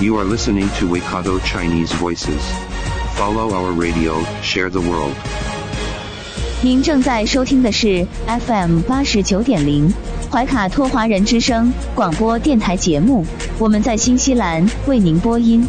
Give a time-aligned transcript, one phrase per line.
[0.00, 2.40] You are listening to Waikato Chinese Voices.
[3.16, 5.12] Follow our radio, share the world.
[6.62, 8.06] 您正在收听的是
[8.46, 9.92] FM 八十九点零
[10.30, 13.26] 怀卡托华人之声广播电台节目，
[13.58, 15.66] 我们在新西兰为您播音。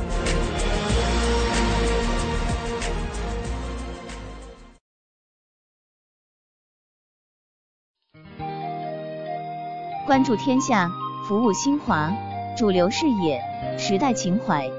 [10.06, 10.88] 关注天下，
[11.28, 12.12] 服务新华，
[12.60, 13.42] 主流视野，
[13.78, 14.70] 时代情怀。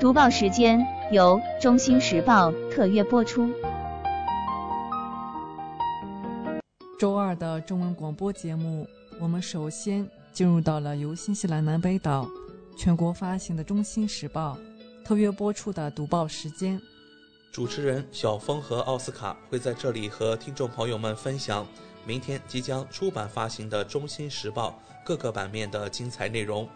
[0.00, 3.48] 读报时间由中新时报特约播出。
[6.98, 8.84] 周二的中文广播节目，
[9.20, 12.26] 我们首先进入到了由新西兰南北岛
[12.76, 14.58] 全国发行的《中新时报》
[15.06, 16.80] 特约播出的读报时间。
[17.52, 21.64] 主持人小峰和奥斯卡会在这里和听众朋友们分享
[22.04, 24.70] 明天即将出版发行的《中新时报》
[25.06, 26.68] 各个版面的精彩内容。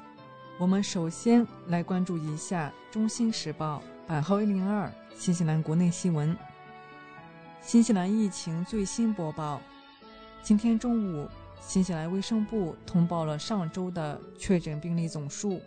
[0.58, 6.36] 我们首先来关注一下《中新时报》版号一零二新西兰国内新闻。
[7.60, 9.60] 新西兰疫情最新播报。
[10.42, 11.26] 今天中午，
[11.60, 15.60] 新西兰卫生部通报了上周的确诊病例总数。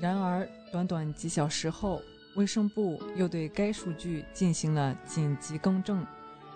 [0.00, 2.00] 然而，短短几小时后，
[2.36, 6.06] 卫生部又对该数据进行了紧急更正。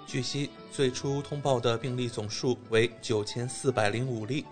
[0.06, 4.46] 据悉，最初通报的病例总数为九千四百零五例，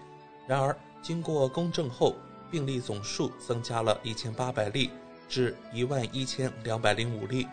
[0.46, 2.16] 然而经过公证后，
[2.50, 4.90] 病例总数增加了一千八百例，
[5.28, 7.46] 至一万一千两百零五例。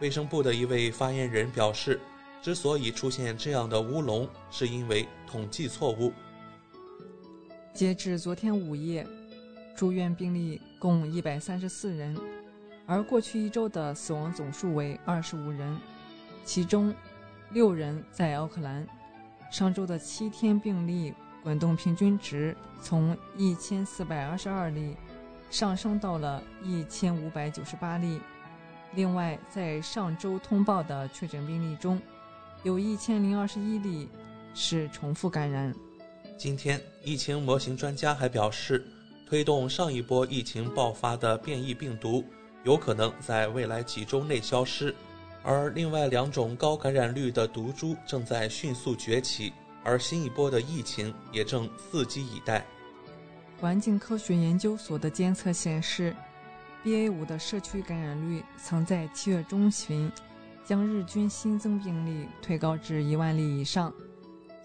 [0.00, 2.00] 卫生部的一位发言人表示。
[2.42, 6.10] 之所以出现这样的乌龙，是因为统计错误。
[7.74, 9.06] 截至昨天午夜，
[9.76, 12.16] 住院病例共一百三十四人，
[12.86, 15.78] 而过去一周的死亡总数为二十五人，
[16.42, 16.94] 其中
[17.50, 18.86] 六人在奥克兰。
[19.50, 21.12] 上周的七天病例
[21.42, 24.96] 滚动平均值从一千四百二十二例
[25.50, 28.20] 上升到了一千五百九十八例。
[28.94, 32.00] 另外，在上周通报的确诊病例中，
[32.62, 34.08] 有一千零二十一例
[34.54, 35.74] 是重复感染。
[36.36, 38.84] 今天，疫情模型专家还表示，
[39.28, 42.24] 推动上一波疫情爆发的变异病毒
[42.64, 44.94] 有可能在未来几周内消失，
[45.44, 49.52] 而另外两种高感染率的毒株正在迅速崛起，
[49.84, 52.64] 而新一波的疫情也正伺机以待。
[53.60, 56.14] 环境科学研究所的监测显示
[56.84, 60.10] ，BA 五的社区感染率曾在七月中旬。
[60.62, 63.92] 将日均新增病例推高至一万例以上，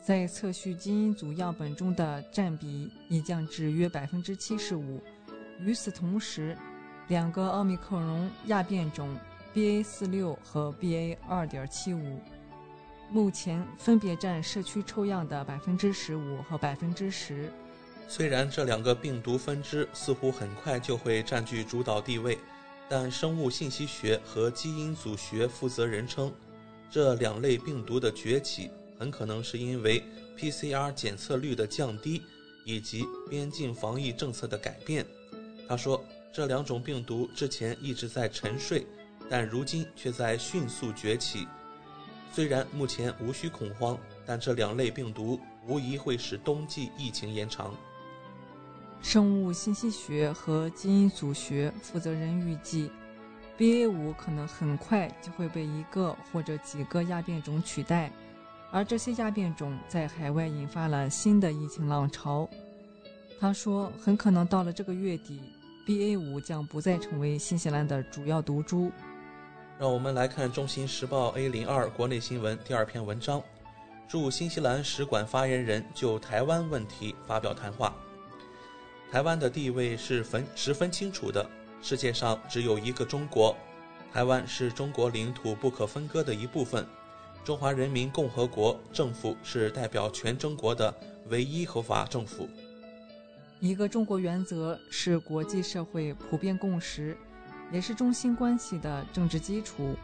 [0.04, 5.02] 在测序基因组样本中的占比已降至约百分之七十五。
[5.62, 6.56] 与此同时，
[7.08, 9.18] 两个奥密克戎亚变种
[9.52, 12.20] BA 四六和 BA 二点七五，
[13.10, 17.52] 目前分别占社区抽样的百分之十五和百分之十。
[18.08, 22.38] 虽然这两个病毒分支似乎很快就会占据主导地位。
[22.88, 26.32] 但生物信息学和基因组学负责人称，
[26.88, 30.04] 这两类病毒的崛起很可能是因为
[30.38, 32.22] PCR 检测率的降低
[32.64, 35.04] 以及边境防疫政策的改变。
[35.68, 38.86] 他说，这两种病毒之前一直在沉睡，
[39.28, 41.48] 但如今却在迅速崛起。
[42.35, 47.73] 虽然目前无需恐慌，但这两类病毒无疑会使冬季疫情延长。
[49.01, 52.91] 生物信息学和基因组学负责人预计
[53.57, 58.12] ，BA 五可能很快就会被一个或者几个亚变种取代，
[58.69, 62.50] 而这些亚变种在海外引发了新的疫情浪潮。
[63.40, 65.40] 他说，很可能到了这个月底
[65.88, 68.91] ，BA 五将不再成为新西兰的主要毒株。
[69.77, 73.44] 让我们来看《中新时报》A 零二国内新闻第二篇文章，
[74.07, 77.94] 驻新西兰使馆发言人就台湾问题发表谈话。
[79.12, 81.45] 台湾的地位是分十分清楚的，
[81.81, 83.54] 世界上只有一个中国，
[84.13, 86.88] 台湾是中国领土不可分割的一部分，
[87.44, 90.94] 中华人民共和国政府是代表全中国的
[91.27, 92.48] 唯一合法政府。
[93.60, 97.18] 一个中国原则是国际社会普遍共识，
[97.71, 99.95] 也是中新关系的政治基础。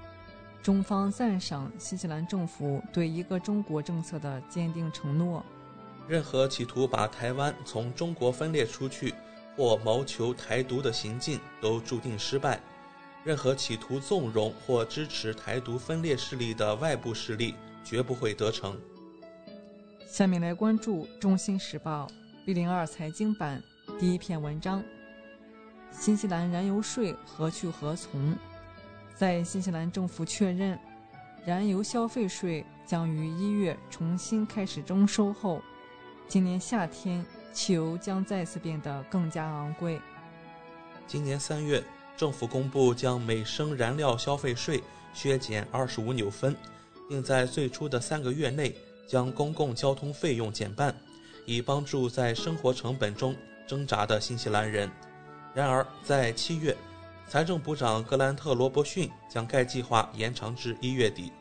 [0.62, 5.44] 中方赞赏新西兰政府对一个中国政策的坚定承诺。
[6.08, 9.14] 任何企图把台湾从中国分裂出去
[9.56, 12.60] 或谋求台独的行径都注定失败。
[13.24, 17.54] 任何企图纵容或支持台独分裂势力的外部势力
[17.84, 18.76] 绝不会得逞。
[20.08, 22.08] 下面来关注《中新时报》
[22.46, 23.62] B 零二财经版
[24.00, 24.84] 第一篇文章：
[25.92, 28.36] 新西兰燃油税何去何从？
[29.16, 30.80] 在新西兰政府确认
[31.46, 35.62] 燃油消费税将于一月重新开始征收后，
[36.28, 37.24] 今年夏天
[37.54, 40.02] 汽油将再次变得更加昂贵。
[41.08, 41.84] 今年三月。
[42.18, 46.56] 政府公布将每升燃料消费税削减二十五纽分，
[47.10, 48.76] 并在最初的三个月内
[49.08, 50.96] 将公共交通费用减半，
[51.48, 53.36] 以帮助在生活成本中
[53.66, 54.88] 挣扎的新西兰人。
[55.54, 56.76] 然而，在七月，
[57.28, 61.32] 财政部长格兰特·罗伯逊将该计划延长至一月底。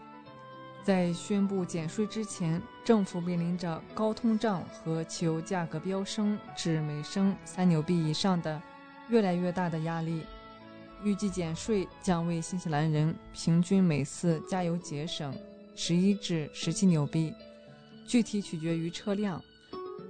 [0.83, 8.61] 在宣布减税之前，政府面临着高通胀和汽油价格飙升至每升三纽币以上的
[9.09, 10.23] 越来越大的压力。
[11.05, 15.35] 预计减税将为新西兰人平均每次加油节省
[15.77, 17.33] 十一至十七纽币，
[18.07, 19.41] 具体取决于车辆。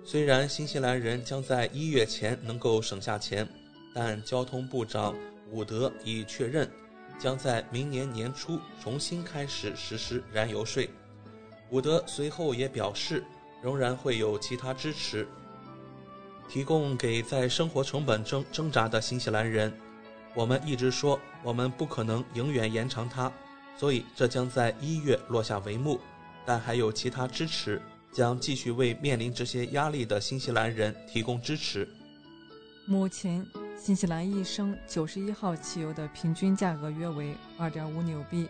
[0.04, 3.46] 虽然新西兰人将在一月前能够省下钱，
[3.92, 5.14] 但交通部长
[5.50, 6.70] 伍德已确认，
[7.18, 10.88] 将在明年年初重新开始实施燃油税。
[11.70, 13.24] 伍德随后也表示，
[13.62, 15.26] 仍然会有其他支持，
[16.48, 19.72] 提供给在生活成本中挣扎的新西兰人。
[20.34, 23.32] 我们一直说，我们不可能永远延长它，
[23.76, 26.00] 所以这将在一月落下帷幕。
[26.46, 27.80] 但还有其他支持，
[28.12, 31.88] 将继续为面临这些压力的新西兰人提供支持。
[32.86, 33.46] 母亲，
[33.80, 38.46] 新西兰一升九十一号汽油的平均价格约为二点五纽币，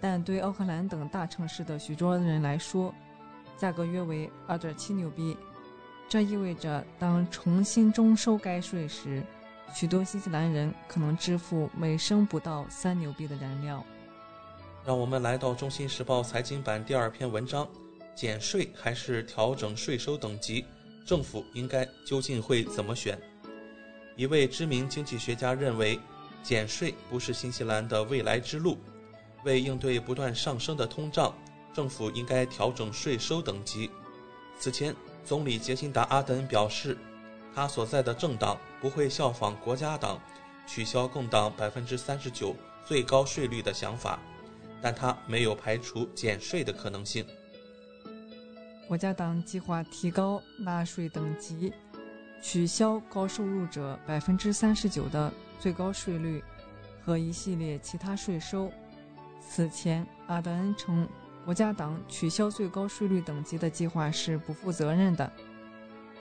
[0.00, 2.92] 但对奥克兰等大城市的许多人来说，
[3.56, 5.36] 价格约为二点七纽币。
[6.08, 9.22] 这意味着，当重新征收该税时，
[9.72, 13.82] 许多新西兰人可能支付每升不到三纽币的燃料。
[14.84, 17.66] 让我们来到《中新时报》财经版第二篇文章：
[18.16, 20.64] 减税还是调整税收等级？
[21.06, 23.16] 政府应该究竟会怎么选？
[24.16, 25.98] 一位知名经济学家认为，
[26.42, 28.78] 减税不是新西兰的未来之路。
[29.44, 31.34] 为应对不断上升的通胀，
[31.72, 33.90] 政府应该调整税收等级。
[34.58, 34.94] 此前，
[35.24, 36.96] 总理杰辛达·阿德恩表示。
[37.54, 40.18] 他所在的政党不会效仿国家党
[40.66, 44.18] 取消共党百分之三十九最高税率的想法，
[44.80, 47.26] 但他没有排除减税的可能性。
[48.88, 51.70] 国家党计划提高纳税等级，
[52.42, 56.42] 取消高收入者百分之三十九的最高税率
[57.04, 58.70] 和一系列其他税收。
[59.40, 61.08] 此前，阿德恩称
[61.44, 65.32] 国家党取消最高税率等级的计划是不负责任的。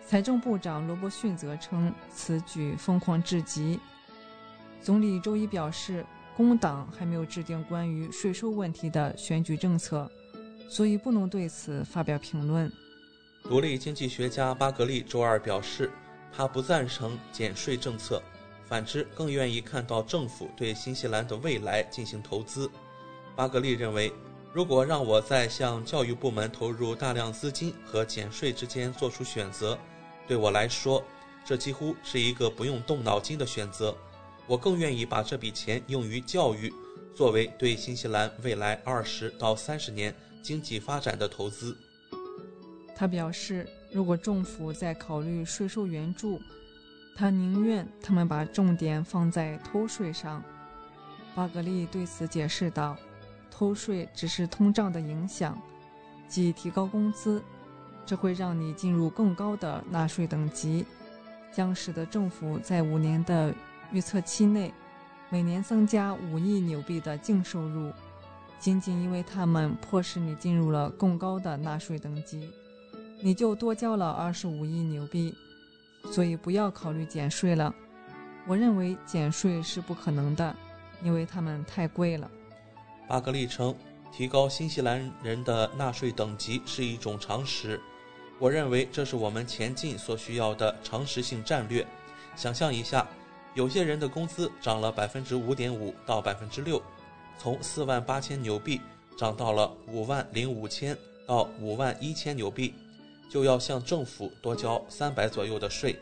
[0.06, 3.80] 财政部长罗伯逊则称此举疯狂至极。
[4.80, 6.06] 总理周一表示，
[6.38, 10.10] 工党还没有制定关于税收问题的选举政策，
[10.70, 12.72] 所以不能对此发表评论。
[13.44, 15.92] 独立经济学家巴格利周二表示，
[16.36, 18.22] 他不赞成减税政策，
[18.66, 22.70] 反之更愿意看到政府对新西兰的未来进行投资。
[23.36, 24.12] 巴格利认为，
[24.54, 29.78] 如果让我在向教育部门投入大量资金和减税之间做出选择，
[30.28, 31.04] 对我来说，
[31.46, 33.96] 这几乎是一个不用动脑筋的选择。
[34.48, 36.74] 我更愿意把这笔钱用于教育，
[37.16, 41.78] 作为对新西兰未来二十到三十年经济发展的投资。
[42.96, 46.42] 他表示，如果政府在考虑税收援助，
[47.16, 50.42] 他宁愿他们把重点放在偷税上。
[51.36, 52.98] 巴格利对此解释道
[53.52, 55.62] ：“偷税只是通胀的影响，
[56.28, 57.42] 即提高工资。”
[58.04, 60.86] 这会让你进入更高的纳税等级，
[61.52, 63.54] 将使得政府在五年的
[63.92, 64.74] 预测期内
[65.30, 67.92] 每年增加五亿纽币的净收入，
[68.60, 72.50] 仅仅因为他们迫使你进入了更高的纳税等级，
[73.22, 75.34] 你就多交了二十五亿纽币。
[76.12, 77.74] 所以不要考虑减税了。
[78.48, 80.56] 我认为减税是不可能的，
[81.04, 82.30] 因为他们太贵了。
[83.08, 83.76] 巴格利称，
[84.12, 87.80] 提高新西兰人的纳税等级是一种常识。
[88.40, 91.86] 我认为这是我们前进所需要的常识性战略。
[92.36, 93.08] 想象一下，
[93.54, 96.82] 有些人的工资涨了百分之五点五到百分之六，
[97.38, 98.82] 从四万八千纽币
[99.16, 100.98] 涨到了五万零五千
[101.28, 102.74] 到五万一千纽币，
[103.32, 105.98] 就要向政府多交三百左右的税。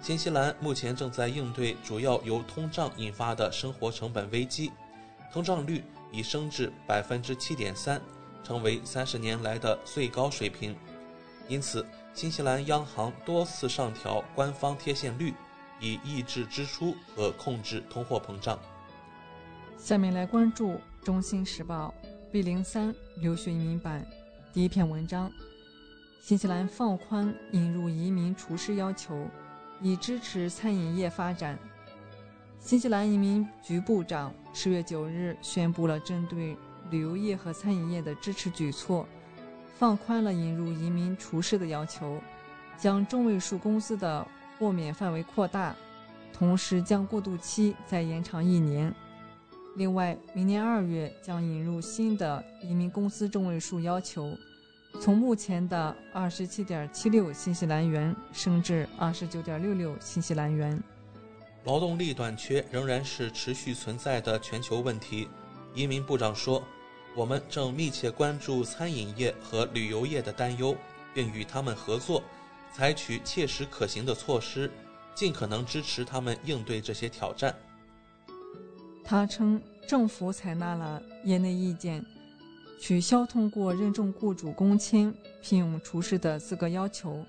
[0.00, 4.72] 新西兰目前正在应对主要由通胀引发的生活成本危机，
[5.30, 8.00] 通胀率已升至百分之七点三，
[8.42, 10.74] 成为三十年来的最高水平。
[11.46, 15.34] 因此，新西兰央行多次上调官方贴现率，
[15.78, 18.58] 以抑制支出和控制通货膨胀。
[19.76, 20.70] 下面来关注
[21.04, 21.92] 《中心时报》
[22.32, 24.06] B 零三留学移民版
[24.54, 25.30] 第一篇文章：
[26.22, 29.26] 新西兰放宽引入移民厨师要求，
[29.80, 31.58] 以支持餐饮业发展。
[32.60, 36.56] 新西兰移民局部长十月九日宣布了针对
[36.92, 39.04] 旅游业和餐饮业的支持举措，
[39.76, 42.20] 放宽了引入移民厨师的要求，
[42.78, 44.24] 将中位数工资的
[44.60, 45.74] 豁免范围扩大，
[46.32, 48.94] 同时将过渡期再延长一年。
[49.74, 54.38] 另外，明年二月将引入新的移民公司中位数要求，
[55.02, 60.80] 从目前的二十七点七六新西兰元升至二十九点六六新西兰元。
[61.64, 65.28] 劳动力短缺仍然是持续存在的全球问题。
[65.74, 66.62] 移民部长说
[67.16, 70.76] ：“我们正密切关注餐饮业和旅游业的担忧，
[71.12, 72.22] 并与他们合作，
[72.72, 74.70] 采取切实可行的措施，
[75.16, 77.52] 尽可能支持他们应对这些挑战。”
[79.02, 82.06] 他称，政府采纳了业内意见，
[82.82, 87.24] 取消通过认证雇主工签聘用厨师的资格要求。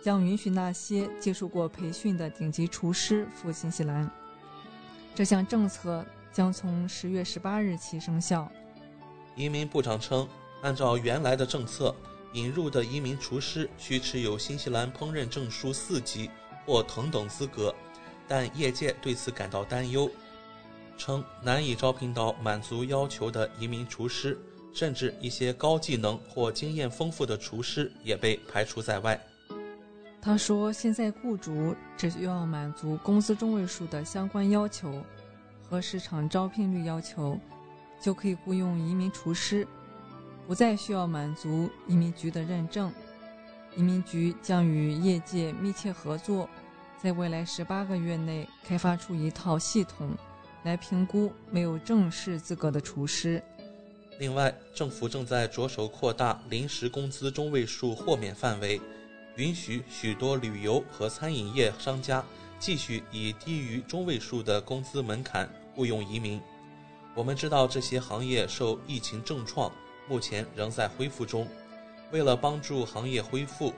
[0.00, 4.08] 将允许那些接受过培训的顶级厨师赴新西兰。
[5.12, 8.48] 这项政策将从十月十八日起生效。
[9.34, 10.26] 移民部长称，
[10.62, 11.92] 按照原来的政策，
[12.32, 16.30] 引入的移民厨师需持有新西兰烹饪证书四级
[16.64, 17.74] 或同等资格，
[18.28, 20.08] 但业界对此感到担忧，
[20.96, 24.40] 称难以招聘到满足要求的移民厨师，
[24.72, 29.20] 甚至一些高技能或经验丰富的厨师也被排除在外。
[30.22, 35.02] 他说：“现在雇主只需要满足工资中位数的相关要求
[35.62, 37.38] 和市场招聘率要求，
[38.00, 39.66] 就可以雇佣移民厨师，
[40.46, 42.92] 不再需要满足移民局的认证。
[43.74, 46.46] 移民局将与业界密切合作，
[47.02, 50.10] 在未来十八个月内开发出一套系统，
[50.64, 53.42] 来评估没有正式资格的厨师。
[54.20, 58.78] 另外，政府正在着手扩大临时工资中位数豁免范围。”
[59.36, 62.22] 允许许多旅游和餐饮业商家
[62.58, 66.38] 继续以低于中位数的工资门槛雇佣移民。
[67.14, 69.72] 我们知道这些行业受疫情重创，
[70.06, 71.48] 目前仍在恢复中。
[72.10, 73.72] 为了帮助行业恢复，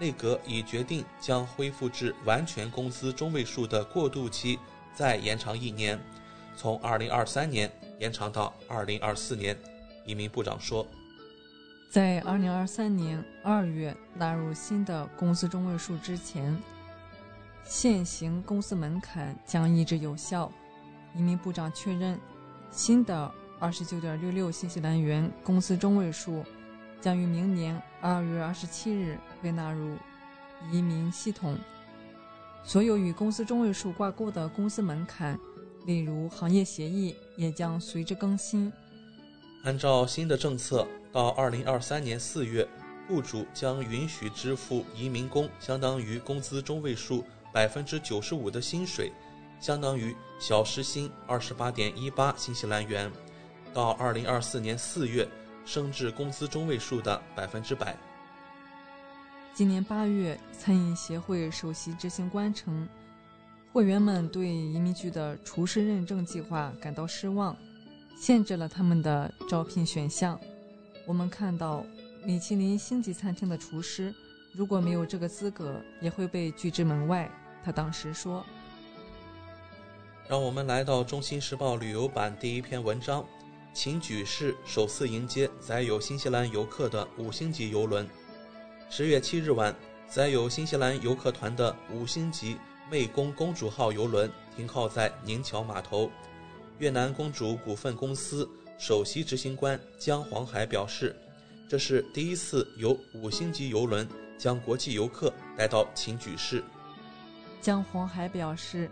[0.00, 4.58] 内阁已决定将恢复至完全工资中位数的过渡期
[4.92, 6.00] 再延长一年，
[6.56, 7.70] 从2023年
[8.00, 9.56] 延长到2024年。
[10.04, 10.86] 移民部长说。
[11.90, 16.56] 在二零二三年二月纳入新的工资中位数之前，
[17.62, 20.50] 现行工资门槛将一直有效。
[21.14, 22.18] 移民部长确认，
[22.72, 26.44] 新的二十九点六六新西兰元工资中位数
[27.00, 29.96] 将于明年二月二十七日被纳入
[30.72, 31.56] 移民系统。
[32.64, 35.38] 所有与工资中位数挂钩的工资门槛，
[35.86, 38.72] 例如行业协议，也将随之更新。
[39.64, 40.86] 按照新的政策。
[41.10, 42.68] 到二零二三年四月，
[43.06, 49.12] 雇主将允许支付移民工相当于工资中位数百分之九十五的薪水，
[49.60, 53.08] 相当于小时薪二十八点一八新西兰元。
[53.72, 55.28] 到二零二四年四月，
[55.64, 57.96] 升至工资中位数的百分之百。
[59.54, 62.88] 今年八月，餐饮协会首席执行官称，
[63.72, 67.56] 会员们对移民局的厨师认证计划感到失望，
[68.16, 70.38] 限制了他们的招聘选项。
[71.06, 71.84] 我们看到，
[72.24, 74.14] 米其林星级餐厅的厨师
[74.52, 77.30] 如果没有这个资格，也会被拒之门外。
[77.62, 78.44] 他当时说
[80.28, 83.24] ：“让我们来到《中新时报》旅游版第一篇文章：
[83.72, 88.08] 秦举市首次迎接载有新西兰游客的五星级游轮。
[88.88, 89.74] 十月七日晚，
[90.08, 92.56] 载有新西兰游客团的五星级
[92.90, 96.10] 湄公公主号游轮停靠在宁桥码头。
[96.78, 101.14] 越南公主股份公司。”首席执行官姜黄海表示，
[101.68, 106.62] 这是第一次由五星级游轮将国际游客带到秦举市。
[107.60, 108.90] 姜黄海表示，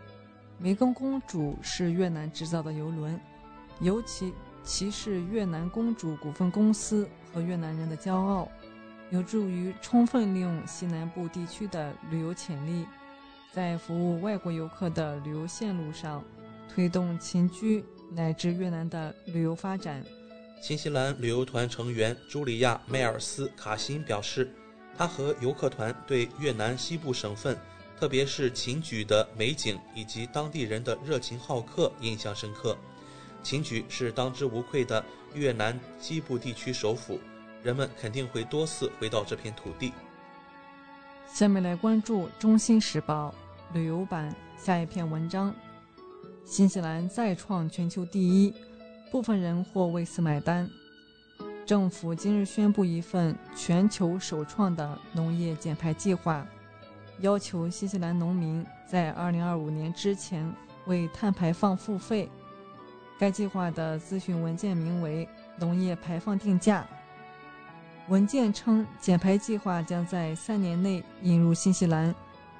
[0.62, 3.21] 湄公公主是越南制造的游轮，
[3.81, 8.49] 尤其其是越南公主股份公司和越南人的骄傲，
[9.11, 12.87] 有助于充分利用西南部地区的旅游潜力，
[13.51, 16.23] 在服务外国游客的旅游线路上
[16.75, 17.85] 推动秦居。
[18.14, 20.05] 乃至越南的旅游发展。
[20.61, 24.52] 新西兰旅游团成员茱莉亚·迈尔斯·卡辛表示，
[24.95, 27.57] 他和游客团对越南西部省份，
[27.99, 32.76] 特别是秦举的美景以及当地人的热情好客印象深刻。
[33.43, 35.02] 秦举是当之无愧的
[35.33, 37.19] 越南西部地区首府，
[37.62, 39.91] 人们肯定会多次回到这片土地。
[41.26, 43.35] 下面来关注《中新时报》
[43.75, 45.55] 旅游版下一篇文章。
[46.45, 48.53] 新西兰再创全球第一，
[49.11, 50.69] 部分人或为此买单。
[51.65, 56.47] 政府今日宣布一份全球首创的农业减排计划，
[57.21, 60.53] 要求新西兰农民在2025年之前
[60.87, 62.29] 为碳排放付费。
[63.19, 65.25] 该计划的咨询文件名为
[65.59, 66.83] 《农业排放定价》。
[68.11, 72.13] 文件称，减排计划将在三年内引入新西兰，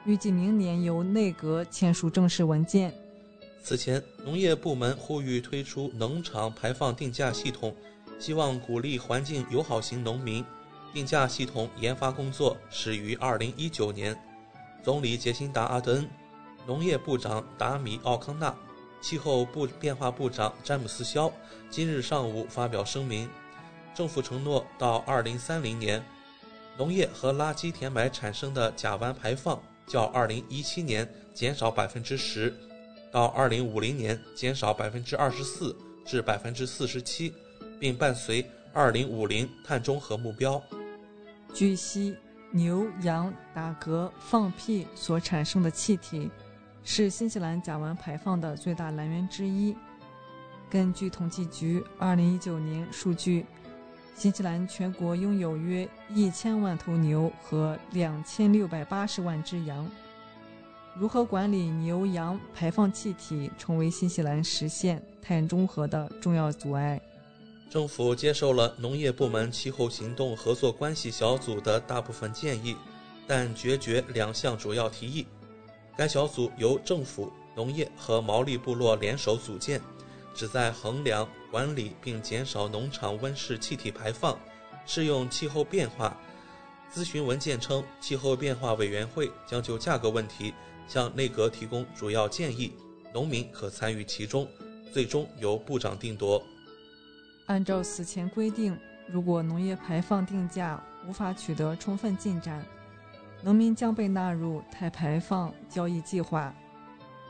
[0.05, 2.95] 预计明年由内阁签署正式文件。
[3.62, 7.75] 此前，农业部门呼吁推出农场排放定价系统。
[8.19, 10.45] 希望鼓励环境友好型农民。
[10.92, 14.16] 定价系统研发工作始于2019年。
[14.83, 16.11] 总理杰辛达·阿德恩、
[16.66, 18.54] 农业部长达米·奥康纳、
[19.00, 21.33] 气候部变化部长詹姆斯·肖
[21.71, 23.28] 今日上午发表声明，
[23.95, 26.04] 政府承诺到2030年，
[26.76, 32.52] 农业和垃圾填埋产生的甲烷排放较2017年减少10%，
[33.12, 37.33] 到2050年减少24%至47%。
[37.83, 40.62] 并伴随2050碳中和目标。
[41.52, 42.14] 据悉，
[42.52, 46.31] 牛羊打嗝、放屁所产生的气体，
[46.85, 49.75] 是新西兰甲烷排放的最大来源之一。
[50.71, 53.45] 根据统计局2019年数据，
[54.14, 59.90] 新西兰全国拥有约1000万头牛和2680万只羊。
[60.94, 67.00] 如何管理牛羊排放气体，成为新西兰实现碳中和的重要阻碍。
[67.70, 72.76] 政府接受了农业部门气候行动合作关系小组的大部分建议，
[73.26, 75.26] 但决绝两项主要提议。
[75.96, 79.80] 该小组由政府、农业和毛利部落联手组建，
[80.34, 84.38] 旨在衡量、管理并减少农场温室气体排放，
[84.84, 86.14] 适用气候变化。
[86.94, 90.52] 咨询文件称，气候变化委员会将就价格问题
[90.87, 92.73] 向内阁提供主要建议，
[93.12, 94.49] 农民可参与其中，
[94.93, 96.43] 最终由部长定夺。
[97.47, 98.77] 按照此前规定，
[99.09, 102.64] 如果农业排放定价无法取得充分进展，
[103.42, 106.55] 农民将被纳入碳排放交易计划。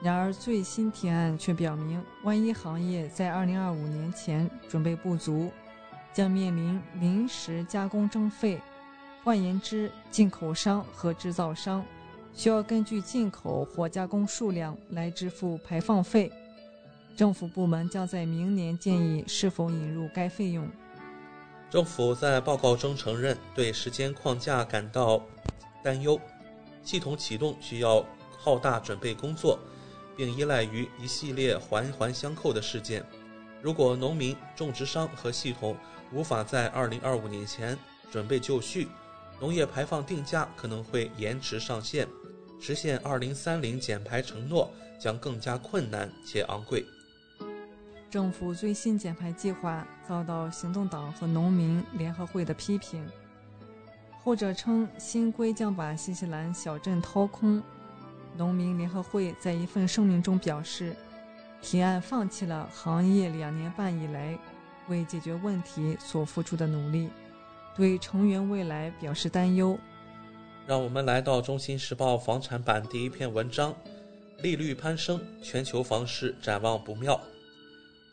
[0.02, 5.50] 然而，最新提案却表明，万一行业在2025年前准备不足，
[6.12, 8.60] 将面临临时加工征费。
[9.22, 11.84] 换言之，进口商和制造商
[12.34, 16.32] 需要根据进口或加工数量来支付排放费。
[17.14, 20.66] 政府部门将在明年建议是否引入该费用。
[21.68, 25.22] 政府在报告中承认对时间框架感到
[25.82, 26.18] 担忧，
[26.82, 28.04] 系统启动需要
[28.38, 29.58] 浩大准备工作，
[30.16, 33.04] 并依赖于一系列环环相扣的事件。
[33.60, 35.76] 如果农民、种植商和系统
[36.12, 37.78] 无法在2025年前
[38.10, 38.88] 准备就绪，
[39.38, 42.08] 农业排放定价可能会延迟上线，
[42.62, 46.86] 实现2030减排承诺将更加困难且昂贵。
[48.08, 53.04] 政府最新减排计划遭到行动党和农民联合会的批评，
[54.22, 57.60] 后者称新规将把新西兰小镇掏空。
[58.36, 60.94] 农民联合会在一份声明中表示，
[61.60, 64.38] 提案放弃了行业两年半以来
[64.86, 67.10] 为解决问题所付出的努力，
[67.74, 69.76] 对成员未来表示担忧。
[70.64, 73.74] 让我们来到《中新时报》房产版第一篇文章：
[74.38, 77.20] 利率攀升，全球房市展望不妙。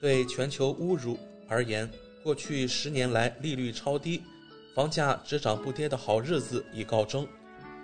[0.02, 1.88] 对全球侮辱而言，
[2.24, 4.24] 过去十年来利率超低、
[4.74, 7.28] 房价只涨不跌的好日子已告终。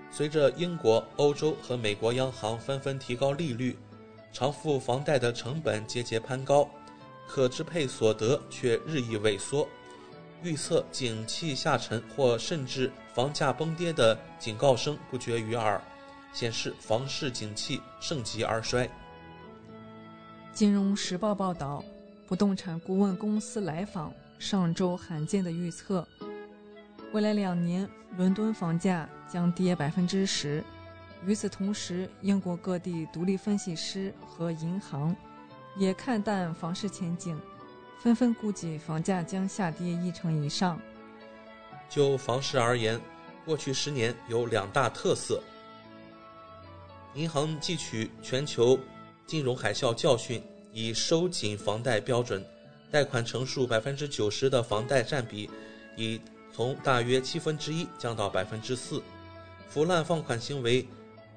[0.09, 3.77] 随着英国、欧洲和美国央行纷纷提高利率，
[4.33, 6.67] 偿付房贷的成本节节攀高，
[7.27, 9.67] 可支配所得却日益萎缩。
[10.45, 15.81] 预测景气下沉或甚至房价崩跌的警告声不绝于耳，
[16.31, 18.87] 显示房市景气盛极而衰。
[20.53, 21.83] 金融时报报道。
[22.27, 26.03] 不动产顾问公司来访上周罕见的预测，
[27.13, 30.63] 未来两年伦敦房价将跌百分之十。
[31.23, 35.15] 与此同时，英国各地独立分析师和银行
[35.77, 37.39] 也看淡房市前景，
[38.05, 40.79] 纷纷估计房价将下跌一成以上。
[41.89, 43.01] 就房市而言，
[43.43, 45.41] 过去十年有两大特色：
[47.15, 48.79] 银行汲取全球
[49.25, 50.39] 金融海啸教训。
[50.71, 52.45] 以收紧房贷标准，
[52.91, 55.49] 贷款成数百分之九十的房贷占比，
[55.95, 56.19] 已
[56.53, 59.01] 从大约七分之一降到百分之四。
[59.69, 60.85] 腐烂放款行为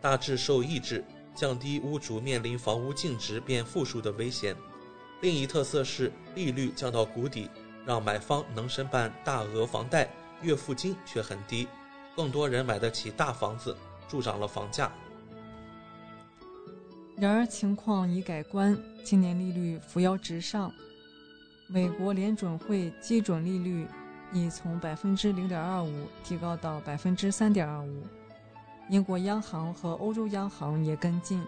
[0.03, 1.05] 大致受抑制，
[1.37, 4.57] 降低屋主面临房屋净值变负数的危险。
[5.21, 7.51] 另一特色是利率降到谷底，
[7.85, 10.09] 让买方能申办大额房贷，
[10.43, 11.67] 月付金却很低，
[12.15, 13.77] 更多人买得起大房子，
[14.07, 14.93] 助长了房价。
[17.17, 20.73] 然而情况已改观，今年利率扶摇直上，
[21.67, 23.89] 美国联准会基准利率
[24.33, 28.05] 已从百分之零点二五提高到百分之三点二五，
[28.89, 31.43] 英国央行和欧洲央行也跟进，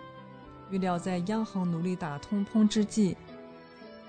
[0.70, 3.16] 预料在央行努力打通膨之际，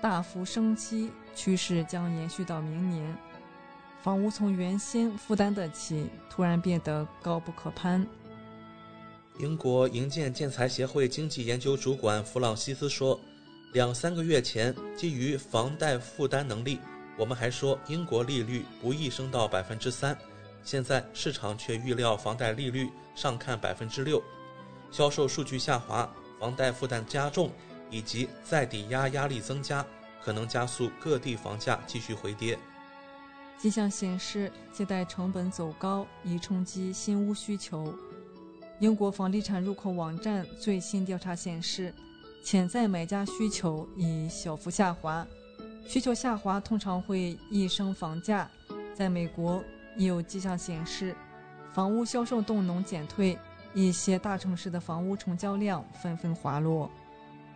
[0.02, 3.16] 大幅升息趋势将延续到明年。
[4.02, 8.04] 房屋从原先负担得起，突然变得高不可攀。
[9.38, 13.18] 英国营建建材协会经济研究主管弗朗西斯说
[13.72, 16.80] ：“两三个月前，基于房贷负担能力，
[17.16, 20.18] 我们还说英国利率不易升到百分之三。
[20.64, 24.20] 现在市场却预料房贷利率上看百分之六，
[24.90, 27.52] 销售数据下滑，房贷负担加重，
[27.92, 29.86] 以及再抵押压力增加，
[30.24, 32.58] 可能加速各地房价继续回跌。”
[33.56, 37.94] 迹象显示，借贷成本走高已冲击新屋需求。
[38.80, 41.94] 英国房地产入口网站最新调查显示，
[42.42, 45.24] 潜在买家需求已小幅下滑。
[45.86, 48.50] 需求下滑通常会易升房价。
[48.94, 49.62] 在美国，
[49.96, 51.14] 已有迹象显示，
[51.72, 53.38] 房屋销售动能减退，
[53.74, 56.90] 一些大城市的房屋成交量纷纷滑落。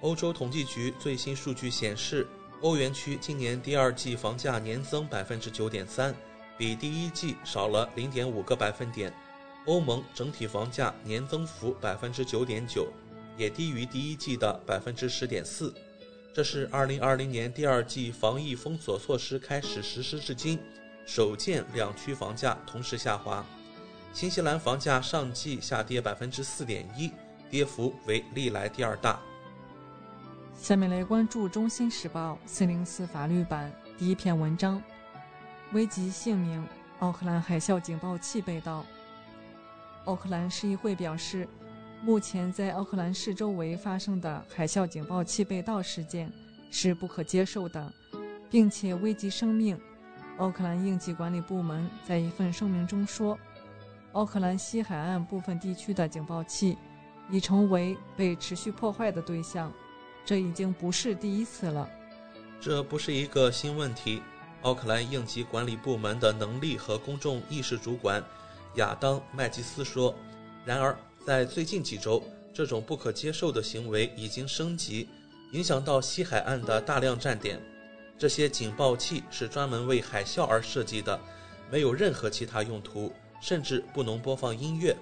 [0.01, 2.27] 欧洲统计局最新数据显示。
[2.63, 6.15] 欧元区今年第二季房价年增百分之九点三，
[6.57, 9.13] 比第一季少了零点五个百分点。
[9.67, 12.89] 欧盟整体房价年增幅百分之九点九，
[13.37, 15.73] 也低于第一季的百分之十点四。
[16.33, 20.59] 这是二零二零年第二季防疫封锁措施开始实施至今，
[21.05, 23.45] 首见两区房价同时下滑。
[24.15, 27.13] 新西兰房价上季下跌百分之四点一，
[27.51, 29.21] 跌幅为历来第二大。
[30.57, 34.83] 下面来关注《中新时报》四零四法律版第一篇文章：
[35.73, 36.67] 危及性命，
[37.01, 38.85] 奥克兰海啸警报器被盗。
[40.07, 41.47] 奥克兰市议会表示，
[42.03, 46.33] 目前在奥克兰市周围发生的海啸警报器被盗事件
[46.71, 47.93] 是不可接受的，
[48.51, 49.79] 并且危及生命。
[50.39, 53.39] 奥克兰应急管理部门在一份声明中说，
[54.13, 56.77] 奥克兰西海岸部分地区的警报器
[57.31, 59.71] 已成为被持续破坏的对象。
[60.27, 61.89] 这已经不是第一次了，
[62.61, 64.21] 这不是一个新问题。
[64.63, 68.21] 奥克兰应急管理部门的能力和公众意识主管
[68.75, 70.13] 亚当·麦吉斯说
[70.67, 72.21] ：“然而，在最近几周，
[72.53, 75.09] 这种不可接受的行为已经升级，
[75.53, 77.63] 影响到西海岸的大量站点。
[78.19, 81.21] 这些警报器是专门为海啸而设计的，
[81.71, 84.97] 没有任何其他用途，甚至不能播放音乐。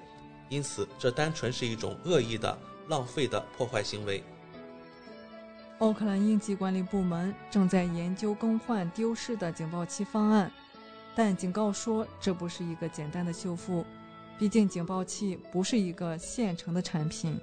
[0.51, 2.59] 因此，这单纯是一种恶意的、
[2.89, 4.23] 浪费的破坏行为。”
[5.79, 10.51] 奥克兰应急管理部门正在研究更换丢失的警报器方案，
[11.15, 13.85] 但警告说这不是一个简单的修复，
[14.39, 17.39] 毕竟警报器不是一个现成的产品。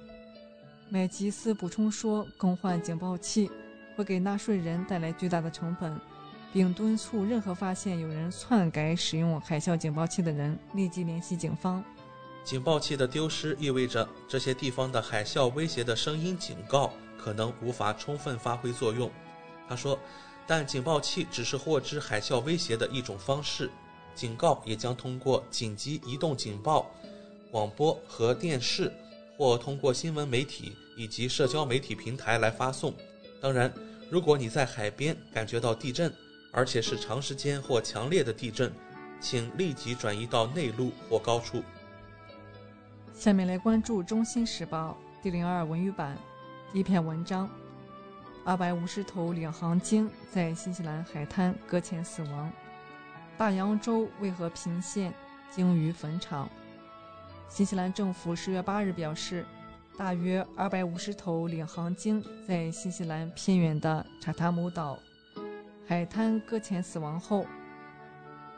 [0.88, 3.50] 麦吉斯补充说，更换警报器
[3.96, 5.98] 会给纳税人带来巨大的成本，
[6.52, 11.84] 并敦促任何发现有人篡改使用海啸警报器的人立即联系警方。
[12.44, 16.92] 警报器的丢失意味着这些地方的海啸威胁的声音警告。
[17.22, 19.08] 可能无法充分发挥作用，
[19.68, 19.96] 他说，
[20.44, 23.70] 但警报器只是获知海啸威胁的一种方式，
[24.12, 26.90] 警告也将通过紧急移动警报、
[27.50, 28.92] 广播和电视，
[29.36, 32.92] 或通过新闻媒体以及社交媒体平台来发送。
[33.40, 33.72] 当然，
[34.10, 36.12] 如果你在海边感觉到地震，
[36.50, 38.72] 而且是长时间或强烈的地震，
[39.20, 41.62] 请立即转移到内陆或高处。
[43.14, 46.18] 下面来关注《中新时报》第零二文娱版。
[46.74, 47.46] 一篇文章：
[48.46, 52.50] 二百五十头领航鲸在新西兰海滩搁浅死亡。
[53.36, 55.12] 大洋洲为何频现
[55.50, 56.48] 鲸鱼坟场？
[57.46, 59.44] 新西兰政府十月八日表示，
[59.98, 64.98] 大约二百五十头领航鲸在新西兰偏远的查塔姆岛
[65.86, 67.44] 海滩搁浅死亡后，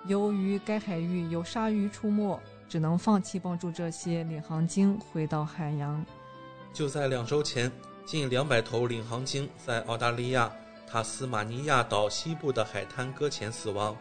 [0.06, 6.06] 由于该海域有鲨鱼出没，只能放弃帮助这些领航鲸回到海洋。
[6.72, 7.72] 就在两周前。
[8.06, 10.52] 近两百头领航鲸在澳大利亚
[10.86, 13.96] 塔斯马尼亚岛西部的海滩搁浅死亡。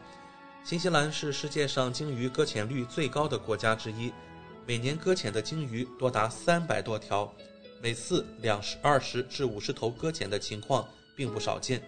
[0.62, 4.12] 新西兰是世界上鲸鱼搁浅率最高的国家之一，
[4.68, 7.32] 每年搁浅的鲸鱼多达三百多条，
[7.82, 10.86] 每次两十二十至五十头搁浅的情况
[11.16, 11.82] 并不少见。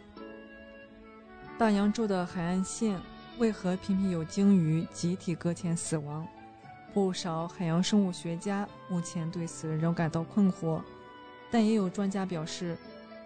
[1.58, 3.00] 大洋洲的海岸线
[3.38, 6.26] 为何频频有鲸鱼集体搁浅死亡？
[6.94, 10.82] 不少海洋生物学家目前对此仍感到困惑。
[11.52, 12.78] 但也有专家表示，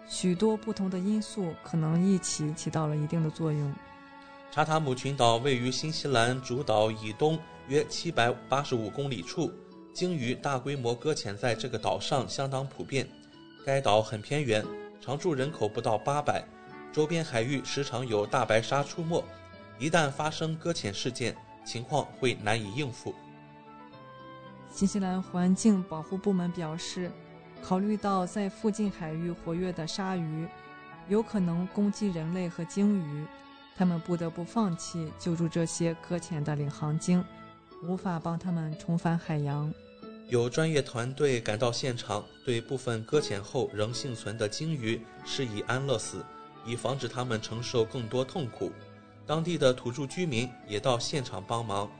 [0.08, 3.72] 许多不同的因素可能一起起到了一定的作用。
[4.50, 9.52] 查塔姆群岛位于新西兰主岛以东约七百八十五公里处，
[9.94, 13.08] 鲸鱼大规模搁浅在这个岛上相当普遍。
[13.64, 14.64] 该岛很偏远，
[15.00, 16.44] 常住人口不到八百，
[16.92, 19.24] 周边海域时常有大白鲨出没，
[19.78, 23.14] 一旦发生搁浅事件，情况会难以应付。
[24.72, 27.12] 新西兰环境保护部门表示，
[27.62, 30.46] 考虑到在附近海域活跃的鲨鱼
[31.08, 33.24] 有可能攻击人类和鲸鱼，
[33.76, 37.24] 他们不得不放弃救助这些搁浅的领航鲸，
[37.82, 39.72] 无法帮他们重返海洋。
[40.28, 46.24] 有专业团队赶到现场，对部分搁浅后仍幸存的鲸鱼施以安乐死，
[46.64, 48.70] 以防止它们承受更多痛苦。
[49.26, 51.90] 当地的土著居民也到现场帮忙。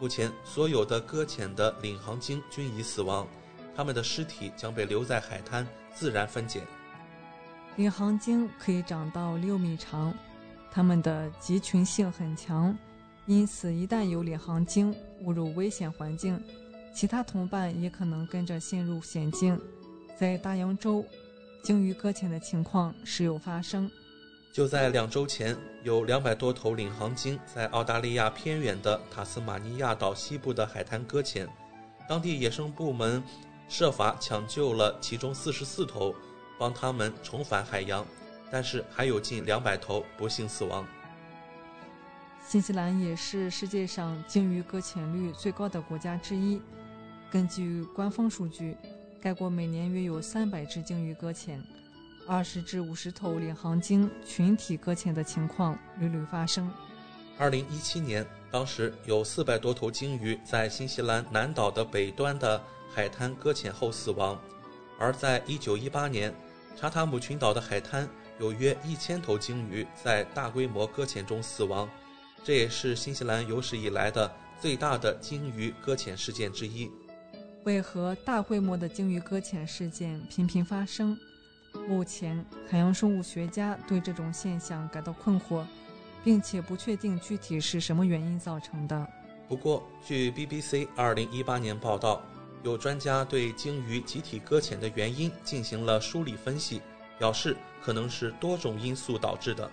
[0.00, 3.26] 目前，所有的搁浅的领航鲸均已死亡，
[3.74, 6.62] 它们的尸体将被留在海滩自然分解。
[7.76, 10.12] 领航鲸可以长到六米长，
[10.70, 12.76] 它们的集群性很强，
[13.26, 16.38] 因此一旦有领航鲸误入危险环境，
[16.94, 19.58] 其他同伴也可能跟着陷入险境。
[20.18, 21.04] 在大洋洲，
[21.64, 23.90] 鲸鱼搁浅的情况时有发生。
[24.52, 31.48] 就在两周前，有两百多头领航鲸在澳大利亚偏远的塔斯马尼亚岛西部的海滩搁浅，
[32.06, 33.22] 当地野生部门
[33.72, 36.14] 设法抢救了其中四十四头，
[36.58, 38.06] 帮他们重返海洋，
[38.50, 40.86] 但是还有近两百头不幸死亡。
[42.46, 46.60] 新西兰也是世界上鲸鱼搁浅率最高的国家之一。
[47.30, 48.76] 根据官方数据，
[49.22, 51.58] 该国每年约有三百只鲸鱼搁浅。
[52.28, 56.70] 二十至五十头领航鲸群体搁浅的情况屡屡发生。
[57.38, 62.62] 二零一七年，当时有四百多头鲸鱼在新西兰南岛的北端的
[62.94, 64.36] 海滩搁浅后死亡；
[64.98, 66.34] 而在一九一八年，
[66.76, 71.88] 查塔姆群岛的海滩有约一千头鲸鱼在大规模搁浅中死亡，
[72.44, 76.90] 这也是新西兰有史以来的最大的鲸鱼搁浅事件之一。
[77.64, 81.16] 为何大规模的鲸鱼搁浅事件频频发生？
[81.88, 85.64] 目前，海洋生物学家对这种现象感到困惑，
[86.22, 89.08] 并且不确定具体是什么原因造成的。
[89.48, 92.22] 不过，据 BBC 2018年报道，
[92.62, 96.80] 有专家对鲸鱼集体搁浅的原因进行了梳理分析，
[97.18, 99.70] 表示可能是多种因素导致的。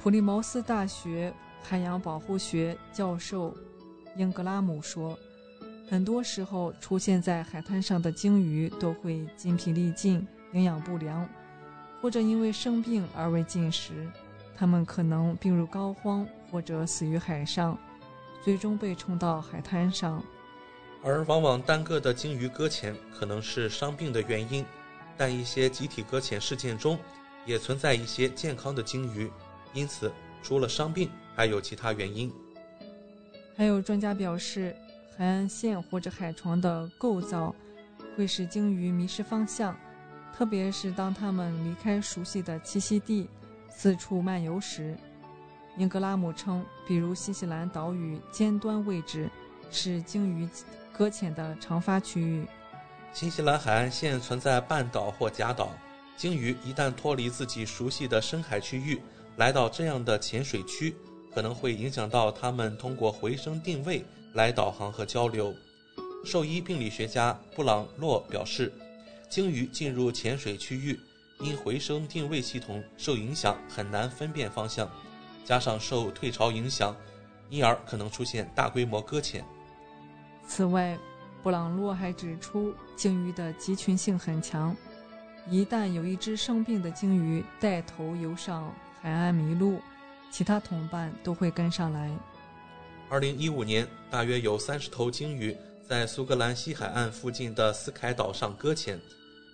[0.00, 3.54] 普利茅斯大学海洋保护学教授
[4.16, 5.18] 英格拉姆说。
[5.88, 11.28] 很多时候，出现在海滩上的鲸鱼都会筋疲力尽、营养不良，
[12.00, 14.08] 或者因为生病而未进食。
[14.56, 17.76] 它们可能病入膏肓，或者死于海上，
[18.40, 20.22] 最终被冲到海滩上。
[21.02, 24.64] 而往往单个的鲸鱼搁浅可能是伤病的原因，
[25.16, 26.98] 但一些集体搁浅事件中
[27.46, 29.30] 也存在一些健康的鲸鱼，
[29.72, 32.32] 因此除了伤病，还有其他原因。
[33.56, 34.74] 还有专家表示。
[35.18, 37.54] 海岸线或者海床的构造
[38.16, 39.76] 会使鲸鱼迷失方向，
[40.34, 43.28] 特别是当它们离开熟悉的栖息地，
[43.68, 44.96] 四处漫游时。
[45.76, 49.28] 英格拉姆称，比如新西兰岛屿尖端位置
[49.70, 50.48] 是鲸鱼
[51.00, 52.46] 搁浅的常发区域。
[53.10, 55.70] 新西兰海岸线存在半岛或假岛，
[56.14, 59.00] 鲸鱼一旦脱离自己熟悉的深海区域，
[59.38, 60.94] 来到这样的浅水区，
[61.34, 64.04] 可能会影响到它们通过回声定位。
[64.34, 65.54] 来导航和交流。
[66.22, 68.70] 兽医病理学家布朗洛表示，
[69.30, 71.00] 鲸鱼进入浅水区域，
[71.40, 74.86] 因回声定位系统受影响，很难分辨方向，
[75.46, 76.94] 加上受退潮影响，
[77.48, 79.42] 因而可能出现大规模搁浅。
[80.50, 80.98] 此外，
[81.44, 84.76] 布朗洛还指出，鲸鱼的集群性很强，
[85.48, 89.80] 一旦有一只生病的鲸鱼带头游上海岸迷路，
[90.28, 92.10] 其他同伴都会跟上来。
[93.08, 95.56] 二零一五年，大约有三十头鲸鱼
[95.88, 98.98] 在苏格兰西海岸附近的斯凯岛上搁浅。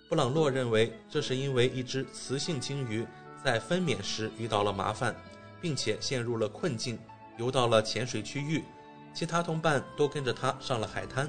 [0.09, 3.05] 布朗洛认为，这是因为一只雌性鲸鱼
[3.43, 5.15] 在分娩时遇到了麻烦，
[5.61, 6.97] 并且陷入了困境，
[7.37, 8.63] 游到了浅水区域，
[9.17, 11.27] 其他同伴都跟着他上了海滩。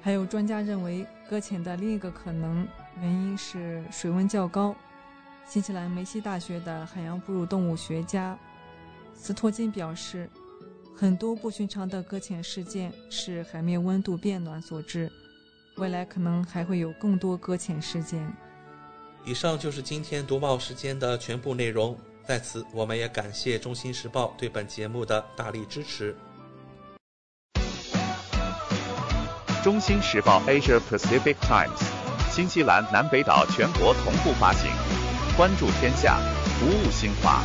[0.00, 2.66] 还有专家认为，搁浅的另一个可能
[2.98, 4.74] 原因是水温较高。
[5.46, 8.38] 新西兰梅西大学的海洋哺乳动物学家
[9.12, 10.30] 斯托金表示。
[10.96, 15.08] 很多不寻常的搁浅事件是海面温度变暖所致，
[15.76, 18.28] 未来可能还会有更多搁浅事件。
[19.24, 21.96] 以上就是今天读报时间的全部内容，
[22.28, 26.14] 在此我们也感谢《中新时报》对本节目的大力支持。
[29.64, 31.70] 《中新时报 Asia Pacific Times》，
[32.30, 34.70] 新西兰南北岛全国同步发行，
[35.38, 36.18] 关注天下，
[36.60, 37.42] 服务新华。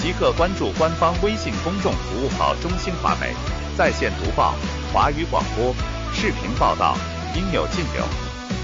[0.00, 3.32] 即刻关注官方微信公众服务号“中新华媒”，
[3.78, 4.56] 在线读报、
[4.92, 5.72] 华语广播、
[6.12, 6.98] 视频报道，
[7.36, 8.04] 应有尽有。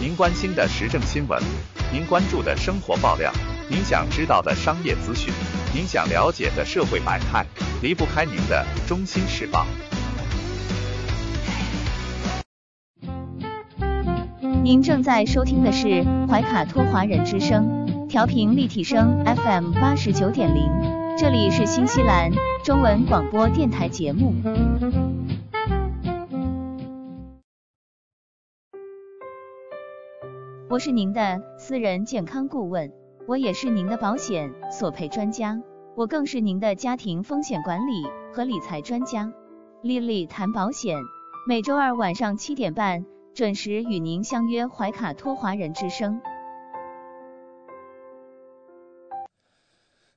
[0.01, 1.41] 您关心的时政新闻，
[1.93, 3.33] 您关注的生活爆料，
[3.73, 5.33] 您想知道的商业资讯，
[5.75, 7.47] 您想了解的社会百态，
[7.81, 9.65] 离不开您的《中心时报》。
[14.63, 20.71] 您正在收听的是怀卡托华人之声，调频立体声 FM 八十九点零，
[21.17, 22.31] 这里是新西兰
[22.63, 24.35] 中文广播电台节目。
[30.69, 32.93] 我是您的私人健康顾问，
[33.29, 35.57] 我也是您的保险索赔专家，
[35.95, 38.03] 我更是您的家庭风险管理
[38.35, 39.33] 和理财专家。
[39.81, 40.99] 丽丽谈保险，
[41.47, 43.05] 每周二晚上七点半。
[43.33, 46.21] 准时与您相约怀卡托华人之声。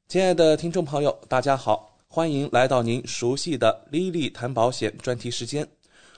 [0.09, 5.65] 亲爱的听众朋友，大家好，欢迎来到您熟悉的 Lily 谈保险专题时间。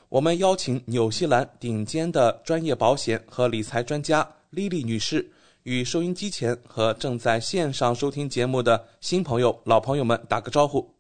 [0.10, 5.30] 我们邀请纽西兰顶尖的专业保险和理财专家 Lily 女士，
[5.68, 10.96] 与收音机前和正在线上收听节目的新朋友、老朋友们打个招呼。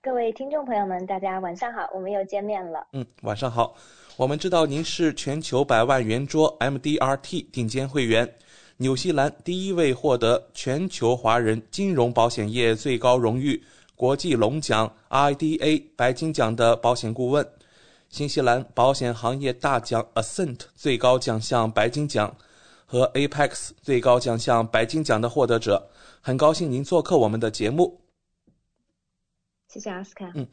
[0.00, 2.86] 各位听众朋友们，大家晚上好，我们又见面了。
[2.94, 3.76] 嗯，晚上好。
[4.16, 8.26] 我们知道您是全球百万圆桌 MDRT 顶尖会员，
[8.78, 13.62] 纽西兰第一位获得全球华人金融保险业最高荣誉
[13.96, 17.46] 国际龙奖 IDA 白金奖的保险顾问，
[18.08, 22.34] 新西兰保险行业大奖 Ascent 最高奖项白金奖
[22.90, 25.90] 和 Apex 最高奖项白金奖的获得者。
[26.22, 28.00] 很高兴您做客我们的节目。
[29.68, 30.32] 谢谢阿斯卡。
[30.34, 30.46] 嗯。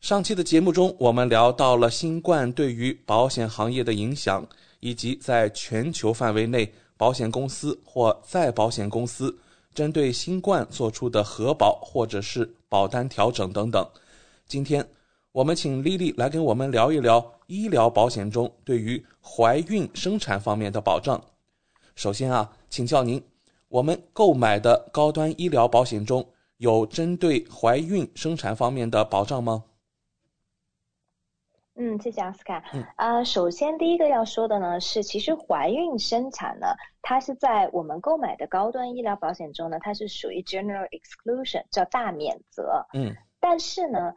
[0.00, 4.46] 上期的节目中，我们聊到了新冠对于保险行业的影响，
[4.80, 9.38] 以及在全球范围内保险公司或再保险公司
[9.74, 13.86] 针对新冠做出的核保或者是保单调整等等。
[14.46, 14.86] 今天，
[15.32, 21.22] 我们请丽丽来跟我们聊一聊医疗保险中对于怀孕生产方面的保障。
[21.94, 23.22] 首先啊，请教您，
[23.68, 26.26] 我们购买的高端医疗保险中
[26.56, 29.64] 有针对怀孕生产方面的保障吗？
[31.76, 32.62] 嗯，谢谢奥斯卡。
[32.96, 36.68] 呃，首先第一个要说的呢是，其实怀孕生产呢，
[37.02, 42.86] 它是在我们购买的高端医疗保险中呢，它是属于 general exclusion，叫大免责。
[42.92, 43.12] 嗯。
[43.40, 44.14] 但是呢，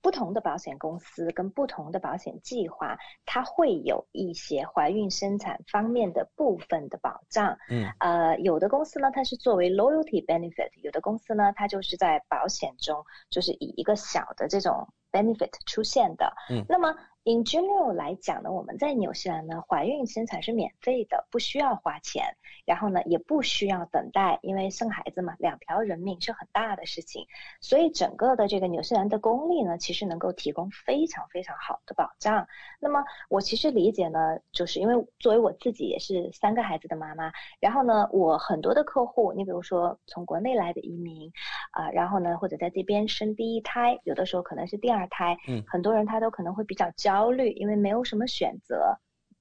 [0.00, 7.58] 不同的保险公司跟不同的保险计划，它会有一些怀孕生产方面的部分的保障。
[7.70, 7.86] 嗯。
[7.98, 14.88] 呃，有的公司呢，它是作为 loyalty benefit；有的公司呢，它就是在保险中，就是以一个小的这种。
[15.10, 27.26] benefit 出现的，嗯，那么 in general 来讲呢，我们在纽西兰呢，怀孕生产是免费的，不需要花钱，然后呢，也不需要等待，因为生孩子嘛，两条人命是很大的事情，
[27.62, 32.46] 所以整个的这个纽西兰的公立呢，其实能够提供非常非常好的保障。
[32.78, 41.32] 那么我其实理解呢，就是因为作为我自己也是三个孩子的妈妈，然后呢，我很多的客户，你比如说从国内来的移民，
[41.70, 44.98] 啊，然后呢，或者在这边生第一胎，有的时候可能是第二。
[44.98, 48.98] 二胎，嗯，很多人他都可能会比较焦虑，因为没有什么选择。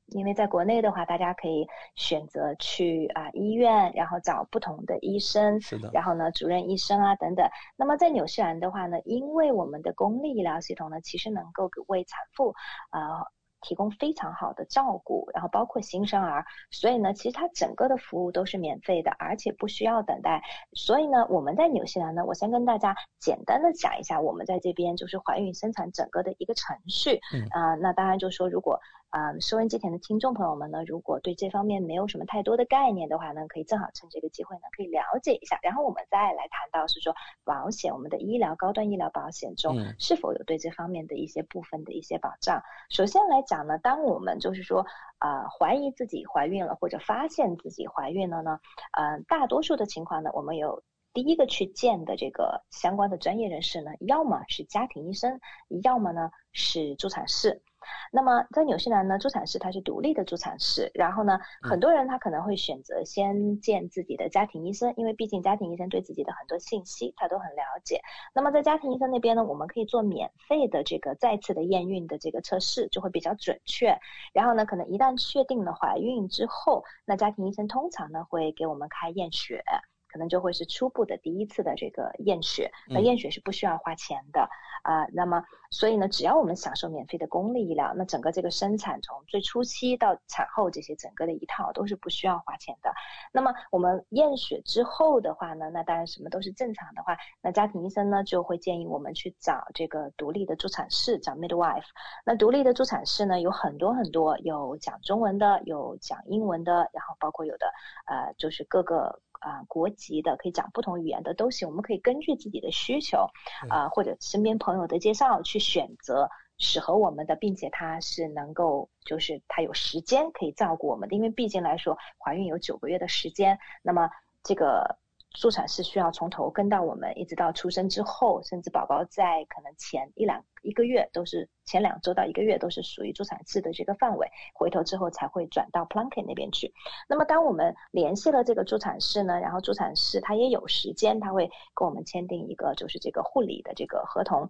[0.08, 7.48] 因为在国内的话，大家可以选择去啊医院，然后找不同的医生，是的，然后呢，主任医生啊等等。
[7.76, 12.54] 那么在纽西兰的话呢，因为我们的公立医疗系统呢，其实能够为产妇
[12.89, 13.26] 啊。
[13.62, 20.43] 提供非常好的照顾，然后包括新生儿，所以呢，其实它整个的服务都是免费的，而且不需要等待。
[20.74, 27.20] 所以呢，我们在纽西兰呢，我先跟大家简单的讲一下我们在这边就是怀孕生产整个的一个程序。
[27.34, 28.80] 嗯啊，那当然就说如果。
[29.10, 35.58] 啊，收音机前的听众朋友们呢，如果对这方面没有什么太多的概念的话呢，可以正好趁这个机会呢，可以了解一下。
[35.63, 37.15] 然后我们再来谈到是说
[37.46, 42.62] 保险，我们的医疗高端医疗保险中是否有对这方面的一些部分的一些保障。
[42.89, 44.86] 首先来讲呢，当我们就是说
[45.20, 48.60] 啊怀疑自己怀孕了或者发现自己怀孕了呢，
[48.91, 55.39] 呃，大多数的情况呢，我们有第一个去见的这个相关的专业人士呢，要么是家庭医生，
[55.82, 57.63] 要么呢是助产士。
[58.12, 68.02] 那么在纽西兰呢，助产士他是独立的助产士，然后呢，很多人他可能会选择先见自己的家庭医生，因为毕竟家庭医生对自己的很多信息他都很了解。
[68.33, 73.98] 那么在家庭医生那边呢，我们可以做免费的这个再次的验孕的这个测试，就会比较准确。
[74.33, 79.63] 然后呢，可能一旦确定了怀孕之后，那家庭医生通常呢会给我们开验血。
[80.08, 82.72] 可能就会是初步的第一次的这个验血。
[82.88, 84.50] 那验血是不需要花钱的
[84.84, 85.06] 啊。
[85.14, 92.94] 那么，所以呢，只要我们享受免费的公立医疗，那整个这个生产从最初期到产后这些整个的一套都是不需要花钱的。
[93.32, 101.86] 那么我们验血之后的话呢，那当然什么都是正常的话，那家庭医生呢就会建议我们去找这个独立的助产士，找 midwife。
[102.26, 107.68] 那独立的助产士呢有很多很多，有讲中文的，有讲英文的，然后包括有的
[108.06, 111.67] 呃就是各个啊国籍的，可以讲不同语言的都行。
[111.67, 113.27] 我们可以根据自己的需求
[113.69, 116.29] 啊或者身边朋友的介绍去选择。
[116.60, 124.10] 适合我们的，并且他是能够，就是他有时间可以照顾我们的，因为毕竟来说，怀孕有九个月的时间，那么
[124.41, 124.98] 这个
[125.40, 136.73] 助产士需要从头跟到我们，一直到出生之后，甚至宝宝在可能前一两一个月都是前两周到一个月都是属于助产士的这个范围，回头之后才会转到 Plunket 那边去。
[137.08, 144.50] 那么当我们联系了这个助产士呢，然后助产士他也有时间，他会跟我们签订一个就是这个护理的这个合同。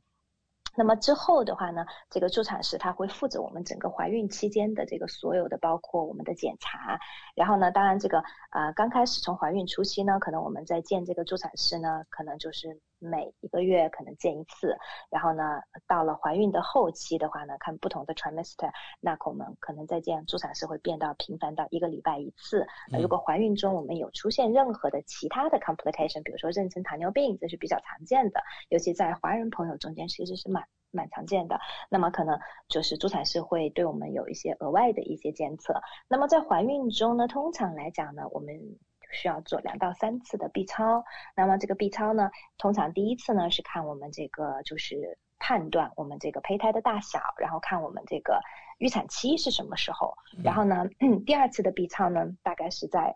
[0.77, 6.99] 那么之后的话呢，这个助产士他会负责我们整个怀孕期间的这个所有的，包括我们的检查。
[7.35, 12.79] 然后呢，当然这个呃刚开始从怀孕初期呢，可能我们在见这个助产师呢，可能就是。
[12.99, 14.75] 每一个月可能见一次，
[15.09, 22.65] 然后呢，到了怀孕的后期的话呢，看不同的 trimester，那我们可能再见助产士会变到频繁到一个礼拜一次。
[22.89, 31.59] 那如果怀孕中我们有出现任何的其他的 complication，比如说妊娠糖尿病，这是比较常见的，尤其在华人朋友中间其实是蛮蛮常见的。
[31.89, 35.79] 那么可能就是助产士会对我们有一些额外的一些监测。
[36.07, 38.77] 那么在怀孕中呢，通常来讲呢，我们
[39.11, 41.03] 需要做两到三次的 B 超，
[41.35, 48.39] 那么这个 B 超呢，通常第一次呢是看我们这个就是判断我们这个胚胎的大小，然后看我们这个
[48.77, 50.85] 预产期是什么时候，然后呢，
[51.25, 53.15] 第二次的 B 超呢大概是在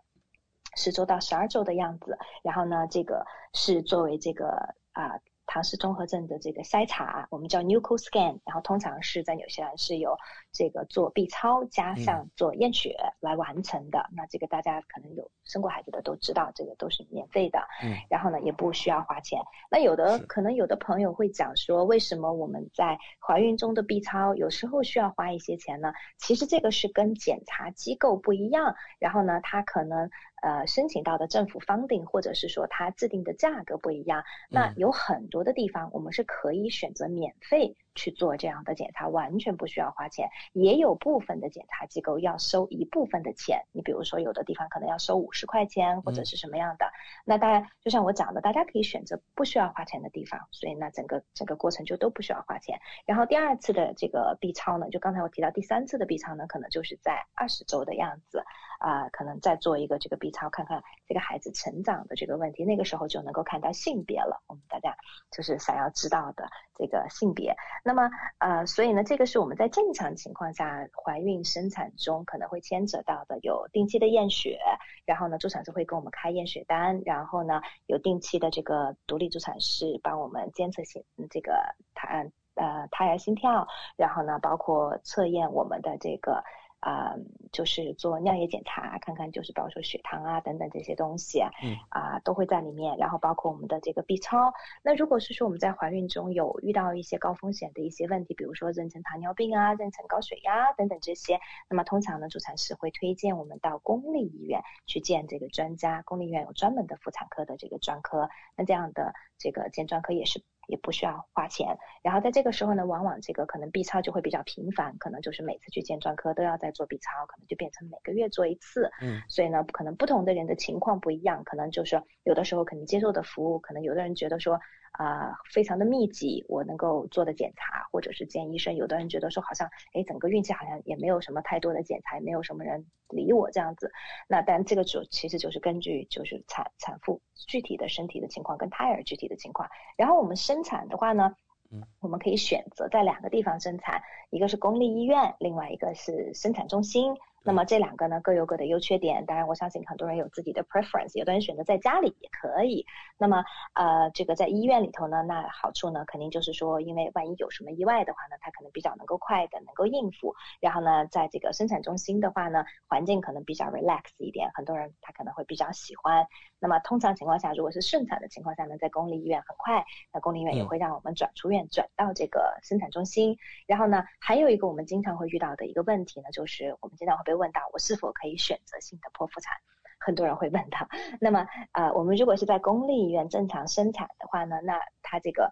[0.76, 5.18] 十周到十二周的样子，然后呢，这个是作为这个啊。
[5.44, 10.16] 唐氏综合症的这个筛查，我们叫 Nuco Scan，然后通常是在纽西兰是由
[10.52, 14.08] 这个做 B 超加上做验血来完成的。
[14.12, 17.58] 那这个大家可能有生过孩子的都知道，这个都是免费的。
[17.82, 17.94] 嗯。
[18.08, 19.40] 然后呢，也不需要花钱。
[19.70, 25.92] 那有的可能有的朋友会讲说，为什么我们在怀孕中的 B 超有时候需要花一些钱呢？
[26.18, 30.10] 其实这个是跟检查机构不一样，然后呢，它可能。
[30.42, 37.76] 呃，申请到的政府 funding，或者是说它制定的价格不一样，那有很多的地方我们是可以选择免费。
[37.94, 43.62] 去做这样的检查完全不需要花钱，也有部分的检查机构要收一部分的钱。
[43.72, 46.90] 你比如说有的地方可能要收五十块钱或者是什么样的。
[47.24, 52.78] 那当然，就像我讲的，大家可以选择不需要花钱的地方，所以那整个整个过程就都不需要花钱。
[53.06, 58.44] 然后第二次的这个 B 超呢，就刚才我提到第三次的 B 超呢，可能就是在二十周的样子
[58.82, 64.42] 啊，可能再做一个这个 B 超，看看这个孩子成长的这个问题，那个时候就能够看到性别了。
[64.48, 64.96] 我们大家
[65.30, 67.54] 就是想要知道的这个性别。
[67.84, 74.58] 那么，呃，所以呢，这个是我们在正常情况下怀孕生产中可能会牵扯到的，有定期的验血，
[75.06, 81.54] 然后呢，助产士会给我们开验血单，然后呢，有定期的这个独立助产士帮我们监测心这个
[81.94, 86.42] 胎呃胎儿心跳，然后呢，包括测验我们的这个。
[86.82, 87.14] 啊，
[87.52, 92.96] 就是做尿液检查，看看就是比如说血糖啊等等这些东西，嗯，啊都会在里面。
[92.98, 94.52] 然后包括我们的这个 B 超。
[94.82, 101.38] 那如果是说我们在怀孕中有遇到一些高风险的一些问题，比如说妊娠糖尿病啊、妊娠高血压等等这些，
[101.70, 106.02] 那么通常呢，助产师会推荐我们到公立医院去见这个专家。
[106.02, 110.42] 公立医院有专门的妇产科的这个专科，那这样的这个见专科也是。
[110.68, 118.90] 也不需要花钱，然后在这个时候呢，往往这个可能 B 超就会比较频繁，可能就是每次去见专科都要再做 B 超，可能就变成每个月做一次。
[119.00, 124.60] 嗯，所以呢，可能不同的人的情况不一样，可能就是有的时候可能接受的服务，可能有的人觉得说。
[124.92, 128.76] 啊，非常的密集，我能够做的检查，或者是见医生。
[128.76, 133.90] 有的人觉得说，好像，哎，整个孕期好像也没有什么太多的检查，也没有什么人理我这样子。
[134.28, 139.68] 那但这个主其实就是根据就是产产妇具体的身体的情况跟胎儿具体的情况。
[139.96, 141.34] 然后我们生产的话呢，
[141.70, 147.14] 嗯，我们可以选择在两个地方生产，一个是公立医院，另外一个是生产中心。
[147.44, 152.86] 那么这两个呢各有各的优缺点，当然我相信很多人有自己的 preference，有的人选择在家里也可以。
[153.18, 160.34] 那么呃这个在医院里头呢，那好处呢肯定就是说，因为万一有什么意外的话呢，它可能比较能够快的能够应付。
[160.60, 166.26] 然后呢，在这个生产中心的话呢，环境可能比较 relax 一点，很多人他可能会比较喜欢。
[166.58, 173.36] 那么通常情况下，如果是顺产的情况下呢，在公立医院很快，那公立医院也会让我们转出院转到这个生产中心。
[173.66, 179.56] 然后呢，还有一个我们经常会遇到的一个问题呢，就是我们经常会被会问到我是否可以选择性的剖腹产？
[179.98, 180.86] 很多人会问到。
[181.20, 185.50] 那么呃，我们如果是在公立医院正常生产的话呢，那它这个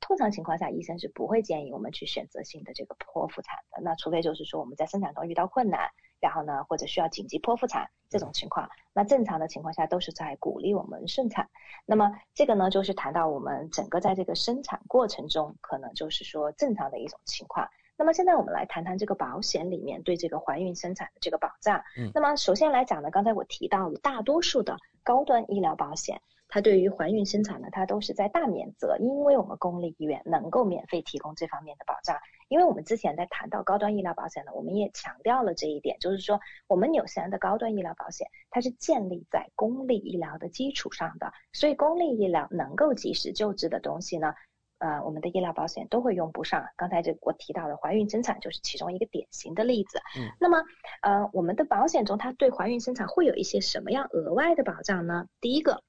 [0.00, 3.80] 通常情况下医生是不会建议我们去选择性的这个剖腹产的。
[3.82, 5.88] 那除非就是说我们在生产中遇到困难。
[6.20, 11.48] 然后呢，或者需要紧急剖腹产这种情况，那正常的情况下都是在鼓励我们顺产。
[11.86, 17.66] 那么这个呢，就是谈到我们整个在这个生产过程中，可能就是说正常的一种情况。
[18.00, 21.78] 那么现在我们来谈谈这个保险里面对这个怀孕生产的这个保障。
[21.98, 22.10] 嗯。
[22.14, 24.74] 那么首先来讲呢，刚才我提到了大多数的
[25.04, 26.18] 高端医疗保险。
[26.52, 32.16] 它对于怀孕生产呢，它都是在大免责，因为我们公立医院能够免费提供这方面的保障。
[32.48, 44.34] 因为我们之前在谈到高端医疗保险呢，我们也强调了这一点，就是说我们纽西兰的高端医疗保险，它是建立在公立医疗的基础上的，所以公立医疗能够及时救治的东西呢，
[44.80, 46.66] 呃，我们的医疗保险都会用不上。
[46.76, 49.98] 刚才这我提到的怀孕生产就是其中一个典型的例子。
[50.18, 50.28] 嗯。
[50.40, 50.58] 那么，
[51.02, 55.26] 呃，我们的保险中它对怀孕生产会有一些什么样额外的保障呢？
[55.40, 55.82] 第一个。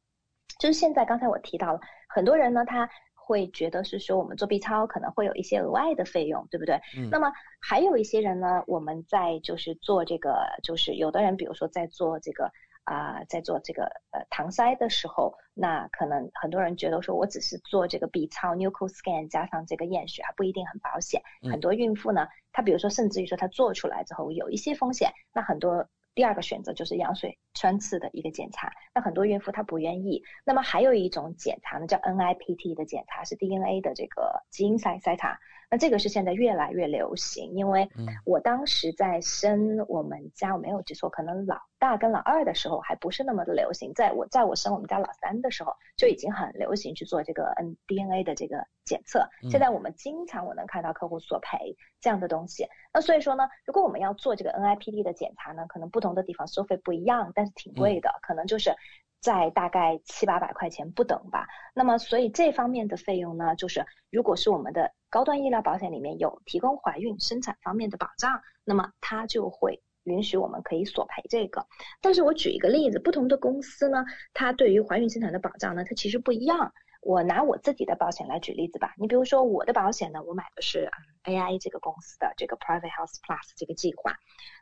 [0.60, 6.76] 就是现在，刚才我提到了，很多人呢，他会觉得是说我们做 B 超可能会有一些额外的费用，对不对？
[6.98, 7.10] 嗯。
[7.10, 12.52] 那么还有一些人呢，我们在就是做这个，就是有的人，比如说在做这个
[12.92, 21.22] 啊，在做这个呃搪塞的时候，那可能很多人觉得说我只是做这个 B 超 nuchal scan 加上这个验血还不一定很保险。
[21.50, 25.88] 很多孕妇呢，她比如说甚至于说她做出来之后有一些风险，那很多。
[26.14, 30.22] 第二个选择就是羊水穿刺的一个检查，那很多孕妇她不愿意。
[30.44, 35.40] 那么还有一种检查呢，叫 NIPT 的检查，是 DNA 的这个基因筛筛查。
[35.72, 37.90] 那这个是现在越来越流行，因为
[38.26, 43.94] 我当时在生我们家，我没有记错，可能老大跟老二的时候还不是那么的流行。
[43.94, 49.26] 在我在我生我们家老三的时候，就已经很流行去做这个 N DNA 的这个检测。
[49.50, 52.68] 现在我们经常我能看到客户索赔这样的东西。
[52.94, 58.76] 那所以说呢，如果我们要做这个 NIPD 的检查呢，可能不同的地方收费不一样，但是挺贵的，可能就是
[59.22, 61.48] 在大概七八百块钱不等吧。
[61.74, 64.92] 那么所以这方面的费用呢，就是如果是我们的。
[65.12, 71.68] 高端医疗保险里面有提供怀孕生产方面的保障，那么它就会允许我们可以索赔这个。
[72.00, 76.74] 但是我举一个例子，不同的公司呢，它对于怀孕生产的保障呢，它其实不一样。
[77.02, 78.94] 我拿我自己的保险来举例子吧。
[78.98, 80.90] 你比如说我的保险呢，我买的是
[81.24, 84.16] AI 这个公司的这个 Private Health Plus 这个计划。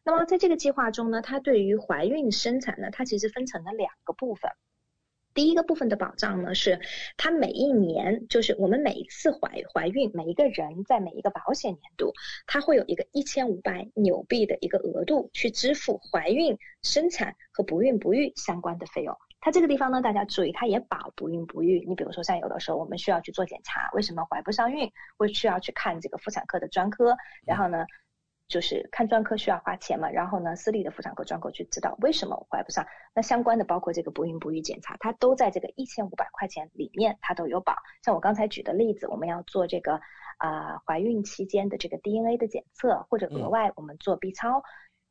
[0.06, 4.50] 那么在这个计划中呢，它对于怀孕生产呢，它其实分成了两个部分。
[5.36, 6.80] 第一个部分的保障呢，是
[7.16, 12.14] 它每一年，就是我们每一次怀怀孕，每一个人在每一个保险年度，
[12.48, 19.16] 它会有一个一千五百纽币的一个额度去支付怀孕、生产和不孕不育相关的费用。
[19.42, 21.86] 它这个地方呢，大家注意，它也保不孕不育。
[21.88, 27.16] 你比如说，像有的时候我们需要去做检查，为什么怀不上孕，会需要去看这个妇产科的专科，
[27.46, 27.86] 然后呢？
[28.48, 32.84] 就是看专科需要花钱嘛，然后呢，私立的妇产科专科去知道为什么我怀不上，
[33.14, 37.76] 那相关的包括这个不孕不育检查，它都在这个一千五百块钱里面，它都有保。
[38.04, 40.02] 像我刚才举的例子，我们要做这个
[40.40, 44.64] 啊怀孕期间的这个 DNA 的检测，或者额外我们做 B 超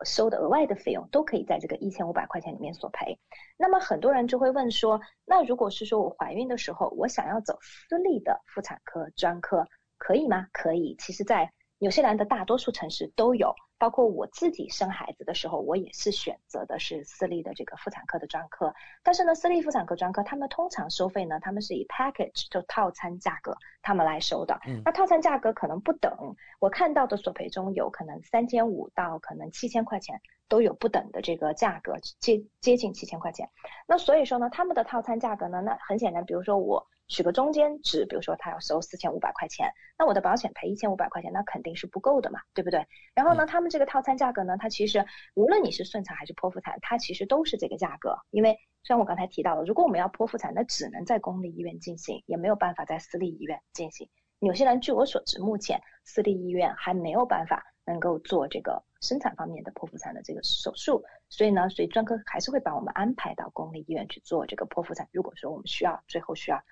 [0.04, 3.18] 收的额外的费用，都可以在这个一千五百块钱里面索赔。
[3.56, 10.46] 那么很多人就会问说，那如果是说我怀孕的时候，我想要走私立的妇产科专科，可以吗？
[10.52, 10.94] 可以。
[10.98, 18.74] 其实，在纽西兰的大多数城市都有，包括我自己生孩子的时候，我也是选择的是私立的这个妇产科的专科。
[19.02, 24.60] 但是呢，私立妇产科专科他们通常收费呢，他们是以 package 就套餐价格他们来收的。
[24.84, 26.12] 那套餐价格可能不等，
[26.58, 33.48] 我看到的索赔中有可能三千五到可能七千块钱都有不等的这个价格，接接近七千块钱。
[33.86, 36.86] 那所以说呢，他们的套餐价格呢，那很显然，比如说我。
[37.08, 42.86] 取个中间值，比如说他要收四千五百块钱，那我的保险赔一千五百块钱，那肯定是不够的嘛，对不对？
[43.14, 45.04] 然后呢，他们这个套餐价格呢，它其实
[45.34, 48.14] 无论你是顺产还是剖腹产，它其实都是这个价格。
[48.30, 54.08] 因为像我刚才提到了，如果我们要剖腹产，那只能在公立医院进行，也没有办法在私立医院进行。
[54.38, 65.08] 纽西兰据我所知，目前私立医院还没有办法能够做这个生产方面的剖腹产的这个手术，所以呢，所以专科还是会把我们安排到公立医院去做这个剖腹产。
[65.10, 66.62] 如果说我们需要，最后需要。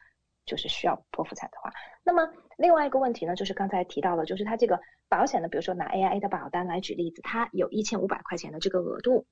[0.47, 1.73] 就是需要剖腹产的话，
[2.05, 9.27] 那么另外一个问题呢，就是刚才提到了，就是它这个保险呢，比如说拿 AIA 的保单来举例子，它有一千五百块钱的这个额度。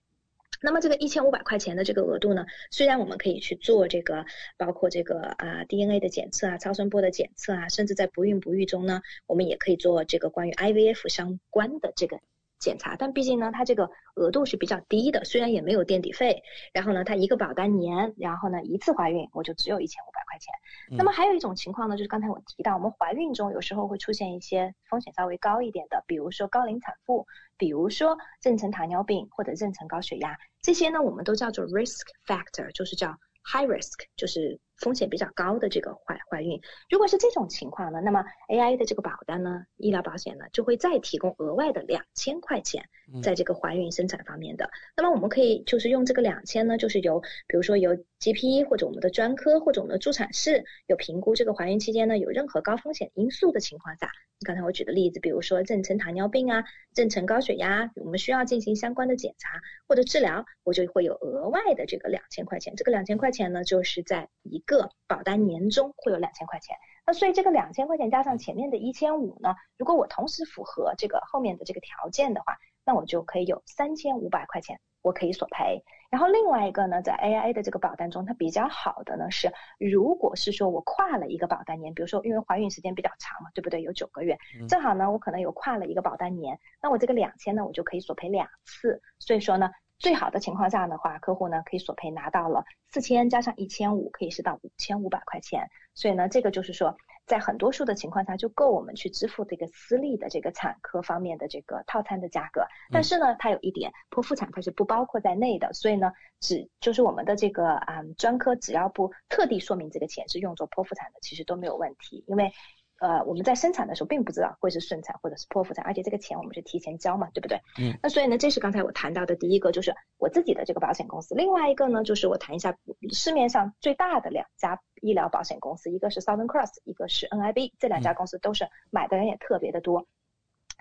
[0.60, 4.24] 那么这个一千五百块钱的这个额度呢，虽然我们可以去做这个，
[4.56, 12.18] 包括这个啊 DNA 的检测啊、超声波的检测啊，甚至在不孕不育中呢，我们也可以做这个关于 IVF 相关的这个。
[12.64, 16.42] 检查，但毕竟呢，它这个额度是比较低的，虽然也没有垫底费，
[16.72, 20.52] 然后呢，它一个保单年，然后呢，一次怀孕我就只有一千五百块块钱。
[20.96, 36.60] 那么还有一种情况呢，就是刚才我提到，我们怀孕中有时候会出现一些风险稍微高一点的，比如说高龄产妇，比如说妊娠糖尿病或者妊娠高血压，这些呢我们都叫做 risk factor，就是叫 high risk，就是风险比较高的这个怀怀孕。
[36.90, 42.84] 如果是这种情况呢，那么 AIA 的这个保单呢，医疗保险呢就会再提供额外的两千块钱。
[43.22, 54.10] 在这个怀孕生产方面的，那么我们可以就是用这个两千呢，就是由比如说由 GP 或者我们的专科或者我们的助产士有评估这个怀孕期间呢有任何高风险因素的情况下，
[54.46, 56.64] 刚才我举的例子，比如说妊娠糖尿病啊、
[56.94, 62.74] 妊娠高血压，我们需要进行相关的检查或者治疗，我就会有额外的这个两千块钱。
[62.74, 66.76] 这个两千块钱呢，就是在一个保单年中会有两千块钱。
[67.06, 75.82] 那所以这个两千块钱加上前面的一千五呢，如果我同时符合这个后面的这个条件的话，那我就可以有三千五百块钱，我可以索赔。
[76.10, 83.82] 然后另外一个呢，在 AIA 的这个保单中，它比较好的呢是，如果是说我跨了一个保单年，比如说因为怀孕时间比较长嘛，对不对？
[83.82, 84.38] 有九个月，
[84.68, 89.02] 正好呢，我可能有跨了一个保单年，那我这个两千呢，我就可以索赔两次。
[89.18, 89.70] 所以说呢。
[89.98, 95.68] 最好的情况下的话，客户呢可以索赔拿到了四千加上一千五，可以是到五千五百块钱。
[95.94, 102.66] 所以呢，这个就是说，在很多数的情况下就够我们去支付这个私立的这个产科方面的这个套餐的价格。
[102.90, 112.52] 但是呢，它有一点剖腹产它是不包括在内的，所以呢，只就是我们的这个啊专科只要不特地说明这个钱是用作剖腹产的，其实都没有问题，因为。
[113.00, 117.58] 呃，我们在生产的时候并不知道会是顺产或者是剖腹产，而且这个钱我们是提前交嘛，对不对？
[117.78, 117.98] 嗯。
[118.02, 121.34] 那所以呢，这是刚才我谈到的第一个，就是我自己的这个保险公司。
[121.34, 122.76] 另外一个呢，就是我谈一下
[123.12, 130.06] 市面上最大的两家医疗保险公司，一个是 Southern Cross，一个是 NIB，这两家公司都是买的人也特别的多。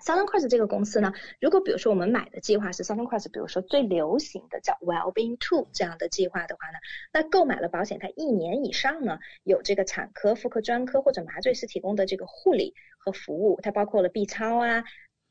[0.03, 6.79] Southern Cross 这个公司呢，如果比如说我们买的计划是 Southern Cross，比如说最流行的叫 Wellbeing Two 这样的计划的话呢，
[7.13, 14.83] 那购买了保险，它一年以上呢有这个产科、妇科专科或者麻醉师提供的这个护理和服务，它包括了 B 超啊、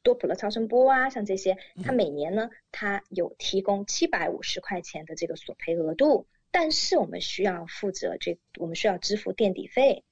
[0.03, 10.03] 多普勒超声波啊，像这些，它每年呢它有提供七百五十块钱的这个索赔额度，但是我们需要负责这，我们需要支付垫底费。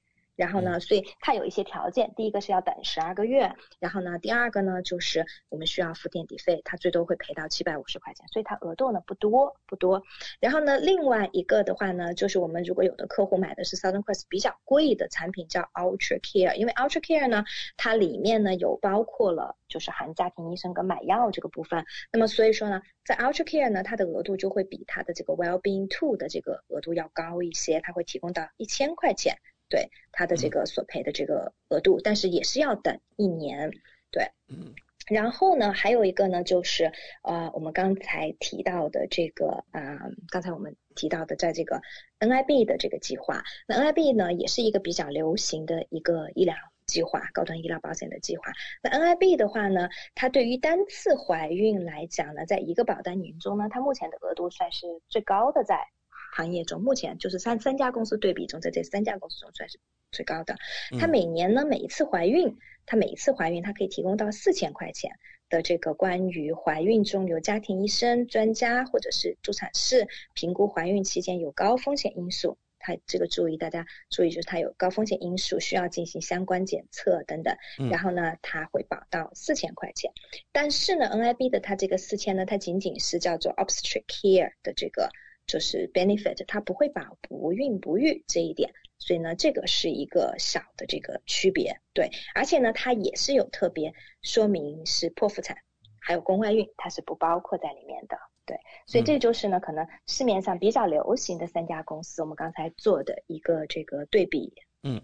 [0.40, 10.02] 然后呢，所以它有一些条件，第一个是要等十二个月，然后呢，第二个呢就是我们需要付垫底费，它最多会赔到七百五十块钱，所以它额度呢不多不多。
[10.40, 17.44] 然后呢，另外一个的话呢，就是我们如果有的客户买的是 Southern Cross 比较贵的产品叫 Ultra Care，因为 Ultra Care 呢，
[17.76, 29.36] 它里面呢有包括了就是含家庭医生跟买药这个部分，那么所以说呢，在 Ultra Care 呢，它的额度就会比它的这个 Wellbeing Two 的这个额度要高一些，它会提供到一千块钱。
[29.70, 33.70] 对它的这个索赔的这个额度，但是也是要等一年，
[34.10, 34.74] 对，嗯，
[35.06, 36.92] 然后呢，还有一个呢，就是
[37.22, 41.80] 呃，我们刚才提到的这个啊，刚才我们提到的，在这个
[42.18, 46.54] NIB 的这个计划，那 NIB 呢，也是一个比较流行的一个医疗
[46.86, 48.52] 计划，高端医疗保险的计划。
[48.82, 55.86] 那 NIB 的话呢，它对于单次怀孕来讲呢，在一个保单年中呢，它目前的额度算是最高的，在。
[56.32, 59.78] 行业中，目前就是三三家公司对比中，在这三家公司中算是
[60.12, 60.56] 最高的。
[60.98, 62.56] 它每年呢，每一次怀孕，
[62.86, 65.12] 它每一次怀孕，它可以提供到四千块钱
[65.48, 72.58] 的这个关于怀孕中由家庭医生、专家或者是助产士评估怀孕期间有高风险因素。
[72.82, 77.54] 它这个注意大家注意，就是它有高风险因素需要进行相关检测等等。
[77.90, 80.10] 然后呢，它会保到四千块钱。
[80.50, 85.10] 但是呢，NIB 的它这个四千呢，它仅仅是叫做 obstetric care 的这个。
[85.46, 95.56] 就是 benefit，它不会把不孕不育这一点，所以呢，这个是一个小的这个区别，对，而且呢，它也是有特别说明是剖腹产，
[96.00, 98.16] 还有宫外孕，它是不包括在里面的，
[98.46, 104.52] 对，所以这就是呢，可能市面上比较流行的三家公司，我们刚才做的一个这个对比。
[104.82, 105.02] 嗯，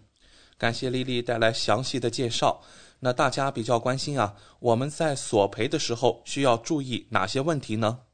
[0.57, 2.61] 感谢丽丽带来详细的介绍。
[2.99, 8.06] 那大家比较关心啊，我们在索赔的时候需要注意哪些问题呢？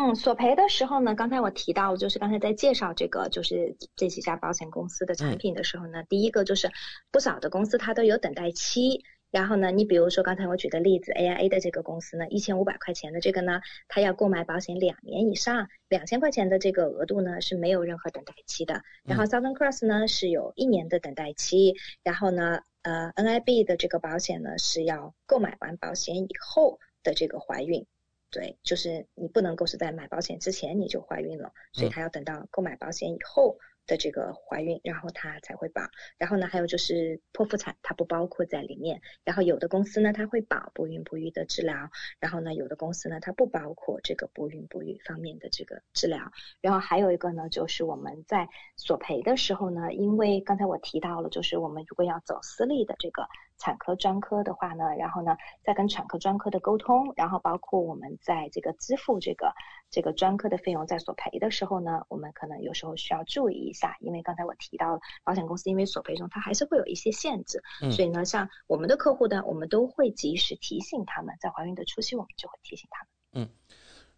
[0.00, 6.70] 嗯，索赔的时候呢，刚才我提到，就是刚才在介绍这个，就是这几家保险公司的产品的时候呢，第一个就是
[7.10, 9.02] 不少的公司它都有等待期。
[9.32, 18.82] 然后呢，你比如说刚才我举的例子，AIA 的这个公司呢，一千五百块钱的这个呢，它要购买保险两年以上，两千块钱的这个额度呢是没有任何等待期的。
[19.02, 21.74] 然后 Southern Cross 呢是有一年的等待期。
[22.04, 27.84] 然后呢，呃，NIB 的这个保险呢是要购买完保险以后的这个怀孕。
[28.30, 35.80] 对，就是你不能够是在买保险之前你就怀孕了，所以他要等到购买保险以后的这个怀孕，然后他才会保。
[36.18, 39.00] 然后呢，还有就是剖腹产，它不包括在里面。
[39.24, 41.90] 然后有的公司呢，它会保不孕不育的治疗。
[42.20, 46.30] 然后呢，有的公司呢，它不包括这个不孕不育方面的这个治疗。
[46.60, 53.26] 然后还有一个呢，就是我们在索赔的时候呢，因为刚才我提到了，就是我们如果要走私立的这个。
[53.58, 59.52] 产科专科的话呢，然后呢，再跟产科专科的沟通，然后包括我们在这个支付这个
[59.90, 73.44] 这个专科的费用在索赔的时候呢，我们可能有时候需要注意一下，因为刚才我提到了保险公司因为索赔中它还是会有一些限制，所以呢，像我们的客户呢，我们都会及时提醒他们，在怀孕的初期我们就会提醒他们。
[73.44, 73.50] 嗯，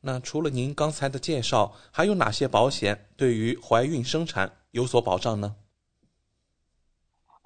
[0.01, 5.57] 那除了您刚才的介绍，还有哪些保险对于怀孕生产有所保障呢？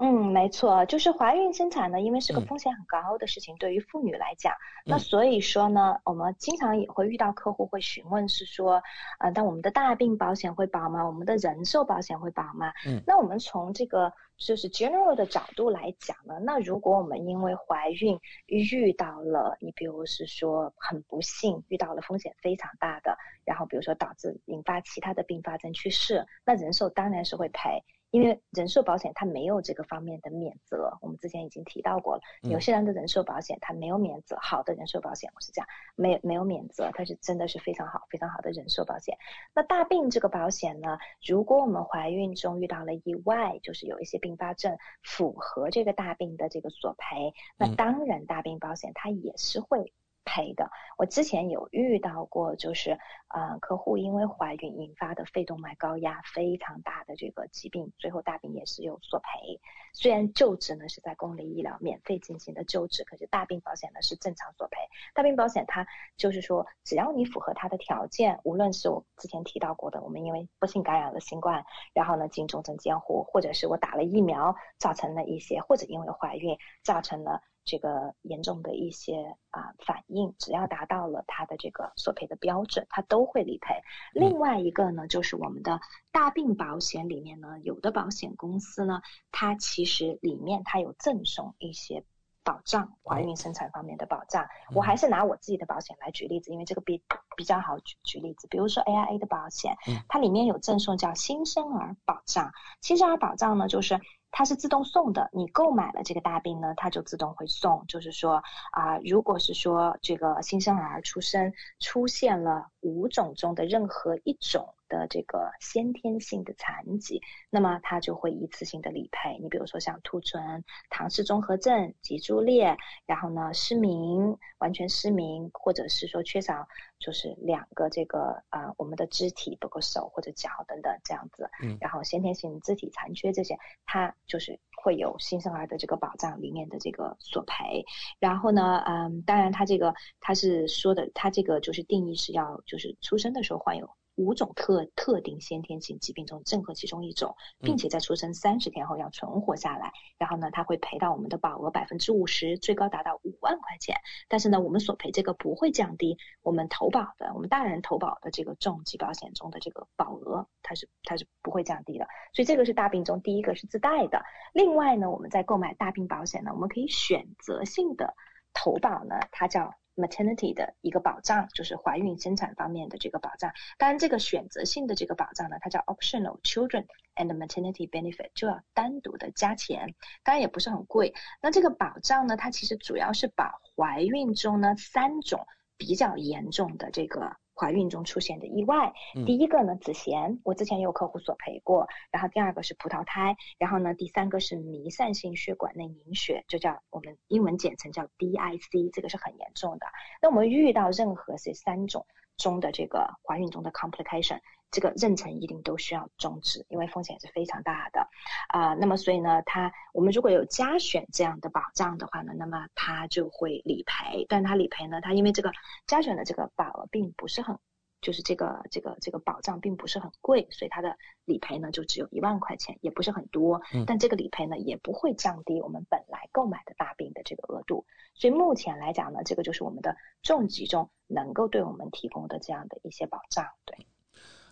[0.06, 4.52] 嗯，没错，就是怀孕生产呢，因为是个风险很高的事情，对于妇女来讲，
[4.84, 8.82] 那所以说呢，我们经常也会遇到客户会询问，是说，
[9.18, 11.06] 呃，但我们的大病保险会保吗？
[11.06, 12.70] 我们的人寿保险会保吗？
[12.86, 27.82] 嗯，那我们从这个就是 general 的角度来讲呢，那如果我们因为怀孕遇到了，你比如是说很不幸遇到了风险非常大的，然后比如说导致引发其他的并发症去世，那人寿当然是会赔。
[28.14, 32.22] 因为人寿保险它没有这个方面的免责，我们之前已经提到过了。
[32.42, 39.18] 有些人的人寿保险它没有免责，好的人寿保险我是这样，没没有免责，它是真的是非常好非常好的人寿保险。
[39.52, 40.96] 那大病这个保险呢，
[41.26, 49.92] 如果我们怀孕中遇到了意外，就是有一些并发症符合这个大病的这个索赔，那当然大病保险它也是会。
[50.24, 52.98] 赔的，我之前有遇到过，就是
[53.28, 59.60] 呃，客户因为怀孕引发的肺动脉高压非常大的这个疾病，最后大病也是有索赔。
[59.92, 64.76] 虽然救治呢是在公立医疗免费进行的救治，可是大病保险呢是正常索赔。
[65.14, 77.42] 大病保险它就是说，只要你符合它的条件，无论是我之前提到过的，我们因为不幸感染了新冠，然后呢进重症监护，或者是我打了疫苗造成了一些，或者因为怀孕造成了。
[77.64, 83.74] 这个严重的一些啊反应，只要达到了它的这个索赔的标准，它都会理赔。
[84.12, 85.80] 另外一个呢，就是我们的
[86.12, 89.00] 大病保险里面呢，有的保险公司呢，
[89.32, 92.04] 它其实里面它有赠送一些
[92.42, 94.46] 保障，怀孕生产方面的保障。
[94.74, 97.02] 我还是拿我自己的保险来举例子，因为这个比
[97.34, 98.46] 比较好举举例子。
[98.48, 99.74] 比如说 AIA 的保险，
[100.08, 102.52] 它里面有赠送叫新生儿保障。
[102.82, 103.98] 新生儿保障呢，就是。
[104.36, 107.84] 它是自动送的，你购买了这个大病呢，它就自动会送。
[107.86, 117.20] 就是说啊，如果是说这个新生儿出生出现了五种中的任何一种的这个先天性的残疾，
[117.50, 119.38] 那么它就会一次性的理赔。
[119.40, 122.76] 你比如说像兔唇、唐氏综合症、脊柱裂，
[123.06, 126.68] 然后呢失明、完全失明，或者是说缺少
[126.98, 134.14] 就是两个这个啊我们的肢体，包括手或者脚等等这样子，嗯，然后先天性肢体残缺这些，它。
[134.26, 137.86] 就是会有新生儿的这个保障里面的这个索赔，
[138.18, 143.88] 然后呢，嗯，当然他这个他是说的，他这个就是定义是要就是出生的时候患有。
[144.16, 153.96] 五种特特定先天性疾病中任何其中一种，并且在出生三十天后要存活下来，然后呢，他会赔到我们的保额百分之五十，最高达到五万块钱。
[154.28, 162.06] 但是呢，我们索赔这个不会降低我们投保的，我们大人投保的这个重疾保险中的这个保额，它是它是不会降低的。
[162.32, 164.22] 所以这个是大病中第一个是自带的。
[164.52, 168.14] 另外呢，我们在购买大病保险呢，我们可以选择性的
[168.52, 169.74] 投保呢，它叫。
[169.96, 173.52] Maternity 的一个保障，就是怀孕生产方面的这个保障。
[173.78, 179.94] 当然，这个选择性的这个保障呢，它叫 optional children and maternity benefit，就要单独的加钱。
[180.22, 181.14] 当然也不是很贵。
[181.40, 187.36] 那这个保障呢，它其实主要是把怀孕中呢三种比较严重的这个。
[187.54, 188.92] 怀孕中出现的意外，
[189.26, 191.86] 第一个呢，子痫，我之前也有客户索赔过。
[192.10, 199.86] 然后第二个是葡萄胎，然后呢，第三个是弥散性血管内凝血，就叫我们英文简称叫 DIC，这个是很严重的。
[200.20, 204.40] 那我们遇到任何这三种中的这个怀孕中的 complication。
[204.74, 208.08] 这个妊娠一定都需要终止，因为风险是非常大的
[208.48, 208.74] 啊。
[208.74, 214.26] 那么所以呢，它我们如果有加选这样的保障的话呢，那么它就会理赔。
[214.28, 215.52] 但它理赔呢，它因为这个
[215.86, 217.56] 加选的这个保额并不是很，
[218.00, 223.62] 就是这个这个这个保障并不是很贵，所以它的理赔呢就只有一万块钱，也不是很多。
[223.86, 227.86] 但这个理赔呢也不会降低我们本来购买的大病的这个额度。
[228.14, 233.86] 所以目前来讲呢，这个就是我们的重疾中能够对我们提供的这样的一些保障，对。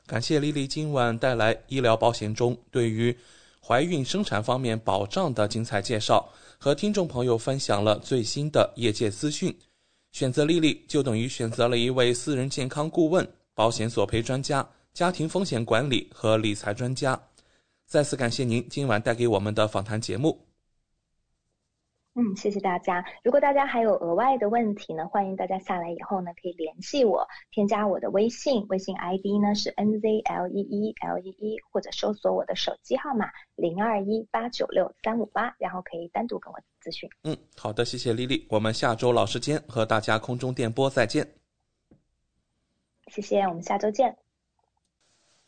[0.07, 3.17] 感谢丽丽今晚带来医疗保险中对于
[3.65, 6.29] 怀孕生产方面保障的精彩介绍，
[6.59, 9.57] 和听众朋友分享了最新的业界资讯。
[10.11, 17.19] 选择丽丽就等于选择了一位私人健康顾问、保险索赔专家、家庭风险管理和理财专家。
[17.87, 20.52] 再次感谢您今晚带给我们的访谈节目。
[22.15, 23.03] 嗯，谢谢大家。
[23.25, 37.09] 如果大家还有额外的问题呢，欢迎大家下来以后呢，可以联系我，添加我的微信，微信 ID 呢是 N Z L E E L E E，或者搜索我的手机号码零二一八九六三五八，然后可以单独跟我咨询。
[37.25, 41.27] 嗯，好的，谢谢丽丽，我们下周老时间和大家空中电波再见。
[43.07, 44.15] 谢谢，我们下周见。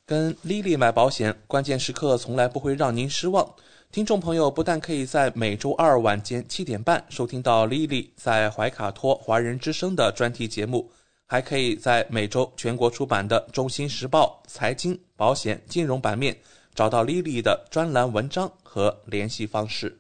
[0.06, 3.54] 跟丽丽买保险，关键时刻从来不会让您失望。
[3.94, 10.90] 听众朋友不但可以在每周二晚间七点半收听到莉莉在怀卡托华人之声的专题节目，
[11.28, 16.36] 还可以在每周全国出版的《中新时报》财经、保险、金融版面
[16.74, 19.96] 找到莉莉的专栏文章和联系方式。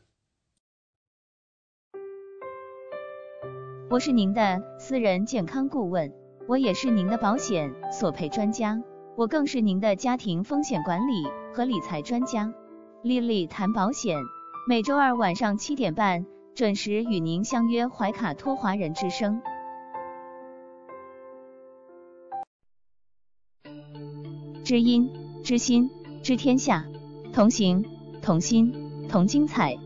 [3.88, 6.12] 我是您的私人健康顾问，
[6.48, 8.76] 我也是您的保险索赔专家，
[9.16, 11.24] 我更是您的家庭风险管理
[11.54, 12.52] 和理财专家。
[13.04, 14.16] 丽丽谈保险，
[14.66, 16.24] 每周二晚上七点半
[16.54, 19.42] 准时与您相约怀卡托华人之声。
[24.64, 25.10] 知音、
[25.44, 25.90] 知心、
[26.22, 26.86] 知天下，
[27.30, 27.84] 同行、
[28.22, 28.72] 同心、
[29.06, 29.76] 同精彩。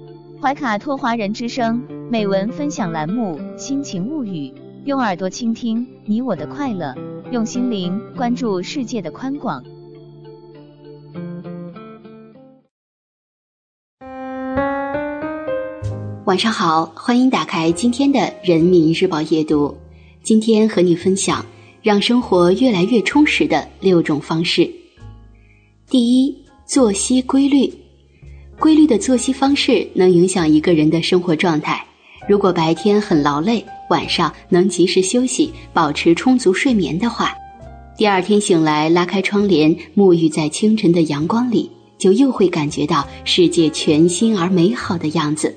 [0.41, 4.51] 怀卡托华人之声美文分享栏目《心情物语》，
[4.85, 6.95] 用耳朵倾听你我的快乐，
[7.33, 9.65] 用心灵关注世界的宽广。
[16.29, 19.75] 晚上好，欢迎打开今天的《人民日报》夜读。
[20.23, 21.43] 今天和你分享
[21.81, 24.71] 让生活越来越充实的六种方式。
[25.89, 27.73] 第一，作息规律。
[28.61, 31.83] 规律的作息方式能影响一个人的生活状态。
[32.29, 37.35] 如果白天很劳累，晚上能及时休息，保持充足睡眠的话，
[37.97, 45.57] 第二天醒来拉开窗帘，沐浴在清晨的阳光里，就又会感觉到世界全新而美好的样子。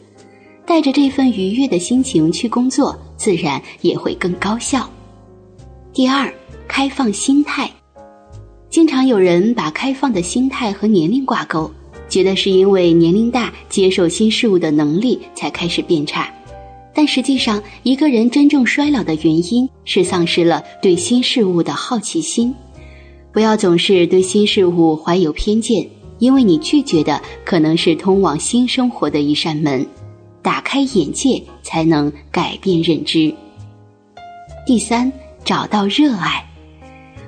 [0.65, 4.89] 带着这份愉悦的心情去工作，自然也会更高效。
[5.93, 6.33] 第二，
[6.67, 7.69] 开放心态。
[8.69, 11.69] 经常有人把开放的心态和年龄挂钩，
[12.07, 16.33] 觉得是因为年龄大，接受新事物的能力才开始变差。
[16.93, 22.53] 但实际上，一个人真正衰老的原因是丧失了对新事物的好奇心。
[23.33, 25.89] 不要总是对新事物怀有偏见，
[26.19, 29.85] 因为你拒绝的可能是通往新生活的一扇门。
[30.41, 33.33] 打开眼界，才能改变认知。
[34.65, 35.11] 第三，
[35.43, 36.45] 找到热爱。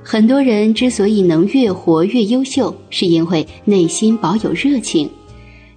[0.04, 5.10] 很多人之所以能越活越优秀，是因为内心保有热情。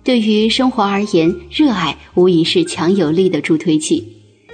[0.03, 4.07] 对于生活而言，热爱无疑是强有力的助推器，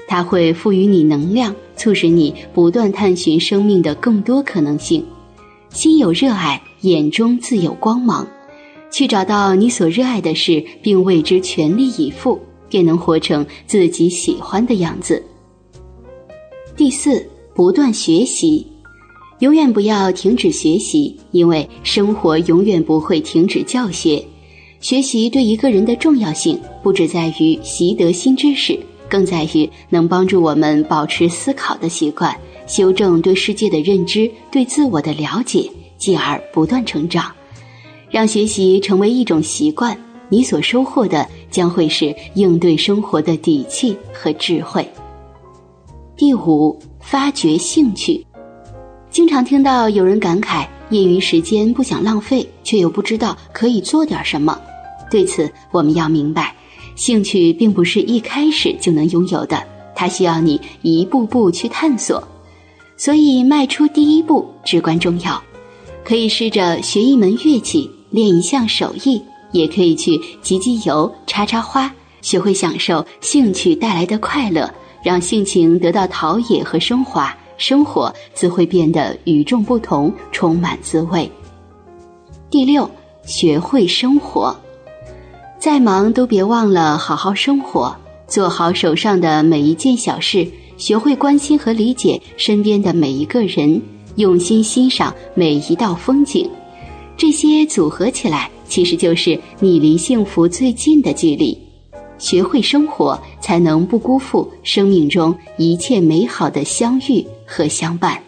[0.06, 5.04] 它会赋予你能量，促使你不断探寻生命的更多可能性。
[5.70, 8.26] 心有热爱，眼中自有光芒。
[8.90, 12.38] 去找到你所热爱的事，并为之全力以赴。
[12.72, 15.22] 便能活成自己喜欢的样子。
[16.74, 17.22] 第四，
[17.54, 18.66] 不断学习，
[19.40, 24.24] 永远不要停止学习，因为生活永远不会停止教学。
[24.80, 32.34] 学习对一个人的重要性，不只在于习得新知识，更在于能帮助我们保持思考的习惯，
[32.66, 37.30] 修正对世界的认知，对自我的了解，继而不断成长，
[38.10, 39.94] 让学习成为一种习惯。
[40.30, 44.84] 你所收获的将会是应对生活的底气和智慧。
[46.16, 48.26] 第五，发掘兴趣。
[49.10, 54.58] 经常听到有人感慨，业余时间不想浪费，却又不知道可以做点什么。
[55.10, 56.56] 对此，我们要明白，
[56.96, 59.62] 兴趣并不是一开始就能拥有的，
[59.94, 62.26] 它需要你一步步去探索。
[62.96, 65.42] 所以，迈出第一步至关重要。
[66.04, 69.22] 可以试着学一门乐器，练一项手艺。
[69.52, 74.68] 也可以去集集邮、插插花，学会享受兴趣带来的快乐，
[75.02, 81.30] 让性情得到陶冶和升华，生活自会变得与众不同，充满滋味。
[82.50, 82.90] 第六，
[83.24, 84.54] 学会生活，
[85.58, 87.96] 再忙都别忘了好好生活，
[88.26, 90.46] 做好手上的每一件小事，
[90.76, 93.80] 学会关心和理解身边的每一个人，
[94.16, 96.50] 用心欣赏每一道风景，
[97.16, 98.50] 这些组合起来。
[98.68, 101.58] 其实就是你离幸福最近的距离，
[102.16, 108.18] 学会生活，才能不辜负生命中一切美好的相遇和相伴。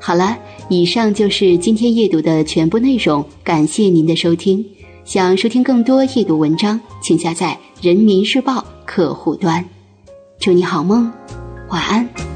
[0.00, 0.36] 好了，
[0.68, 4.64] 以上就是今天阅读的全部内容，感谢您的收听。
[5.04, 9.64] 想收听更多阅读文章，请下载人民日报客户端。
[10.40, 11.12] 祝你好梦，
[11.68, 12.35] 晚安。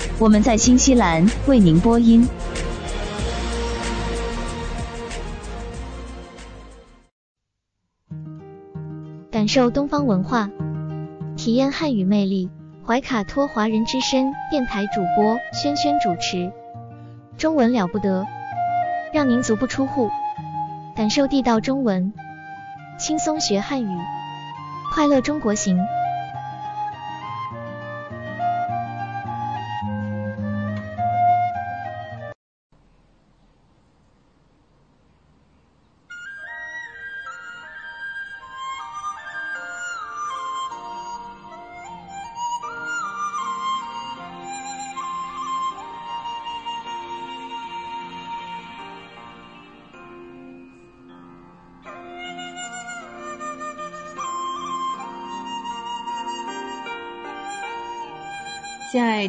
[0.21, 2.27] 我们在新西兰为您播音。
[9.31, 10.47] 感受东方文化，
[11.35, 12.51] 体验汉语魅力。
[12.85, 16.51] 怀卡托华人之声电台主播轩轩主持，
[17.35, 18.23] 中文了不得，
[19.11, 20.07] 让您足不出户，
[20.95, 22.13] 感受地道中文，
[22.99, 23.97] 轻松学汉语，
[24.93, 25.79] 快乐中国行。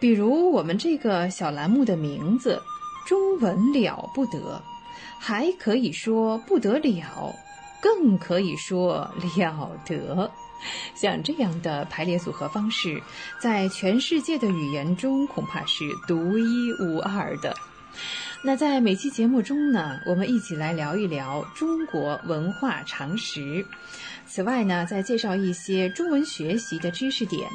[0.00, 2.60] 比如我们这个小栏目的名字
[3.06, 4.62] “中文了不得”，
[5.18, 7.34] 还可以说不得了，
[7.82, 10.30] 更可以说了得。
[10.94, 13.00] 像这样的排列组合方式，
[13.40, 17.56] 在全世界的语言中恐怕是独一无二的。
[18.42, 23.66] 那在每期节目中呢，我们一起来聊一聊中国文化常识。
[24.26, 27.48] 此外呢，再介绍一些中文学习的知识点。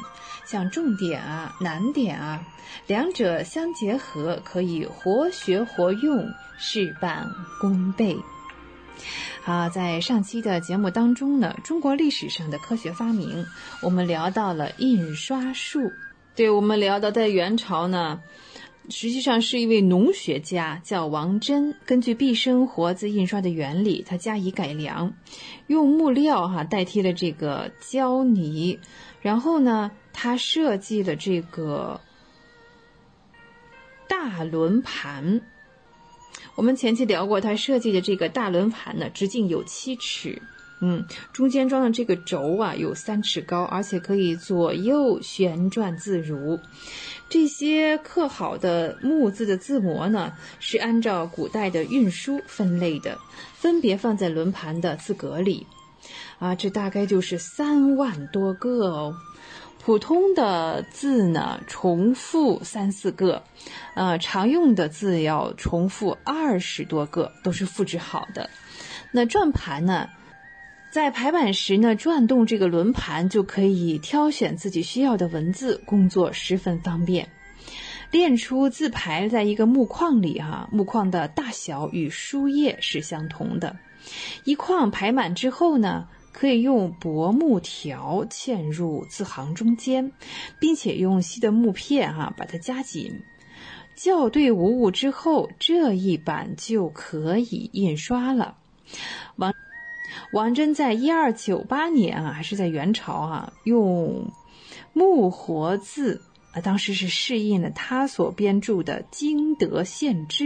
[0.44, 2.46] 像重点啊、难点啊，
[2.86, 6.28] 两者相结合，可以活学活用，
[6.58, 7.26] 事半
[7.60, 8.16] 功倍。
[9.42, 13.44] 好，在上期的节目当中呢，中国历史上的科学发明，
[13.82, 15.90] 我们聊到了印刷术。
[16.34, 18.20] 对，我们聊到在元朝呢，
[18.88, 25.12] 实际上是一位农学家叫王真，根据毕生活字印刷的原理，他加以改良，
[25.66, 28.78] 用木料哈代替了这个胶泥，
[29.20, 29.90] 然后呢。
[30.14, 32.00] 他设计的这个
[34.08, 35.42] 大轮盘。
[36.54, 40.40] 我们前期聊过，他设计的这个大轮盘呢，直径有七尺，
[40.80, 46.58] 嗯，中间装的这个轴啊有三尺高，而且可以左右旋转自如。
[47.28, 53.18] 这些刻好的木字的字模呢，是按照古代的运输分类的，
[53.54, 55.66] 分别放在轮盘的字格里。
[56.38, 59.16] 啊，这大概就是三万多个哦。
[59.84, 63.44] 普通的字呢，重复三四个，
[63.94, 68.48] 呃，常用的字要重复二十多个，都是复制好的。
[69.12, 70.08] 那转盘呢，
[70.90, 77.28] 在排版时呢，转动这个轮盘就可以挑选自己需要的文字，工作十分方便。
[78.10, 83.76] 练出字排在一个木框里哈，木框的大小与书页是相同的。
[84.44, 86.08] 一框排满之后呢。
[86.34, 90.10] 可以用薄木条嵌入字行中间，
[90.58, 93.22] 并且用细的木片哈把它夹紧，
[93.94, 98.56] 校对无误之后，这一版就可以印刷了。
[99.36, 99.54] 王
[100.32, 104.32] 王真在一二九八年啊，还是在元朝啊，用
[104.92, 106.20] 木活字
[106.52, 110.44] 啊，当时是试印了他所编著的《经德县志》。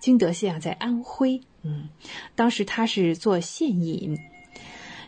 [0.00, 1.90] 经德县啊，在安徽，嗯，
[2.34, 4.18] 当时他是做县尹。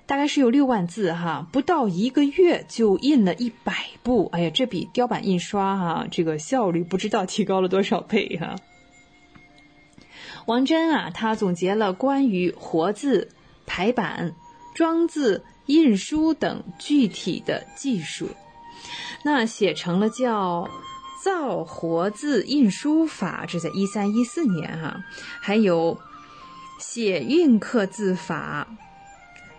[0.06, 4.28] 大概是有六万字哈，不到一个月就印了一百部。
[4.32, 8.54] 哎呀，这比雕版印刷哈，这个效率不知道提高了多少倍哈。
[10.46, 13.32] 王真啊，他总结了关于活字、
[13.66, 14.36] 排版、
[14.76, 18.28] 装字、印书等具体的技术，
[19.24, 20.62] 那写成了叫
[21.24, 25.02] 《造活字印书法》，这在一三一四年哈，
[25.40, 25.98] 还有
[26.78, 28.68] 写运刻字法。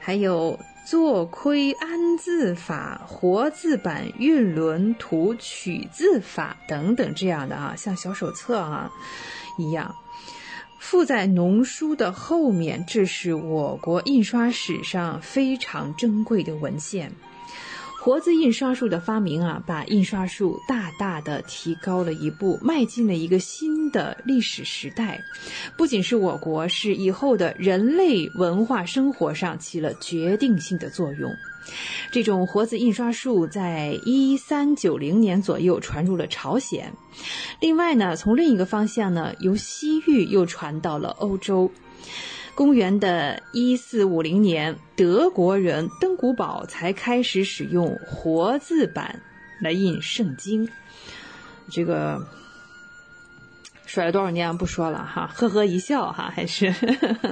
[0.07, 8.89] 还有坐窥安字法、活字版运轮图取字法等等这样的啊，像小手册啊
[9.57, 9.93] 一样。
[10.79, 17.11] 附在农书的后面，这是我国印刷史上非常珍贵的文献。
[18.07, 25.21] 活字印刷术的发明啊，把印刷术大大的提高了一步，迈进了一个新的历史时代。
[25.77, 31.29] 不仅是我国，是以后的人类文化生活上起了决定性的作用。
[32.09, 36.89] 这种活字印刷术在一三九零年左右传入了朝鲜。
[37.59, 41.69] 另外呢，从另一个方向呢，由西域又传到了欧洲。
[42.57, 49.21] 公元的一四五零年，德国人登古堡才开始使用活字版
[49.61, 50.67] 来印圣经。
[51.69, 52.19] 这个
[53.85, 56.73] 甩了多少年不说了哈，呵呵一笑哈，还是，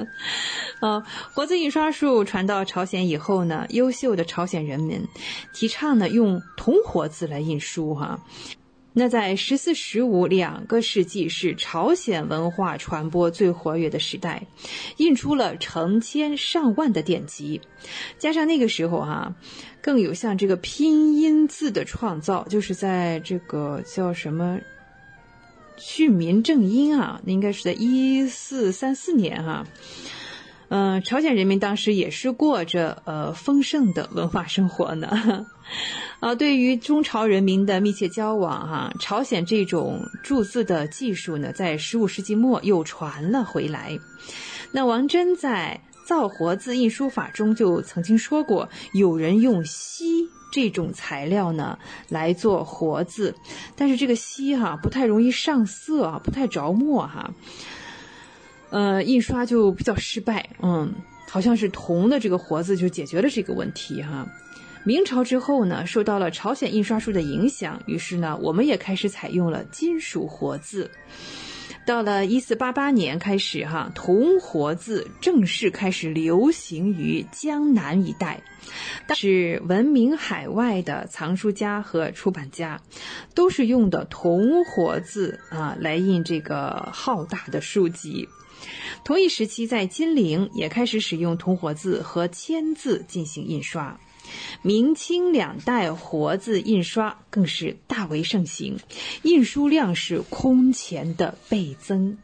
[0.80, 1.03] 呃，
[1.34, 5.03] 活字印刷术传到朝鲜以后呢，优秀的朝鲜人民
[5.55, 8.19] 提倡呢用铜活字来印书哈。
[8.98, 14.48] 那在十四、十五两个世纪是朝鲜文化传播最活跃的时代，
[14.96, 17.60] 印出了成千上万的典籍，
[18.18, 19.36] 加上那个时候哈，
[19.82, 24.58] 更有像这个拼音字的创造，就是在这个叫什么
[25.76, 29.68] 训民正音啊，那应该是在一四三四年哈。
[30.70, 35.45] 嗯，朝鲜人民当时也是过着呃丰盛的文化生活呢。
[36.20, 43.99] 啊，对于中朝人民的密切交往，哈，朝鲜这种铸字的技术呢，在十五世纪末又传了回来。
[44.72, 51.78] 那王真在《造活字印书法》中就曾经说过，有人用锡这种材料呢
[52.09, 53.36] 来做活字，
[53.76, 57.32] 但是这个锡哈不太容易上色啊，不太着墨哈。
[58.76, 60.93] 呃，印刷就比较失败，嗯，
[61.30, 64.28] 好像是铜的这个活字就解决了这个问题哈。
[64.84, 70.91] 明朝之后呢，受到了朝鲜印刷术的影响，于是呢，我们也开始采用了金属活字。
[71.86, 78.43] 到了一四八八年开始哈，铜活字正式开始流行于江南一带，
[79.15, 82.82] 是闻名海外的藏书家和出版家，
[83.34, 88.28] 都是用的铜活字啊来印这个浩大的书籍。
[89.03, 93.99] 同一时期，在金陵也开始使用铜活字和铅字进行印刷。
[94.63, 98.78] 明清两代活字印刷更是大为盛行，
[99.22, 102.18] 印书量是空前的倍增。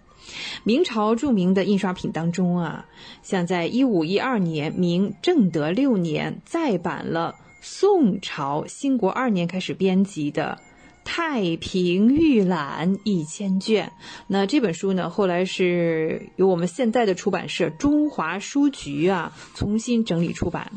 [0.63, 2.85] 明朝著名的印刷品当中啊，
[3.21, 10.59] 像在一五一二年，明正德六年再版了宋朝兴国二年开始编辑的。
[11.03, 13.91] 太平御览一千卷，
[14.27, 20.71] 那这本书呢，后来是由我们现在的出版社中华书局啊重新整理出版，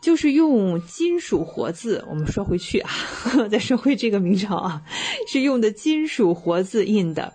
[0.00, 2.04] 就是用金属活字。
[2.08, 2.90] 我们说回去啊，
[3.50, 4.82] 再说回这个明朝啊，
[5.26, 7.34] 是用的金属活字印的。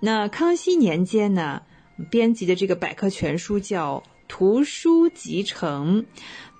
[0.00, 1.62] 那康熙年间呢，
[2.10, 6.02] 编辑的这个百科全书叫《图书集成》。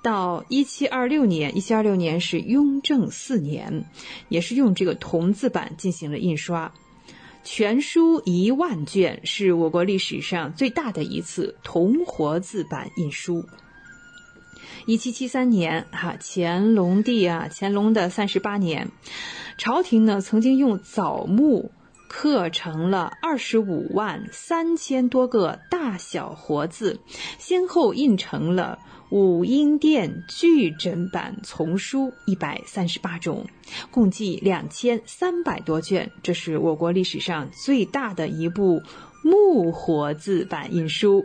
[0.05, 3.87] 到一七二六年，一七二六年是雍正四年，
[4.29, 6.75] 也是用这个铜字版进行了印刷，
[7.43, 13.47] 全书一万卷，是我国历史上最大的一次铜活字版印书。
[14.85, 18.91] 一七七三年，哈，乾隆帝啊，乾隆的三十八年，
[19.57, 21.73] 朝廷呢曾经用枣木
[22.09, 27.01] 刻成了二十五万三千多个大小活字，
[27.39, 28.79] 先后印成了。
[29.11, 33.47] 五音殿巨珍版丛书一百三十八种，
[33.91, 38.83] 共计两千三百多卷，这是我国历史上最大的一部
[39.23, 41.25] 木活字版印书。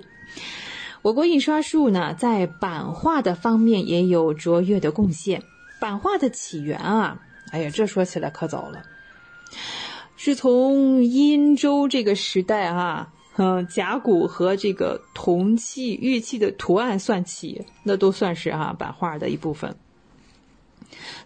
[1.01, 5.41] 我国印刷术呢，在版画的方面也有卓越的贡献。
[5.79, 7.21] 版画的起源啊，
[7.51, 8.83] 哎呀，这说起来可早了，
[10.17, 13.13] 是从殷周这个时代啊。
[13.41, 19.77] 嗯，甲骨和这个铜器、玉器的图案算起，那都算是啊版画的一部分。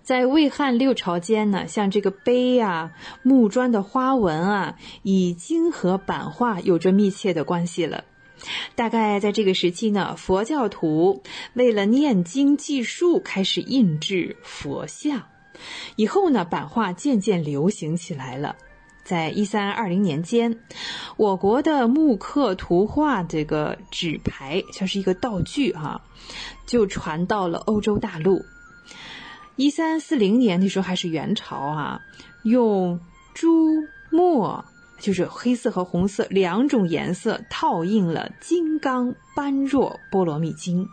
[0.04, 2.92] 在魏汉六朝间呢，像这个碑呀、
[3.24, 8.04] 木砖的花纹啊，已经和版画有着密切的关系了。
[8.76, 11.24] 大概在这个时期呢，佛教徒
[11.56, 15.24] 为了念经记术，开始印制佛像，
[15.96, 18.56] 以后呢，版画渐渐流行起来了。
[19.04, 20.60] 在一三二零年间，
[21.18, 26.02] 我国的木刻图画这个纸牌像是一个道具哈，
[26.66, 28.46] 就传到了欧洲大陆。
[29.56, 32.02] 一三四零年那时候还是元朝啊，
[32.44, 33.00] 用
[33.34, 34.64] 朱墨
[35.00, 40.86] 就是黑色和红色两种颜色套印了《金刚般若波罗蜜经》，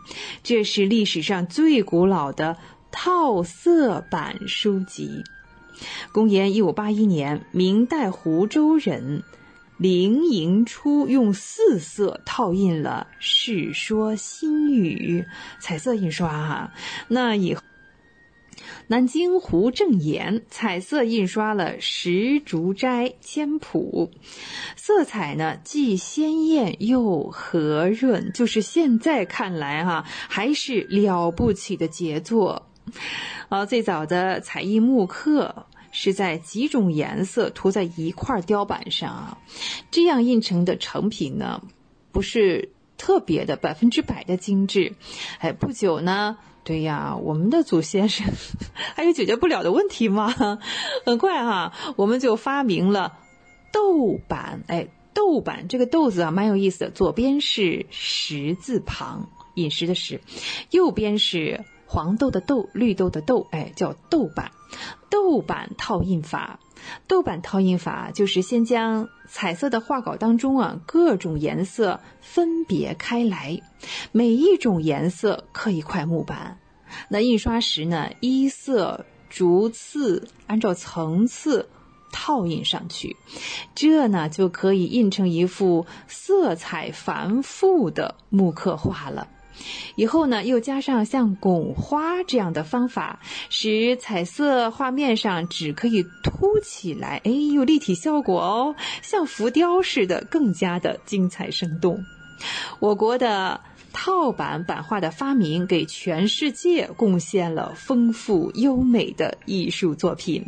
[0.43, 2.57] 这是历史上最古老的
[2.91, 5.23] 套色版书籍。
[6.11, 9.23] 公元一五八一年，明代湖州人
[9.77, 15.25] 灵吟出用四色套印了《世说新语》
[15.61, 16.73] 彩色印刷哈。
[17.07, 17.57] 那以。
[18.87, 24.11] 南京胡正言彩色印刷了《石竹斋千谱》，
[24.75, 32.67] 色彩呢既鲜艳又和润，就是现在看来哈还是了不起的杰作。
[33.49, 39.37] 啊， 最早的彩印木刻是在几种颜色涂在一块雕板上啊，
[39.91, 41.61] 这样印成的成品呢，
[42.11, 44.93] 不是特别的百分之百的精致。
[45.39, 46.37] 哎，不久呢。
[46.63, 48.23] 对呀，我们的祖先是
[48.95, 50.31] 还有解决不了的问题吗？
[51.03, 53.17] 很快哈，我们就发明了
[53.73, 54.61] 豆板。
[54.67, 56.91] 哎，豆板这个豆字啊，蛮有意思的。
[56.91, 60.19] 左边是十字旁，饮食的食；
[60.69, 63.47] 右边是黄豆的豆，绿豆的豆。
[63.51, 64.51] 哎，叫豆板。
[65.09, 66.61] 豆板套印法。
[67.05, 73.61] 豆板套印法就是先将彩色的画稿当中啊各种颜色分别开来，
[74.13, 76.59] 每一种颜色刻一块木板，
[77.09, 81.67] 那印刷时呢依色逐次按照层次
[82.13, 83.17] 套印上去，
[83.75, 89.27] 这呢就可以印成一幅色彩繁复的木刻画了。
[89.95, 93.19] 以后呢，又加上像拱花这样的方法，
[93.49, 102.03] 使彩色画面上纸可以凸起来，哎，有立体效果哦，像浮雕似的，更加的精彩生动。
[102.79, 103.59] 我国的
[103.93, 110.43] 套版版画的发明，给全世界贡献了丰富优美的艺术作品。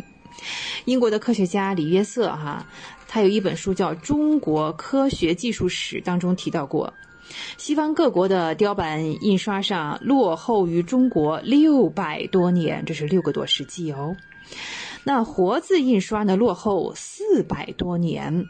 [0.86, 2.66] 英国的科学家李约瑟哈，
[3.08, 6.92] 他有一本书叫《中国科学技术史》，当中提到过。
[7.58, 14.16] 西方各国的雕版印刷上落后于中国六百多年，这是六个多世纪哦。
[15.04, 18.46] 那活字印刷呢，落后四百多年。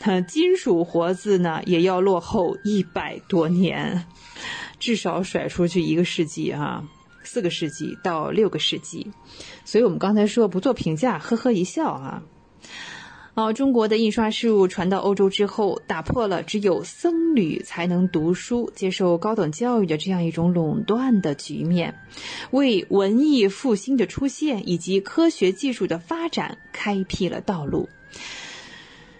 [0.00, 4.04] 它金属活字呢，也要落后一百多年，
[4.78, 6.84] 至少甩出去一个世纪啊，
[7.22, 9.10] 四个世纪到六个世纪。
[9.64, 12.22] 所以我们刚才说不做评价，呵呵一笑啊。
[13.34, 21.98] 哦，中国的印刷事物传到欧洲之后，打破了只有僧侣才能读书、接受高等教育的这样一种垄断的局面，
[22.52, 27.88] 为文艺复兴的出现以及科学技术的发展开辟了道路。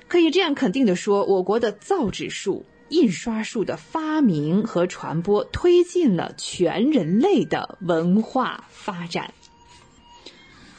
[0.06, 9.34] 可以这样肯定的说，我国的造纸术、印刷术的发明和传播，推进了全人类的文化发展。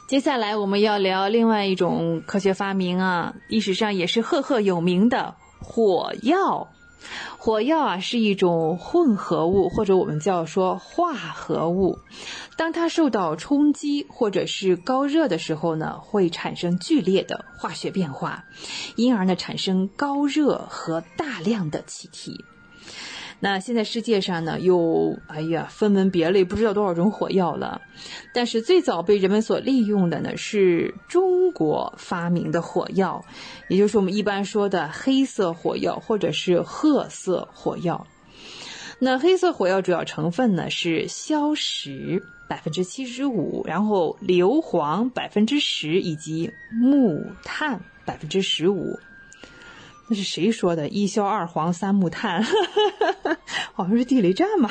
[0.07, 6.67] 接下来我们要聊另外一种科学发明啊，历史上也是赫赫有名的火药。
[7.39, 11.97] 火药啊是一种混合物，或者我们叫说化合物。
[12.55, 18.45] 当它受到冲击或者是高热的时候呢，会产生剧烈的化学变化，
[18.95, 22.45] 因而呢产生高热和大量的气体。
[23.39, 27.81] 那现在世界上呢，有哎呀分门别类不知道多少种火药了，
[28.33, 33.23] 但是最早被人们所利用的呢是中国发明的火药，
[33.67, 38.07] 也就是我们一般说的黑色火药或者是褐色火药。
[38.97, 48.97] 那黑色火药主要成分呢是硝石百分之七十五，然后硫磺百分之十以及木炭百分之十五。
[50.07, 50.87] 那是谁说的？
[50.87, 52.43] 一硝二黄三木炭，
[53.73, 54.69] 好像是地雷战嘛。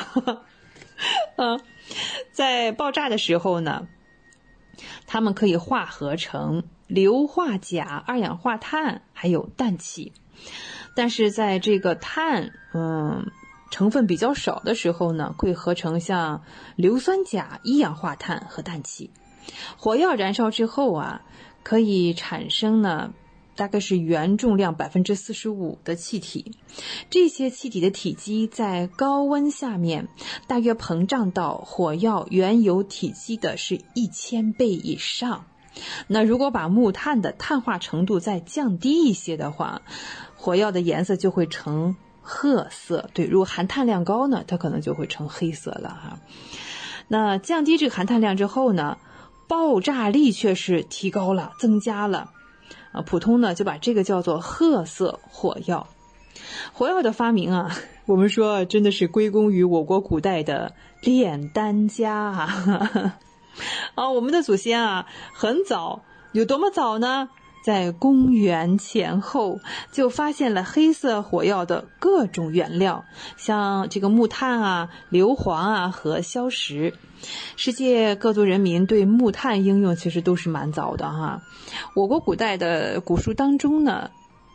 [1.35, 1.59] 啊，
[2.31, 3.87] 在爆炸的时候呢，
[5.05, 10.13] 它们可以化合成硫化钾、二氧化碳还有氮气。
[10.95, 13.29] 但是在这个碳嗯
[13.71, 16.43] 成分比较少的时候呢，会合成像
[16.77, 19.11] 硫酸钾、一氧化碳和氮气。
[19.77, 21.21] 火药燃烧之后啊，
[21.61, 23.11] 可以产生呢。
[23.55, 26.51] 大概是原重量百分之四十五的气体，
[27.09, 30.07] 这些气体的体积在高温下面
[30.47, 35.45] 大约膨胀到火药原有体积的是一千倍以上。
[36.07, 39.81] 那如果把木炭的碳化程度再降低一些的话，
[40.35, 43.09] 火药的颜色就会呈褐色。
[43.13, 46.19] 对，如果含碳量高呢，它可能就会成黑色了哈。
[47.07, 48.97] 那降低这个含碳量之后呢，
[49.47, 52.31] 爆炸力却是提高了，增加了。
[52.95, 55.87] 啊，普通呢就把这个叫做褐色火药。
[56.73, 57.75] 火药的发明啊，
[58.07, 63.19] 我们说真的是归功于我国古代的炼丹家啊。
[63.95, 66.01] 啊，我们的祖先啊，很早，
[66.31, 67.29] 有多么早呢？
[67.65, 69.59] 在公元前后
[69.91, 73.03] 就发现了黑色火药的各种原料，
[73.37, 76.93] 像这个木炭啊、硫磺啊和硝石。
[77.55, 81.41] 世界各族人民对木炭应用其实都是蛮早的哈。
[81.95, 84.11] 我国古代的古书当中呢，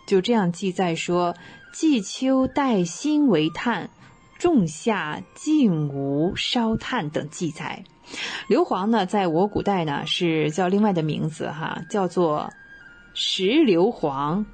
[0.06, 1.34] 就这样记载说
[1.74, 3.90] ：“季秋带薪为炭，
[4.38, 7.82] 仲夏竟无烧炭等记载。”
[8.46, 12.52] 硫磺呢，在我古代呢是叫另外的名字哈，叫做
[13.14, 14.44] 石硫磺，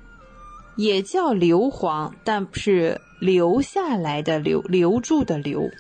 [0.77, 5.71] 也叫硫磺，但是留下来的留留住的留，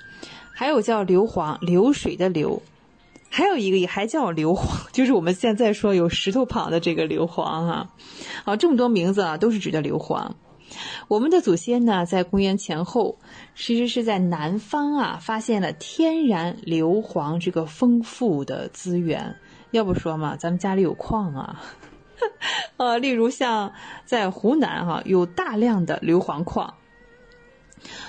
[0.53, 2.62] 还有叫硫磺，流水的流，
[3.31, 7.89] 还有一个也还叫硫磺， 就是我们现在说有石头旁的这个硫磺哈。
[8.44, 10.32] 好，这么多名字啊，都是指的硫磺。
[11.09, 13.19] 我们的祖先呢，在公元前后，
[13.55, 19.36] 其实是在南方啊，发现了天然硫磺这个丰富的资源。
[19.70, 21.61] 要不说嘛，咱们家里有矿啊，
[22.77, 23.73] 呃，例如像
[24.05, 26.75] 在湖南哈，有大量的硫磺矿。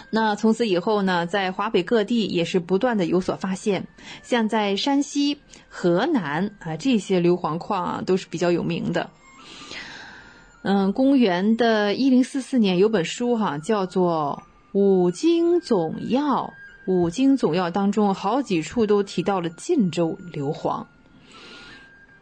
[0.09, 3.87] 那从此以后呢，在华北各地也是不断的有所发现，
[4.23, 9.09] 像在山西、河南啊，这些硫磺矿啊，都是比较有名的。
[10.63, 14.41] 嗯，公元的一零四四年有本书哈，叫做
[14.79, 16.23] 《五经总要》。
[16.85, 20.85] 《五经总要》当中好几处都提到了晋州硫磺。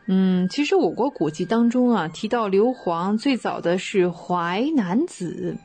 [0.08, 5.58] 嗯，其实我国古籍当中啊，提到硫磺最早的是《淮南子》，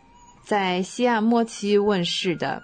[0.42, 2.62] 在西汉末期问世的。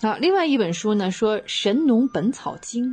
[0.00, 2.90] 好，另外一本书呢，说《神农本草经》。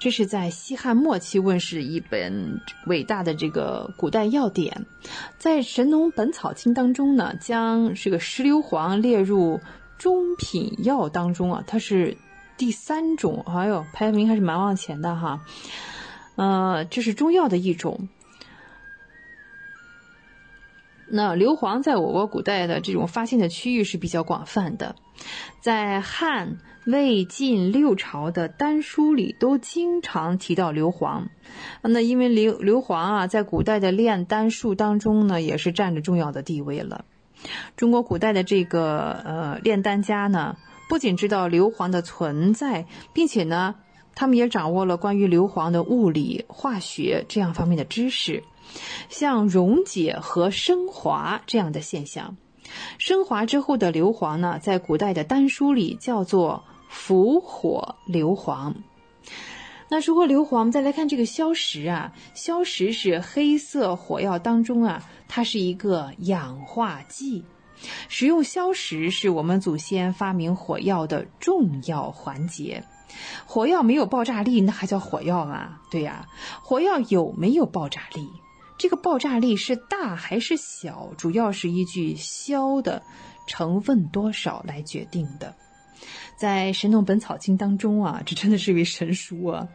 [0.00, 4.86] 这是在西汉末期问世一本伟大的这个古代药典，
[5.38, 9.60] 在《神农本草经》当中呢，将这个石硫磺列入
[9.98, 12.16] 中品药当中啊，它是
[12.56, 15.44] 第三种，哎呦，排名还是蛮往前的哈。
[16.38, 18.08] 呃，这是中药的一种。
[21.10, 24.96] 那硫磺在我国古代的这种发现的区域是比较广泛的，
[25.60, 26.58] 在汉。
[26.86, 31.24] 魏晋六朝的丹书里都经常提到硫磺，
[31.82, 37.04] 那因为硫硫磺啊，在古代的炼丹术当中呢，也是占着重要的地位了。
[37.76, 40.56] 中国古代的这个呃炼丹家呢，
[40.88, 43.74] 不仅知道硫磺的存在，并且呢，
[44.18, 48.42] 他们也掌握了关于硫磺的物理、化学这样方面的知识，
[49.08, 52.36] 像溶解和升华这样的现象。
[52.98, 56.64] 升华之后的硫磺呢，在古代的丹书里叫做。
[56.90, 58.72] 伏火硫磺。
[59.90, 67.44] 那说过硫磺，我们再来看这个硝石啊，硝石是黑色火药当中啊，它是一个氧化剂。
[68.08, 72.82] 使用硝石是我们祖先发明火药的重要环节。
[73.46, 75.80] 火药没有爆炸力，那还叫火药吗？
[75.90, 76.26] 对呀，
[76.62, 78.28] 火药有没有爆炸力？
[78.78, 83.02] 这个爆炸力是大还是小，主要是依据硝的
[83.46, 85.54] 成分多少来决定的。
[86.36, 89.66] 在《神农本草经》当中啊，这真的是一位神书啊，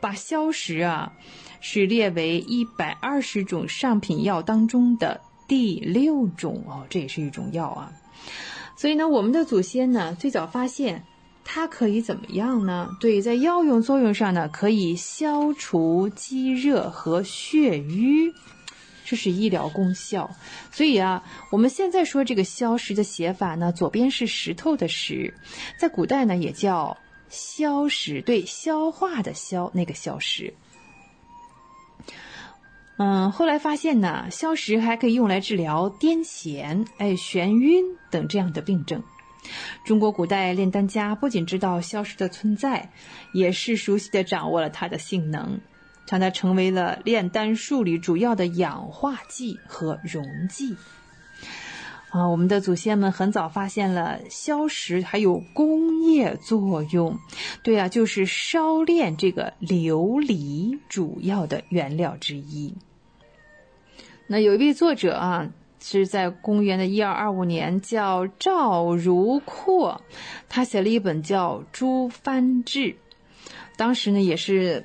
[0.00, 1.12] 把硝石啊
[1.60, 7.92] 是列为一百二十种上品药当中的第六种哦，这也是一种药啊。
[8.76, 11.04] 所以呢，我们的祖先呢最早发现
[11.44, 12.88] 它可以怎么样呢？
[13.00, 18.32] 对，在药用作用上呢，可以消除积热和血瘀。
[19.04, 20.30] 这是医疗功效，
[20.70, 25.34] 所以啊，我们现在说这个消石的写法呢，左边是石头的石，
[25.78, 26.96] 在古代呢也叫
[27.28, 30.54] 消石，对，消化的消那个消石。
[32.96, 39.02] 嗯，后来发现呢，消石还可以用来治疗癫痫、哎眩晕等这样的病症。
[39.84, 42.90] 中国古代炼丹家不仅知道硝石的存在，
[43.32, 45.60] 也是熟悉的掌握了它的性能。
[46.08, 50.76] 让它成为了炼丹术里主要的氧化剂和溶剂。
[52.10, 57.18] 啊，我们的祖先们很早发现了硝石还有工业作用。
[57.62, 62.74] 对啊，就是烧炼这个琉璃主要的原料之一。
[64.26, 65.50] 那有一位作者啊，
[65.82, 70.00] 是在公元的一二二五年，叫赵如阔，
[70.48, 72.78] 他写了一本叫《诸藩志》，
[73.76, 74.84] 当时呢也是。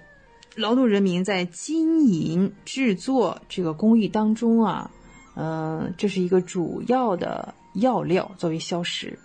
[0.56, 4.90] 劳动人民在金银制作这个工艺当中啊，
[5.36, 9.20] 嗯，这是一个主要的药料作为硝石。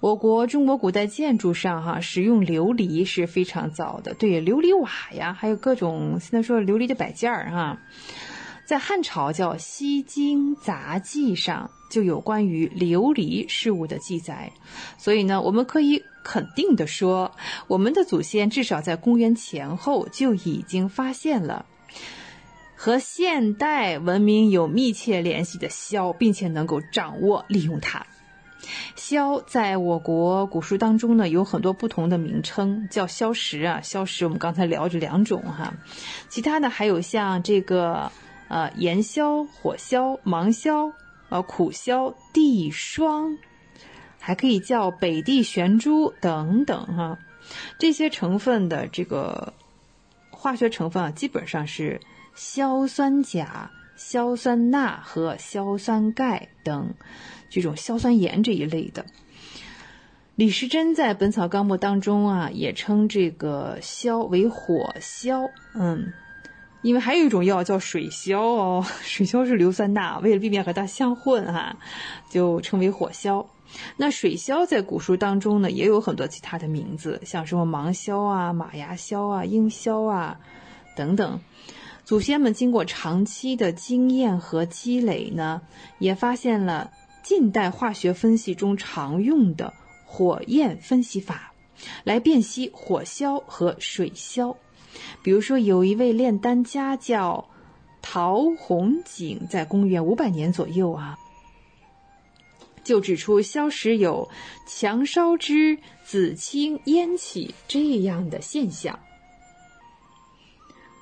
[0.00, 7.78] 我国中国古代建筑上哈使用琉璃是非常早的，对，琉璃瓦呀，还有各种现在说琉璃的摆件儿哈，
[8.66, 14.52] 在汉朝叫《西京杂记》上就有关于琉璃事物的记载，
[14.98, 16.02] 所以呢，我们可以。
[16.28, 17.30] 肯定的说，
[17.68, 21.66] 我们的祖先至少在公元前后就已经发现了
[22.74, 28.04] 和现代文明有密切联系的硝，并且能够掌握利用它。
[28.96, 35.72] 硝在我国古书当中呢有很多不同的名称，叫硝石啊，硝石我们刚才聊这两种哈，
[36.28, 38.10] 其他的还有像这个
[38.48, 40.92] 啊炎消、火消、芒消、
[41.28, 43.36] 啊苦消、地霜，
[44.18, 47.18] 还可以叫北地玄珠等等哈。
[47.78, 49.52] 这些成分的这个
[50.30, 52.00] 化学成分啊，基本上是
[52.34, 56.92] 硝酸钾、硝酸钠和硝酸钙等
[57.48, 59.06] 这种硝酸盐这一类的。
[60.34, 66.12] 李时珍在《本草纲目》当中啊，也称这个硝为火硝，嗯，
[66.82, 71.76] 因为还有一种药叫水硝哦， 水硝是硫酸钠，为了避免和它相混哈，
[72.30, 73.46] 就称为火硝。
[73.96, 80.38] 那水硝在古书当中呢，也有很多其他的名字，像什么芒硝啊、马牙硝啊、鹰硝啊
[80.96, 81.40] 等等。
[82.04, 85.62] 祖先们经过长期的经验和积累呢，
[85.98, 86.92] 也发现了
[87.22, 89.72] 近代化学分析中常用的。
[90.08, 91.52] 火焰分析法
[92.04, 94.56] 来辨析火硝和水硝。
[95.22, 97.48] 比如说，有一位炼丹家叫
[98.02, 101.18] 陶弘景，在公元五百年左右啊，
[102.84, 104.28] 就指出硝石有
[104.66, 108.98] 强烧之紫青烟起这样的现象。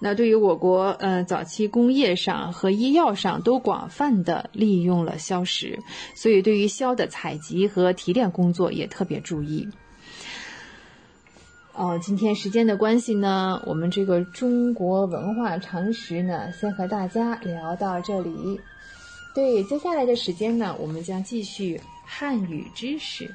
[0.00, 5.78] 那对于我国，呃，早期工业上和医药上都广泛的利用了硝石，
[6.14, 9.68] 所以对于硝的采集和提炼工作也特别注意。
[11.76, 18.60] 哦，今天时间的关系呢，我们这个中国文化常识呢，先和大家聊到这里。
[19.34, 23.34] 对，接下来的时间呢，我们将继续汉语知识。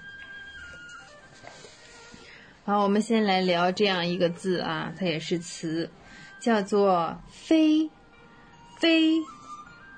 [2.64, 5.90] 好，我们先来聊这样一个字啊，它也是词。
[6.40, 7.90] 叫做非，
[8.78, 9.16] 非，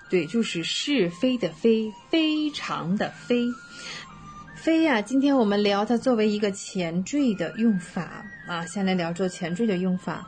[0.10, 3.46] 对，就是是非的非，非常的非，
[4.62, 5.02] 非呀。
[5.02, 10.28] 今天我们聊它作为一个前缀的用法啊，先来聊做前缀的用法，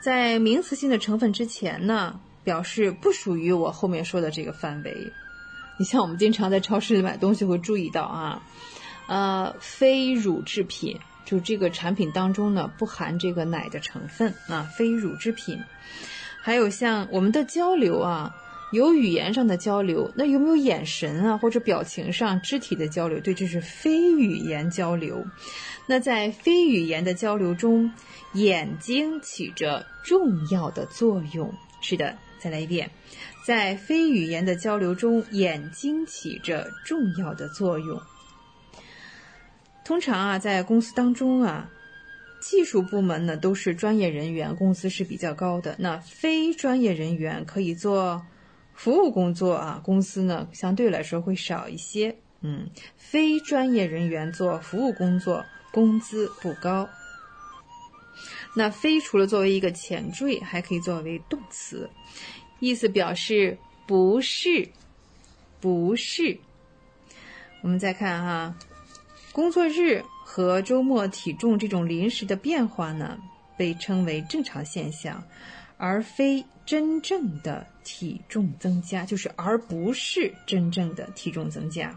[0.00, 5.12] 在名词性的成分之前呢，表示不属于我后面说的这个范围。
[5.76, 8.42] 你像我们经常在超市里买东西会注意到啊，
[9.06, 10.98] 呃，非乳制品。
[11.26, 15.60] 就这个产品当中呢，不含这个奶的成分啊，非乳制品。
[16.40, 18.34] 还有像我们的交流啊，
[18.74, 23.20] 有语言上的交流，那有没有眼神啊或者表情上肢体的交流？
[23.20, 25.24] 对，这是非语言交流。
[25.86, 27.92] 那在非语言的交流中，
[28.32, 31.54] 眼睛起着重要的作用。
[31.80, 32.90] 是的，再来一遍，
[33.46, 38.00] 在非语言的交流中，眼睛起着重要的作用。
[39.84, 41.70] 通常啊，在公司当中啊，
[42.40, 45.76] 技术部门呢都是专业人员，工资是比较高的。
[45.78, 48.24] 那非专业人员可以做
[48.74, 52.14] 服务工作啊，公司呢相对来说会少一些。
[52.40, 56.88] 嗯，非专业人员做服务工作，工资不高。
[58.54, 61.88] 那非除了作为一个前缀，还可以作为动词，
[62.60, 63.56] 意思表示
[63.86, 64.68] 不是，
[65.60, 66.38] 不是。
[67.62, 68.54] 我们再看哈。
[69.32, 73.18] 工作日和周末体重这种临时的变化呢，
[73.56, 75.24] 被称为正常现象，
[75.76, 81.96] 而非真正的体重增加，就是而不是真正的体重增加。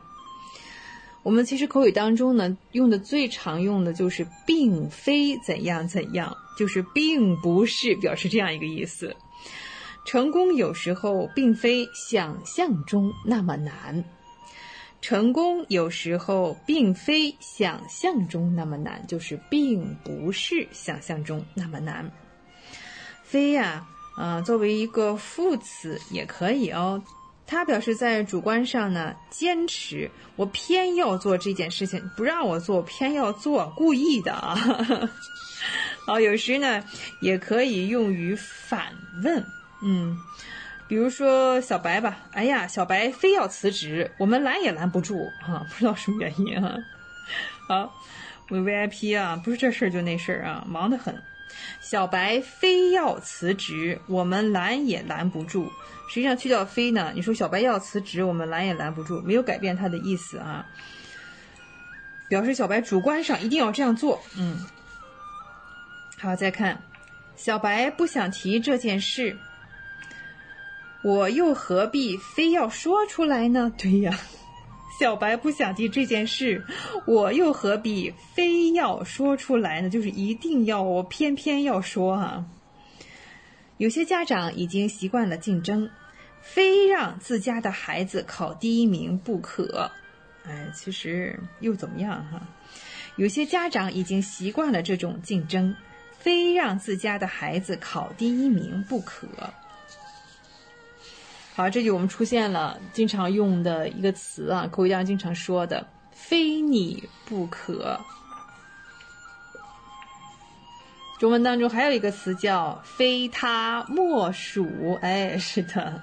[1.24, 9.16] 我们其实口语当中呢，用的最常用的就是并非怎样怎样，就是并不是表示这样一个意思。
[10.06, 14.04] 成功有时候并非想象中那么难。
[15.02, 22.10] 成功有时候并非想象中那么难，就是并不是想象中那么难。
[23.22, 23.86] 非呀，
[24.46, 27.02] 作为一个副词也可以哦。
[27.46, 34.58] 它表示在主观上呢，坚持我偏要做这件事情，不让我做，偏要做，故意的啊。
[36.06, 36.84] 好，有时呢
[37.22, 38.88] 也可以用于反
[39.24, 39.46] 问，
[39.82, 40.18] 嗯。
[40.90, 46.78] 比如说小白吧，哎呀，小白非要辞职，我们拦也拦不住啊，不知道什么原因啊。
[47.68, 47.94] 好，
[48.50, 51.14] 我 VIP 啊，不是这事儿就那事儿啊，忙得很。
[51.80, 55.72] 小白非要辞职，我们拦也拦不住。
[56.10, 60.66] 实际上去掉非呢，你说小白要辞职，我们拦也拦不住，没有改变他的意思啊。
[62.30, 64.22] 表示小白主观上一定要这样做。
[64.38, 64.66] 嗯，
[66.18, 66.82] 好，再看，
[67.36, 69.38] 小白不想提这件事。
[71.04, 73.72] 我又何必非要说出来呢？
[73.78, 74.18] 对呀，
[75.00, 76.66] 小白不想提这件事，
[77.06, 79.90] 我又何必非要说出来呢？
[79.90, 82.46] 就是一定要我偏偏要说啊。
[83.78, 85.90] 有些家长已经习惯了竞争，
[86.42, 89.92] 非让自家的孩子考第一名不可。
[90.46, 92.42] 哎，其实又怎么样哈？
[93.18, 95.76] 有些家长已经习惯了这种竞争，
[96.18, 99.28] 非让自家的孩子考第一名不可。
[101.58, 108.00] 好，这就我们出现了经常用的一个词啊，口语上经常说的“非你不可”。
[111.18, 115.00] 中文当中还有一个词叫“非他莫属”。
[115.02, 116.00] 哎，是的。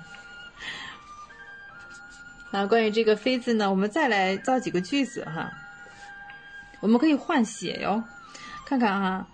[2.50, 5.52] 那关于这个“非”字呢，我们再来造几个句子哈。
[6.80, 8.02] 我们可以换写哟，
[8.66, 9.24] 看看哈，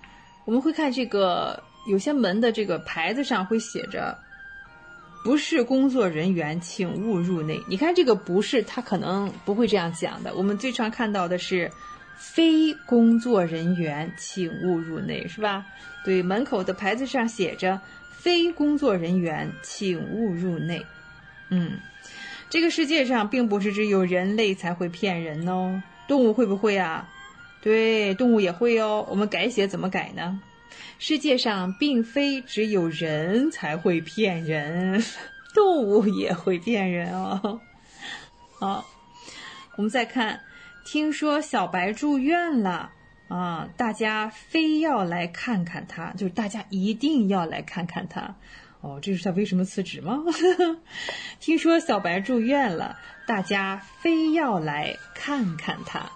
[0.44, 4.18] 我们会看这个有些门的这个牌子上会写着。
[5.22, 7.60] 不是工作人员，请勿入内。
[7.68, 10.34] 你看这个不是，他可能不会这样讲的。
[10.34, 11.70] 我们最常看到的是，
[12.16, 15.66] 非工作人员，请勿入内，是吧？
[16.04, 17.80] 对，门口的牌子上写着
[18.10, 20.86] 非工作人员，请勿入内。
[21.50, 21.72] 嗯，
[22.48, 27.08] 这个世界上并不是只有人类才会骗人哦，动物会不会啊？
[27.60, 29.06] 对，动物也会哦。
[29.10, 30.40] 我们改写怎么改呢？
[30.98, 35.02] 世界上并非只有人才会骗人，
[35.54, 37.60] 动物也会骗人哦。
[38.58, 38.86] 好，
[39.76, 40.40] 我们再看，
[40.84, 42.92] 听说小白住院了
[43.28, 48.36] 啊，大家非要来看看他，就是大家一定要来看看他。
[48.82, 50.18] 哦，这是他为什么辞职吗？
[51.38, 56.10] 听说小白住院了，大家非要来看看他。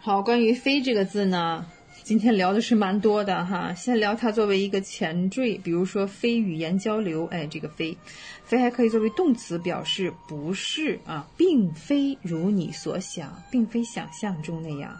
[0.00, 1.66] 好，关于“非”这个字呢？
[2.06, 7.96] 今天聊的是蛮多的哈，先聊它作为一个前缀，比如说非语言交流，哎，这个非，
[8.44, 14.96] 非还可以作为动词，表示不是啊，并非如你所想，并非想象中那样，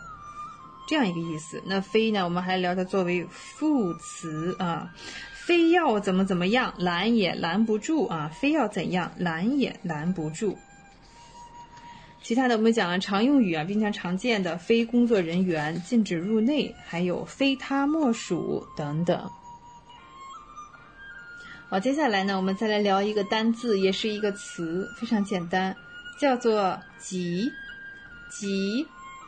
[0.88, 1.62] 这样一个意思。
[1.64, 4.92] 那非呢，我们还聊它作为副词啊，
[5.32, 10.58] 非要怎么怎么样，拦也拦不住啊，非要怎样，拦也拦不住。
[12.26, 19.30] 其他的我们讲了常用语啊，并且常见的非工作人员禁止入内，还有非他莫属等等。
[21.68, 25.76] 好，接下来呢，我们再来聊一个单字，也是一个词，非常简单，
[26.20, 27.48] 叫做“急”。
[28.28, 28.84] 急，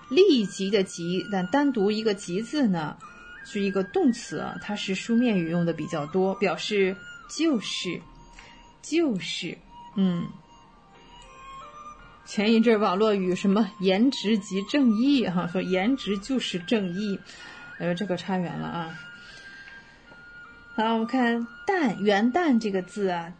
[0.09, 2.97] 立即的“急”，但单独一个“急”字呢，
[3.45, 6.97] 是一个动词啊，它是书面语用的比较多，表示
[7.31, 8.01] 就是，
[8.83, 9.57] 就是，
[9.95, 10.27] 嗯。
[12.29, 17.19] 前一阵网络语什么颜值即正义哈，说颜值就是正义，
[17.79, 19.01] 呃，这个差远了啊。
[20.77, 23.33] 好，我们看旦元旦这个字啊，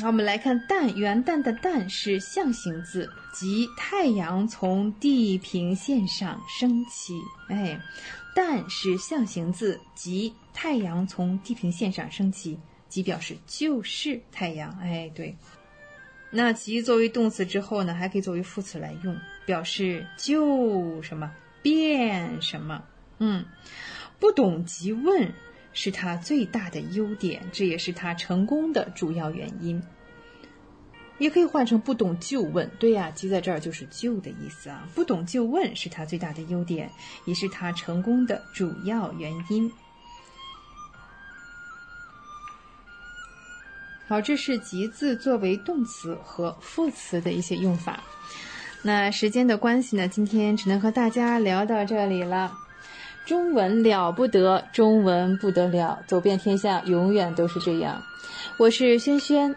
[0.00, 7.14] 好，我们来看旦元旦的旦是象形字，即太阳从地平线上升起。
[7.46, 7.80] 哎，
[8.34, 12.58] 旦是象形字，即太阳从地平线上升起，
[12.88, 14.76] 即表示就是太阳。
[14.82, 15.36] 哎，对。
[16.34, 19.14] 那即作为动词之后呢，还可以作为副词来用，
[19.44, 21.30] 表示就什么
[21.60, 22.82] 变什么。
[23.18, 23.44] 嗯，
[24.18, 25.34] 不懂即问
[25.74, 29.82] 是他最大的优点，这也是他成功的主要原因。
[31.18, 32.68] 也可以换成不懂就问。
[32.80, 34.88] 对呀，即在这儿就是就的意思啊。
[34.94, 36.90] 不懂就问是他最大的优点，
[37.26, 39.70] 也是他成功的主要原因。
[44.12, 47.98] 好，这是“集”字作为动词和副词的一些用法。
[48.82, 52.52] 那时间的关系呢，今天只能和大家聊到这里了。
[53.24, 58.02] 中文了不得，中文不得了，走遍天下，永远都是这样。
[58.58, 59.56] 我是轩轩，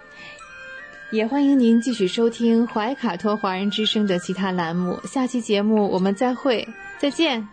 [1.11, 4.98] 也欢迎您继续收听怀卡托华人之声的其他栏目。
[5.03, 6.65] 下期节目我们再会，
[6.98, 7.45] 再见。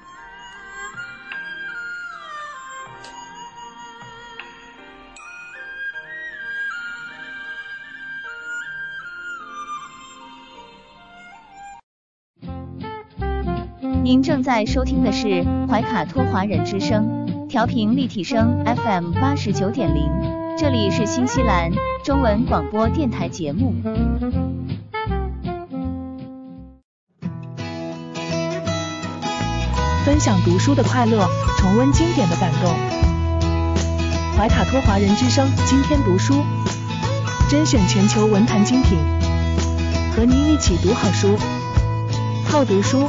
[14.23, 20.09] 正在收听的是怀卡托华人之声，调频立体声 FM 八十九点零，
[20.57, 21.73] 这里是新西兰
[22.05, 23.75] 中文广播电台节目。
[30.05, 31.27] 分享读书的快乐，
[31.59, 32.73] 重温经典的感动。
[34.39, 36.45] 怀卡托华人之声今天读书，
[37.51, 38.99] 甄选全球文坛精品，
[40.15, 41.37] 和您一起读好书，
[42.45, 43.09] 好读书。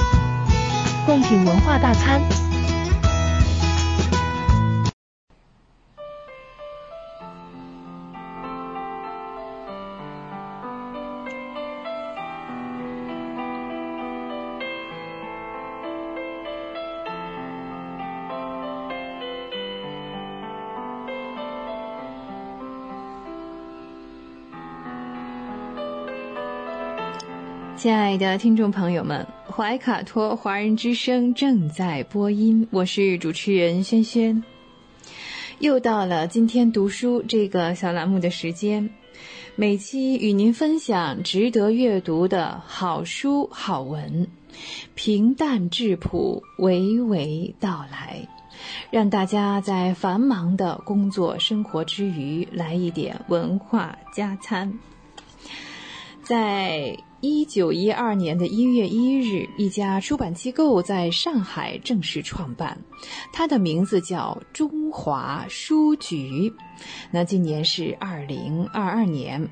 [1.06, 2.22] 贡品文化大餐。
[27.76, 34.44] 亲爱的听众朋友们，怀卡托华人之声正在播音，我是主持人轩轩。
[35.60, 38.90] 又到了今天读书这个小栏目的时间，
[39.56, 44.28] 每期与您分享值得阅读的好书好文，
[44.96, 48.28] 平淡质朴，娓娓道来，
[48.90, 54.80] 让大家在繁忙的工作生活之余，来一点文化加餐。
[56.24, 62.78] 在一九一二年的一月一日，一家出版机构在上海正式创办，
[63.32, 66.54] 它的名字叫中华书局。
[67.12, 69.48] 那今年是二零二二年，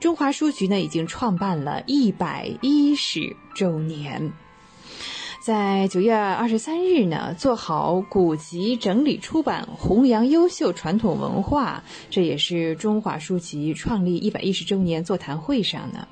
[0.00, 4.32] 中华书局呢已经创办了一百一十周年。
[5.40, 16.06] 在九月二十三日呢，做好古籍整理出版，弘扬优秀传统文化，这也是中华书局创立一百一十周年座谈会上呢，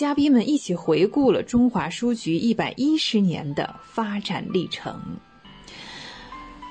[0.00, 4.98] 嘉宾们一起回顾了中华书局一百一十年的发展历程。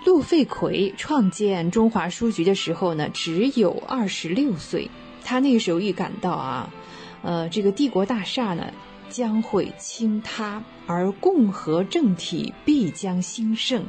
[0.03, 4.89] 陆费奎创建中华书局的时候呢，只有二十六岁，
[5.23, 6.68] 他那个时候预感到啊，
[7.22, 8.65] 呃，这个帝国大厦呢。
[9.10, 13.86] 将会倾塌，而共和政体必将兴盛。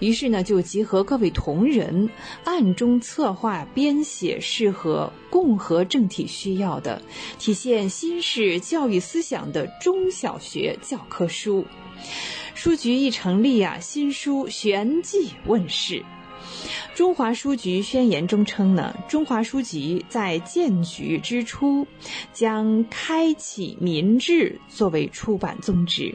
[0.00, 2.08] 于是呢，就集合各位同仁，
[2.44, 7.02] 暗中策划编写适合共和政体需要的、
[7.38, 11.66] 体现新式教育思想的中小学教科书。
[12.54, 16.02] 书局一成立啊，新书旋即问世。
[16.94, 21.86] 中华书局宣言中称呢，中华书局在建局之初，
[22.32, 26.14] 将开启民智作为出版宗旨。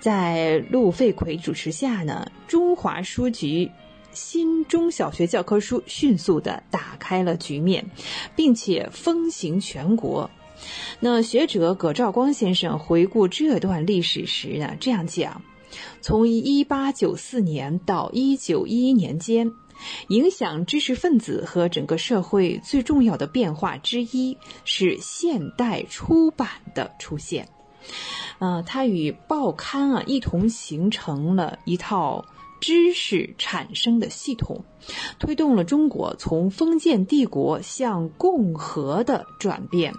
[0.00, 3.70] 在陆费奎主持下呢，中华书局
[4.12, 7.90] 新中小学教科书迅速的打开了局面，
[8.34, 10.30] 并且风行全国。
[11.00, 15.42] 那学者葛兆光先生回顾这段历史时呢，这样讲：
[16.00, 19.52] 从一八九四年到一九一一年间。
[20.08, 27.48] 影响知识分子和整个社会最重要的变化之一是现代出版的出现。
[28.38, 32.24] 呃，它与报刊啊一同形成了一套
[32.60, 34.64] 知识产生的系统，
[35.18, 39.92] 推动了中国从封建帝国向共和的转变。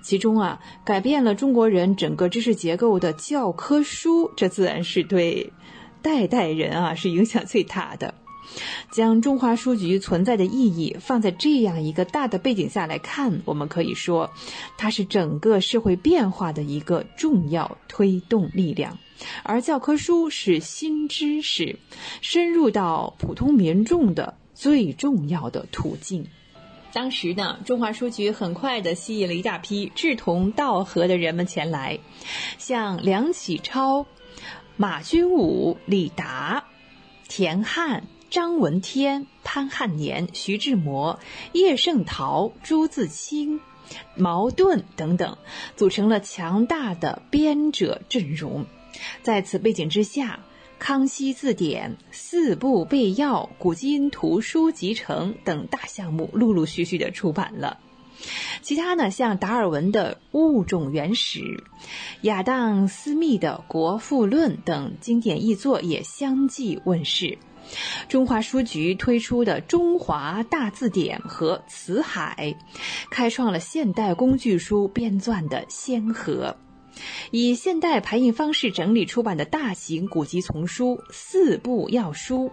[0.00, 5.52] 其中啊，改变了中国人整个知识结构的教科书，这自然是对
[6.00, 8.14] 代代人啊是影响最大的。
[8.90, 14.30] 将中华书局存在的意义放在这样一个大的背景下来看，我们可以说，
[14.76, 18.98] 它是整个社会变化的一个重要推动力量。
[19.42, 21.78] 而教科书是新知识
[22.20, 26.26] 深入到普通民众的最重要的途径。
[26.92, 31.98] 当时呢，中华书局很快的吸引了一大批志同道合的人们前来，
[32.58, 34.06] 像梁启超、
[34.76, 36.64] 马君武、李达、
[37.28, 38.04] 田汉。
[38.28, 41.20] 张闻天、潘汉年、徐志摩、
[41.52, 43.60] 叶圣陶、朱自清、
[44.16, 45.38] 茅盾等等，
[45.76, 48.66] 组成了强大的编者阵容。
[49.22, 50.40] 在此背景之下，
[50.78, 57.78] 《康熙字典》《四部备要》《古今图书集成》等大项目陆陆续续的出版了。
[58.62, 61.40] 其他呢，像达尔文的《物种原始》、
[62.22, 67.38] 亚当·斯密的《国富论》等经典译作也相继问世。
[68.08, 72.56] 中华书局推出的《中华大字典》和《辞海》，
[73.10, 76.56] 开创了现代工具书编纂的先河。
[77.30, 82.46] 以现代排印方式整理出版的大型古籍丛书《四部要书》，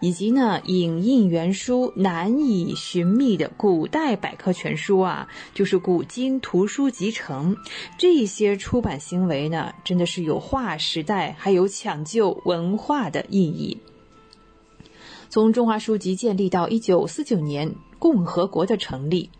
[0.00, 7.54] 以及呢影印原书难以寻觅的古代百科全书啊，就是《古今图书集成》。
[7.98, 13.76] 这些出版行为呢，真的是有划时代，还有抢救文化的意义。
[15.32, 19.30] 从中华书局建立到一九四九年共和国的成立，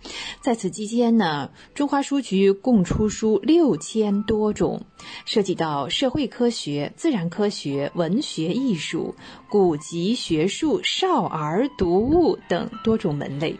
[0.41, 4.87] 在此期间呢，中华书局共出书六千多种，
[5.27, 9.15] 涉及到社会科学、自然科学、文学、艺术、
[9.51, 13.55] 古籍学术、少儿读物等多种门类。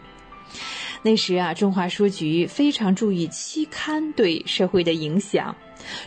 [1.03, 5.55] 那时啊，中华书局非常注意期刊对社会的影响，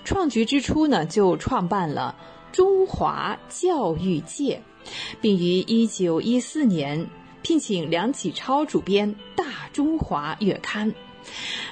[0.03, 2.17] 创局之初呢，就创办了
[2.51, 4.61] 中华教育界。
[5.21, 7.09] 并于一九一四年
[7.43, 10.93] 聘请梁启超主编《大中华月刊》。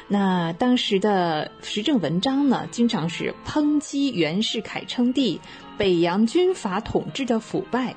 [0.09, 5.41] 那当时的时政文章呢，经常是抨击袁世凯称帝、
[5.79, 7.95] 北洋军阀统治的腐败，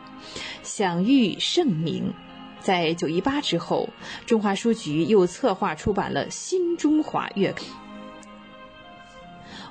[0.62, 2.14] 享誉盛名。
[2.60, 3.90] 在九一八之后，
[4.26, 7.66] 中华书局又策划出版了《新中华月刊》，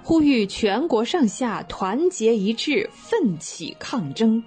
[0.02, 4.42] 呼吁全国上下团结一致，奋起抗争。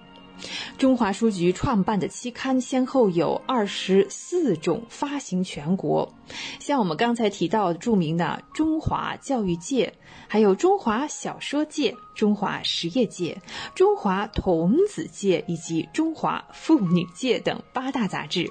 [0.78, 6.14] 中华书局创办的期刊先后有二十四种发行全国，
[6.60, 9.88] 像我们刚才提到著名的《中华教育界》，
[10.28, 13.42] 还有《中华小说界》、《中华实业界》、
[13.76, 18.50] 《中华童子界》以及《中华妇女界》等八大杂志。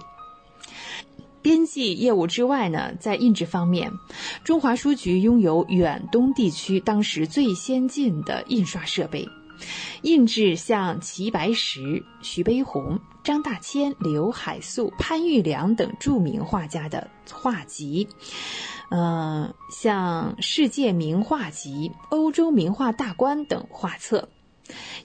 [1.41, 3.93] 编辑业务之外呢，在印制方面，
[4.45, 9.27] 中华书局拥有远东地区当时最先进的印刷设备。
[10.03, 18.09] 印制像齐白石、徐悲鸿、张大千、刘海粟、潘玉良等著名画家的画集，
[18.91, 24.29] 嗯，像世界名画集、欧洲名画大观等画册。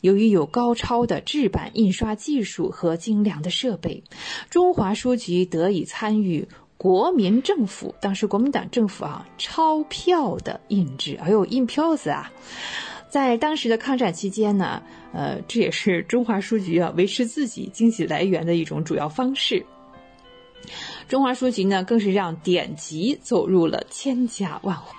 [0.02, 4.04] 由于有高超的制版印刷技术和精良的设备，
[4.50, 12.30] 中华书局得以参与国民政府当时国民党政府啊钞票的印制，哎呦印票子啊。
[13.14, 14.82] 在当时的抗战期间呢，
[15.14, 19.64] 呃，这也是中华书局啊维持自己经济来源的一种主要方式。
[21.08, 24.96] 中华书局呢，更是让典籍走入了千家万户。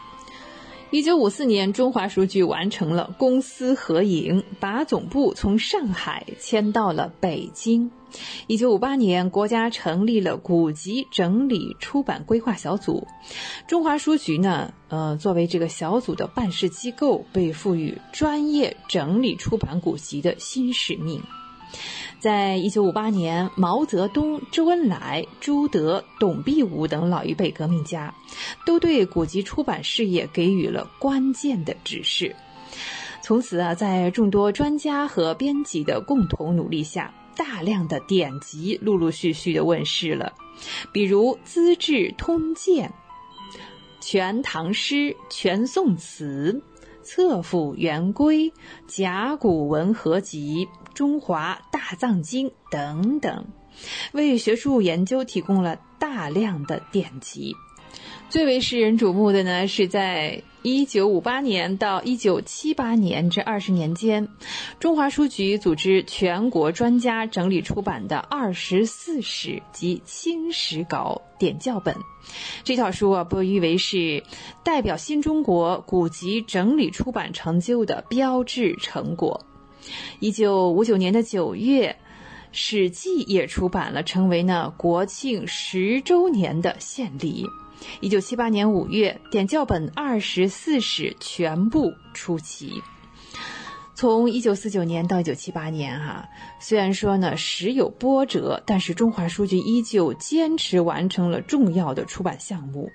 [0.95, 7.91] 一九五四年，中华书局完成了公私合营，把总部从上海迁到了北京。
[8.47, 13.09] 一九五八年，国家成立了古籍整理出版规划小组，
[13.67, 21.21] 中华书局呢，呃，作为这个小组的办事机构，被赋予专业整理出版古籍的新使命。
[22.19, 28.15] 在一九五八年，毛泽东、周恩来、朱德、董必武等老一辈革命家，
[28.65, 32.35] 都对古籍出版事业给予了关键的指示。
[33.23, 40.33] 从此啊，在众多专家和编辑的共同努力下，大量的典籍陆陆续续的问世了，
[40.93, 42.93] 比如《资治通鉴》
[44.01, 44.95] 《全唐诗》
[45.31, 46.63] 《全宋词》
[47.03, 48.51] 《册府元规》
[48.87, 50.67] 《甲骨文合集》。
[50.95, 53.47] 中华大藏经等等，
[54.13, 57.55] 为学术研究提供了大量的典籍。
[58.31, 64.29] 最为世人瞩目的呢，是在一九五八年到一九七八年这二十年间，
[64.81, 71.95] 中华书局组织全国专家整理出版的《二十四史及清史稿点校本》。
[72.65, 74.25] 这套书啊，被誉为是
[74.65, 79.45] 代表新中国古籍整理出版成就的标志成果。
[80.21, 81.97] 一九五九年的九月，
[82.53, 87.47] 《史记》也出版了，成为呢国庆十周年的献礼。
[88.01, 92.83] 一九七八年五月，点校本二十四史全部出齐。
[93.97, 96.29] 从一九四九年到一九七八年，哈，
[96.61, 102.91] 虽然说呢时有波折，但是中华书局依旧坚持完成了重要的出版项目。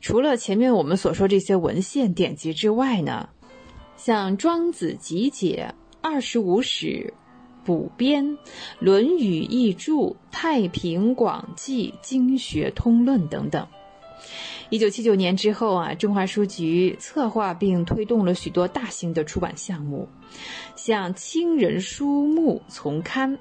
[0.00, 3.28] 除了前面我们所说这些文献典籍之外呢？
[3.98, 5.70] 像《庄子集解》
[6.00, 7.12] 《二十五史》
[7.66, 8.24] 补编，
[8.78, 13.66] 《论语译注》《太平广记》《经学通论》等等。
[14.70, 20.08] 一九七九年之后啊，中华书局策划并推动了许多大型的出版项目，
[20.76, 23.32] 像《清人书目丛刊》《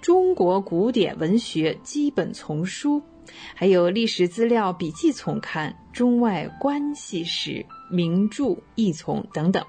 [0.00, 2.96] 中国古典文学基本丛书》，
[3.54, 9.62] 还有《历史资料笔记丛刊》《中外关系史名著译丛》等等。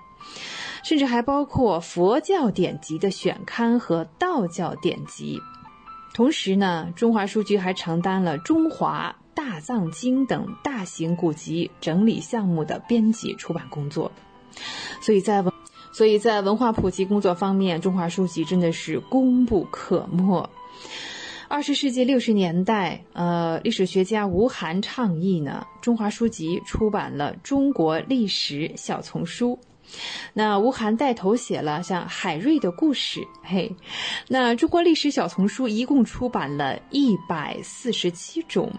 [0.83, 5.39] 甚至还包括佛教典籍的选刊和道教典籍。
[6.13, 14.11] 同时呢，中华书局还承担了《中华大藏经》等大型古籍整理项目的编辑出版工作。
[15.01, 15.53] 所以在文，
[15.91, 20.49] 所以在文化普及工作方面，中华书局真的是功不可没。
[21.47, 29.57] 二十世纪六十年代，呃，历史学家吴晗倡议呢，中华书局出版了《中国历史小丛书》。
[30.33, 33.75] 那吴晗带头写了像海瑞的故事，嘿，
[34.27, 38.71] 那中国历史小丛书一共出版了一百四十七种，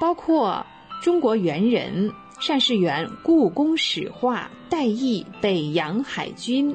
[0.00, 0.64] 包括
[1.02, 2.12] 中国猿人、
[2.46, 6.74] 单士元、故宫史话、戴毅、北洋海军、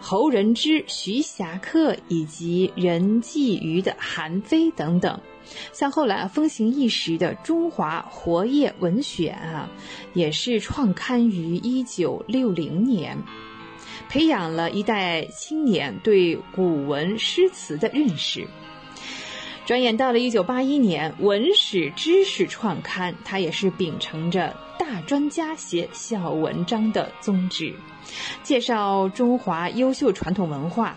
[0.00, 5.20] 侯仁之、徐霞客以及任继余的韩非等等。
[5.72, 9.68] 像后来风行一时的《中华活页文选》啊，
[10.14, 13.16] 也是创刊于一九六零年，
[14.08, 18.46] 培养了一代青年对古文诗词的认识。
[19.64, 27.72] 转眼到了一九八一年，《文史知识》创刊，它也是秉承着大专家写小文章的宗旨，
[28.42, 30.96] 介绍中华优秀传统文化。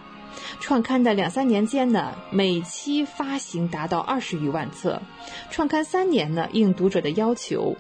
[0.60, 5.02] 创刊的两三年间呢，每期发行达到二十余万册。
[5.52, 7.76] 创刊三年呢，应读者的要求，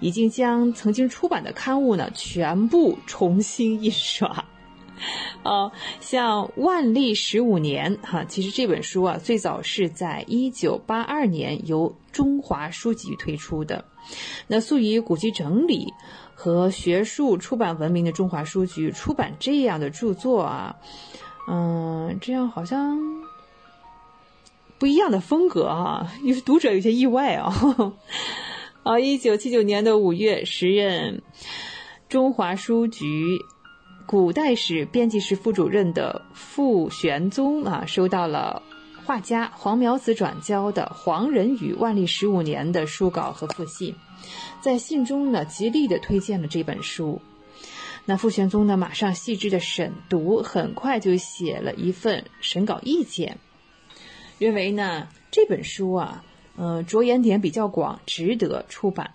[0.00, 4.44] 已经将曾经出版的刊物呢全部重新印刷。
[5.44, 5.70] 哦，
[6.00, 13.84] 像万历十五年哈，其实这本书啊，最早是在一九八二年由中华书局推出的。
[14.46, 15.92] 那素以古籍整理
[16.34, 20.76] 和学术出版闻名的中华书局出版这样的著作啊，
[21.48, 22.98] 嗯，这样好像
[24.78, 27.94] 不一样的风格啊，有读者有些意外啊。
[28.82, 31.22] 啊，一九七九年的五月，时任
[32.08, 33.38] 中华书局
[34.06, 38.62] 古代史编辑室副主任的傅玄宗啊，收到了
[39.04, 43.94] 画家黄苗子转交的黄仁宇万历十五年的书稿和复信，
[44.60, 47.20] 在信中呢，极力的推荐了这本书。
[48.06, 53.36] 那傅玄宗呢，马上细致的审读，很快就写了一份审稿意见，
[54.38, 56.24] 认为呢，这本书啊。
[56.58, 59.10] 呃，着眼点比较广，值得出版。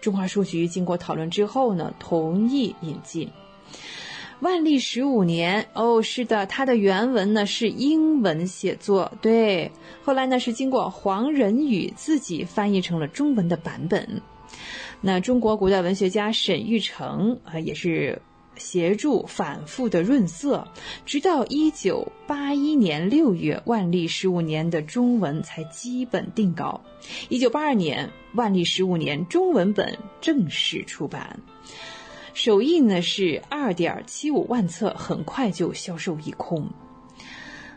[0.00, 3.30] 中华书局经过讨论之后呢，同意引进。
[4.40, 9.70] 万历十五年，哦，是的，它的原文呢是英文写作，对。
[10.02, 14.22] 后来呢是经过黄仁宇自己翻译成了中文的版本。
[15.02, 18.22] 那中国古代文学家沈玉成啊，也是。
[18.56, 20.66] 协助反复的润色，
[21.04, 26.82] 直到一九八一年六月，万历十五年的中文才基本定稿。
[27.28, 31.40] 一九八二年，万历十五年中文本正式出版，
[32.34, 36.70] 首印呢是二点七五万册，很快就销售一空。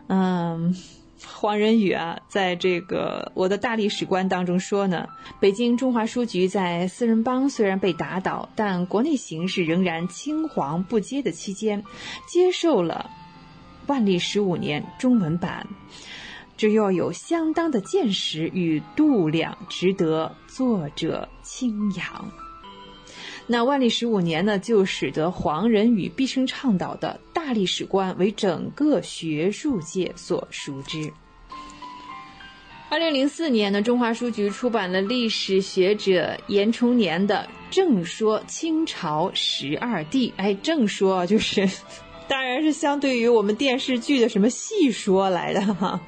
[0.08, 0.76] 嗯。
[1.26, 5.08] 黄仁宇啊，在这个我的大历史观当中说呢，
[5.40, 11.84] 北京中华书局在四人帮虽然被打倒，但国内形势仍然青黄不接的期间，
[12.28, 13.10] 接受了
[13.88, 15.68] 万历十五年中文版，
[16.56, 22.32] 这要有相当的见识与度量，值得作者钦仰。
[23.52, 31.12] 那万历十五年呢，就使得黄仁宇毕生倡导的大历史观为整个学术界所熟知。
[32.92, 40.30] 二零零四年呢，中华书局出版了历史学者严崇年的《正说清朝十二帝》。
[40.38, 41.68] 哎，正说就是，
[42.30, 46.00] 当然是相对于我们电视剧的什么细说来的哈。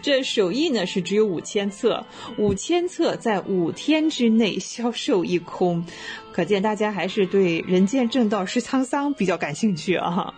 [0.00, 2.06] 这首印呢是只有五千册，
[2.38, 5.84] 五千册在五天之内销售一空。
[6.32, 10.32] 可见大家还是对人间正道是沧桑比较感兴趣啊！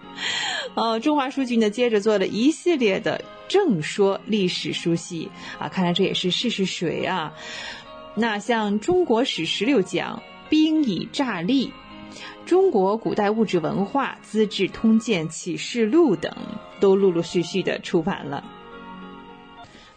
[0.75, 7.33] 呃，中华书局呢接着做了一系列的正说历史书系啊，看来这也是试试水啊。
[8.17, 10.17] 那像《中国史十六讲》
[10.49, 11.69] 《兵以诈立》
[12.45, 16.33] 《中国古代物质文化》《资治通鉴启示录》等，
[16.81, 18.45] 都陆陆续续的出版了。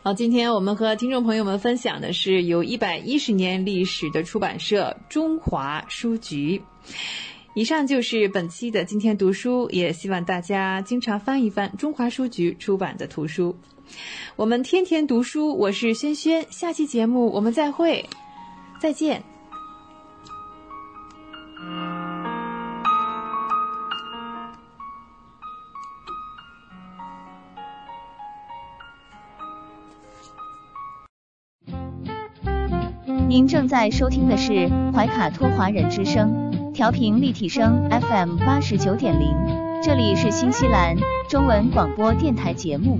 [0.08, 6.62] 好，今天我们和听众朋友们分享的是有一百一十年历史的出版社中华书局。
[7.54, 13.58] 以上就是本期的今天读书，也希望大家经常翻一翻中华书局出版的图书。
[14.38, 18.08] 我们天天读书，我是轩轩，下期节目我们再会，
[18.80, 19.22] 再见。
[33.28, 39.36] 您正在收听的是怀卡托华人之声，调频立体声 FM 八十九点零，
[39.84, 40.96] 这里是新西兰
[41.30, 42.98] 中文广播电台节目。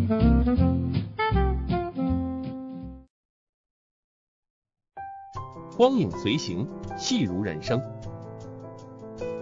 [5.78, 6.68] 光影随行，
[6.98, 7.82] 戏如人生。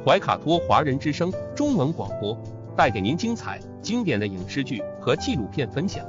[0.06, 2.38] 怀卡托华人之声中文广播
[2.78, 6.06] 带给您精彩经典的影视剧和纪录片分享，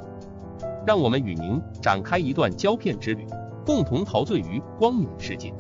[0.87, 3.27] 让我们与您展开一段胶片之旅。
[3.67, 5.53] 共同陶醉于光影世界。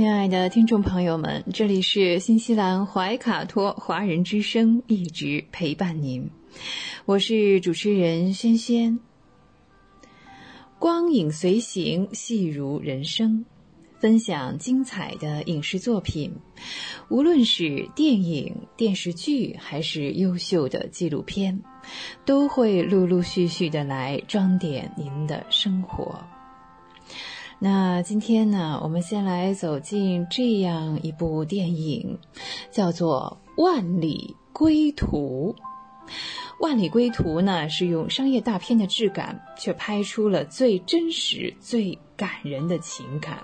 [0.00, 6.26] 亲爱的听众朋友们，这里是新西兰怀卡托华人之声，一直陪伴您。
[7.04, 8.98] 我是主持人轩轩。
[10.78, 13.44] 光影随行，戏如人生，
[13.98, 16.32] 分享精彩的影视作品，
[17.10, 21.60] 无论是电影、电视剧，还是优秀的纪录片，
[22.24, 26.18] 都会陆陆续续的来装点您的生活。
[27.62, 32.18] 那今天呢，我们先来走进这样一部电影，
[32.70, 35.54] 叫做《万里归途》。
[36.58, 43.38] 《万里归途》呢，是用商业大片的质感，却拍出了最真实、最感人的情感。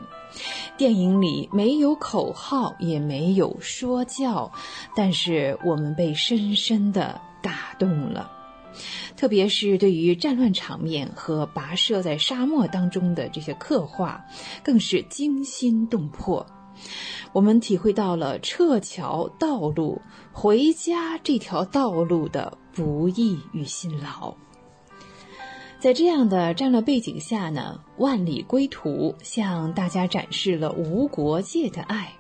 [0.79, 4.51] 电影里没有口号，也没有说教，
[4.95, 8.31] 但是我们被深深的打动了。
[9.17, 14.25] 特别是对于战乱场面和跋涉在沙漠当中的这些刻画，
[14.63, 16.47] 更是惊心动魄。
[17.33, 20.01] 我们体会到了撤侨道路、
[20.33, 24.35] 回家这条道路的不易与辛劳。
[25.79, 32.13] 在这样的战乱背景下呢，《万里归途》向大家展示了无国界的爱。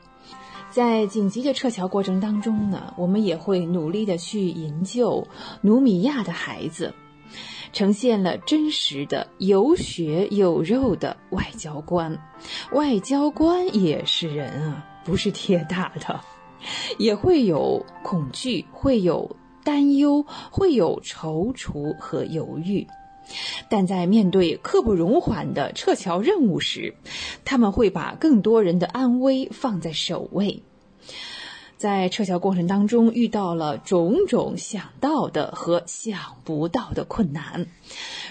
[0.77, 5.27] 在紧急的撤侨过程当中呢，我们也会努力的去营救
[5.62, 6.93] 努米亚的孩子，
[7.73, 12.15] 呈现了真实的有血有肉的外交官。
[12.73, 16.20] 外交官也是人啊，不是铁打的，
[17.01, 19.35] 也会有恐惧，会有
[19.65, 22.86] 担忧，会有踌躇和犹豫。
[23.69, 26.94] 但在面对刻不容缓的撤侨任务时，
[27.44, 30.62] 他们会把更多人的安危放在首位。
[31.77, 37.66] 在撤侨过程当中，遇到了种种想到的和想不到的困难，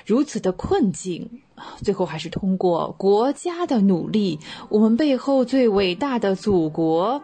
[0.04, 1.44] 如此的困境，
[1.84, 4.40] 最后还是通过国家的努力，
[4.70, 7.22] 我们背后最伟大的祖国，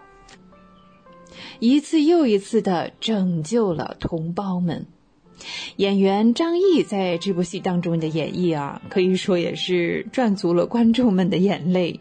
[1.60, 4.86] 一次又一次的拯救了同胞们。
[5.78, 12.00] 演员张译在这部戏当中的演绎啊，可以说也是赚足了观众们的眼泪。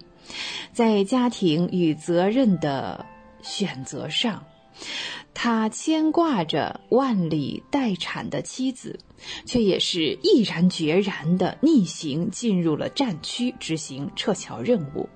[0.72, 3.04] 在家庭与责任的
[3.42, 4.44] 选择上，
[5.34, 8.98] 他牵挂着万里待产的妻子，
[9.44, 15.08] 却也是毅然决然的逆行进入了战区执行撤侨任务。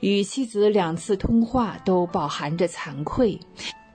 [0.00, 3.38] 与妻子两次通话都饱含着惭愧。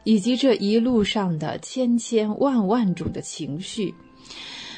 [0.04, 3.94] 以及这一路上的千千万万种的情绪，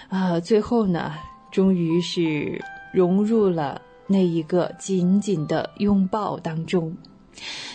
[0.08, 1.14] 啊，最后呢，
[1.52, 6.96] 终于是融入了那一个紧紧的拥抱当中。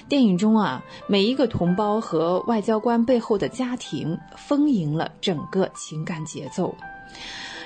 [0.09, 6.75] 电影中啊，每一个同胞和外交官背后的家庭丰盈了整个情感节奏。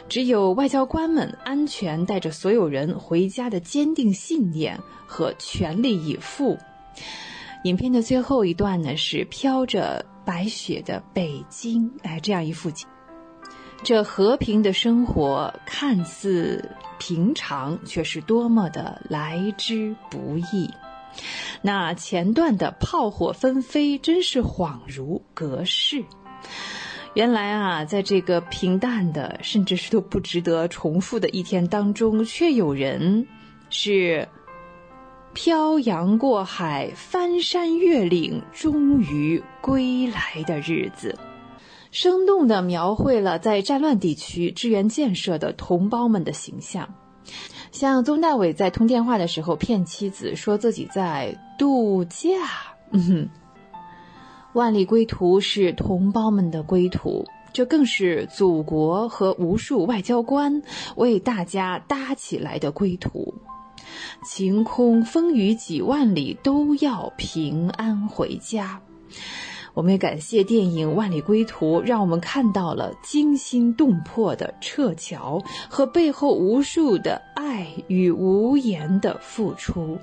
[0.09, 6.59] 只有外交官们安全带着所有人回家的坚定信念和全力以赴。
[7.65, 12.87] 影片的最后一段呢，是飘着白雪的北京，哎，这样一幅景。
[13.83, 20.69] 这和平的生活看似平常，却是多么的来之不易。
[21.63, 26.05] 那前段的炮火纷飞，真是恍如隔世。
[27.15, 33.27] 原来啊，在这个平淡的，甚至是都不值得重复的一天当中，却有人
[33.71, 34.29] 是。
[35.35, 41.19] 漂洋过海，翻山越岭，终于归来的日子，
[41.91, 46.89] 生动地描绘了在战乱地区支援建设的同胞们的形象。
[47.73, 52.29] 像宗大伟在通电话的时候骗妻子说自己在度假，
[52.93, 53.29] 嗯哼，
[54.53, 60.63] 万里归途是同胞们的归途，这更是祖国和无数外交官
[60.95, 63.35] 为大家搭起来的归途。
[64.25, 68.81] 晴空风雨几万里，都要平安回家。
[69.75, 79.99] 我们也感谢电影《万里归途》，让我们看到了惊心动魄的撤侨和背后无数的爱与无言的付出。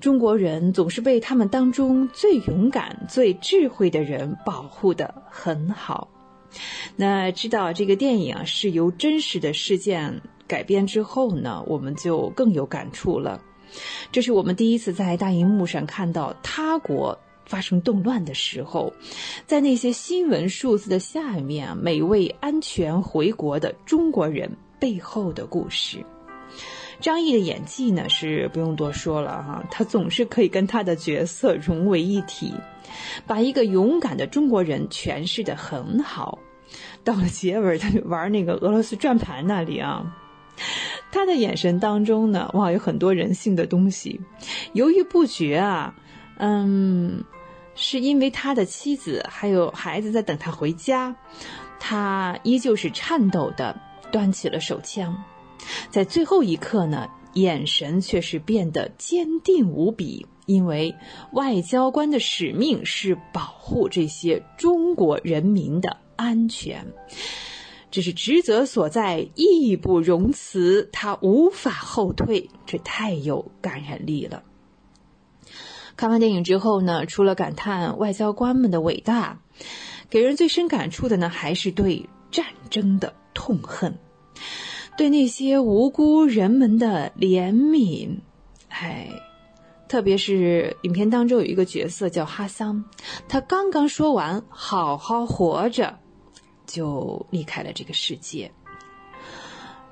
[0.00, 6.08] 中国人总是被他们当中最勇敢、最智慧的人保护得很好。
[6.96, 10.22] 那知道这个电影啊是由真实的事件。
[10.48, 13.40] 改编之后呢，我们就更有感触了。
[14.10, 18.92] 这是我们第一次在大荧幕上看到他国发生动乱的时候，
[19.46, 24.50] 在那些新闻数字的下面，每位安全回国的中国人
[24.80, 26.04] 背后的故事。
[27.00, 32.52] 张译的演技呢是不用多说了哈，他总是可以跟他的角色融为一体，
[33.26, 36.38] 把一个勇敢的中国人诠释的很好。
[37.04, 40.04] 到了结尾，他就玩那个俄罗斯转盘那里啊。
[41.12, 44.20] 他的眼神当中呢，哇，有很多人性的东西。
[44.72, 45.94] 犹豫不决啊，
[46.38, 47.24] 嗯，
[47.74, 51.16] 是因为他的妻子还有孩子在等他回家，
[51.80, 53.80] 他依旧是颤抖的
[54.10, 55.24] 端起了手枪，
[55.90, 60.94] 在最后一刻呢，眼神却是变得坚定无比，因为
[61.32, 66.84] 外交官的使命是保护这些中国人民的安全。
[67.90, 74.42] 这是职责所在，义不容辞，他无法后退，这太有感染力了。
[75.96, 79.40] 看完电影之后呢，除了感叹外交官们的伟大，
[80.10, 83.98] 给人最深感触的呢，还是对战争的痛恨，
[84.96, 88.18] 对那些无辜人们的怜悯。
[88.68, 89.08] 哎，
[89.88, 92.84] 特别是影片当中有一个角色叫哈桑，
[93.28, 95.98] 他刚刚说完“好好活着”，
[96.68, 98.48] 就离开了这个世界，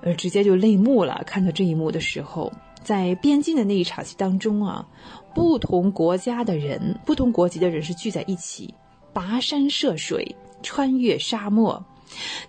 [0.03, 1.25] 呃，直接就泪目了。
[1.27, 2.53] 看到这一幕的时候。
[2.85, 4.87] 在边境的那一场戏当中啊，
[5.35, 8.73] 不同国家的人、不同国籍的人是聚在一起，
[9.13, 11.85] 跋山涉水，穿越沙漠，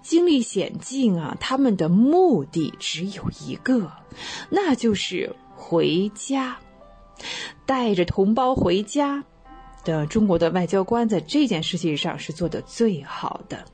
[0.04, 1.36] 经历险境啊。
[1.40, 3.91] 他们的目的只有一个，
[4.52, 6.56] 那就是回家，
[7.66, 9.24] 带着同胞回家。
[9.84, 13.66] 的中国的外交官在这件事情上是做的最好的。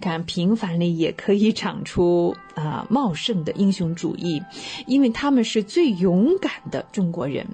[0.00, 4.42] 看，平凡里也可以长出啊茂盛的英雄主义，
[4.86, 7.46] 因为他们是最勇敢的中国人。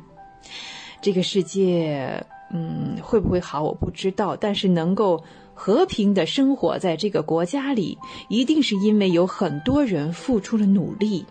[1.01, 7.97] 这个世界，嗯，会不会好我不知道，但是能够和平的生活在这个国家里，
[8.29, 11.25] 一定是因为有很多人付出了努力。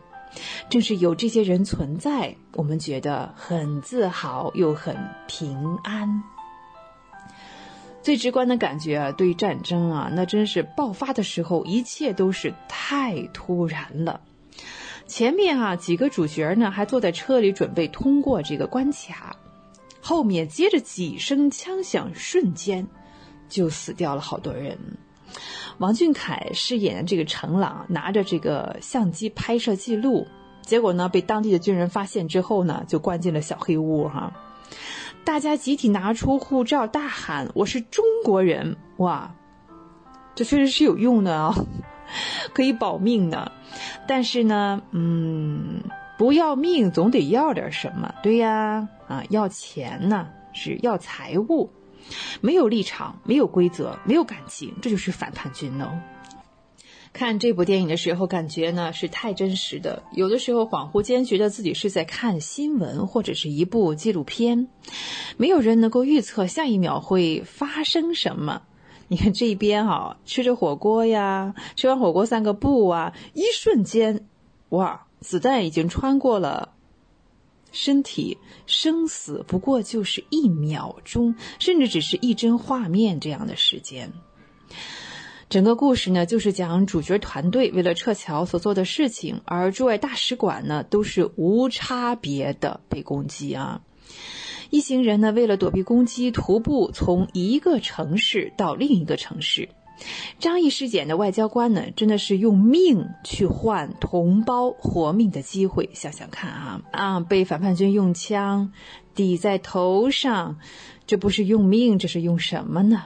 [0.70, 4.96] 正是有这些人存在，我们觉得很自豪又很
[5.28, 6.24] 平安。
[8.10, 14.22] 最直观的感觉啊，对于战争啊，那真是爆发的时候，一切都是太突然了。
[15.06, 19.36] 前面啊，几个主角呢还坐在车里准备通过这个关卡，
[20.02, 22.88] 后面接着几声枪响，瞬间
[23.48, 24.76] 就死掉了好多人。
[25.78, 30.26] 王俊凯饰演的这个程朗拿着这个相机拍摄记录，
[30.64, 34.34] 结果呢被当地的军人发现之后呢，就关进了小黑屋哈。
[35.30, 39.36] 大家集体拿出护照，大喊：“我是中国人！”哇，
[40.34, 41.54] 这确实是有用的啊，
[42.52, 43.52] 可以保命的。
[44.08, 45.84] 但是呢，嗯，
[46.18, 51.70] 不要命总得要点什么，对呀，啊，要钱呢，是要财物，
[52.42, 56.02] 没有立场，没有规则，没有感情，这就是反叛军呢。
[57.12, 60.04] 看这部电影的时候，感觉呢是太真实的。
[60.14, 64.68] 有的时候恍惚间觉得自己是在看新闻或者是一部纪录片。
[65.36, 68.62] 没有人能够预测下一秒会发生什么。
[69.08, 74.28] 你看这边哈，吃着火锅呀，吃完火锅散个步啊，一瞬间，
[74.70, 76.74] 哇，子弹已经穿过了
[77.72, 78.38] 身体，
[78.68, 84.12] 生死不过就是一秒钟，甚至只是一帧画面这样的时间。
[85.50, 93.82] 整个故事呢，就是讲主角团队为了撤侨所做的事情，而驻外大使馆呢，都是无差别的被攻击啊。
[94.70, 99.70] 一行人呢，为了躲避攻击，徒步从一个城市到另一个城市。
[100.38, 105.90] 张毅尸检的外交官呢，真的是用命去换同胞活命的机会。
[105.96, 108.72] 想想看啊啊，被反叛军用枪
[109.16, 110.60] 抵在头上，
[111.08, 113.06] 这不是用命，这是用什么呢？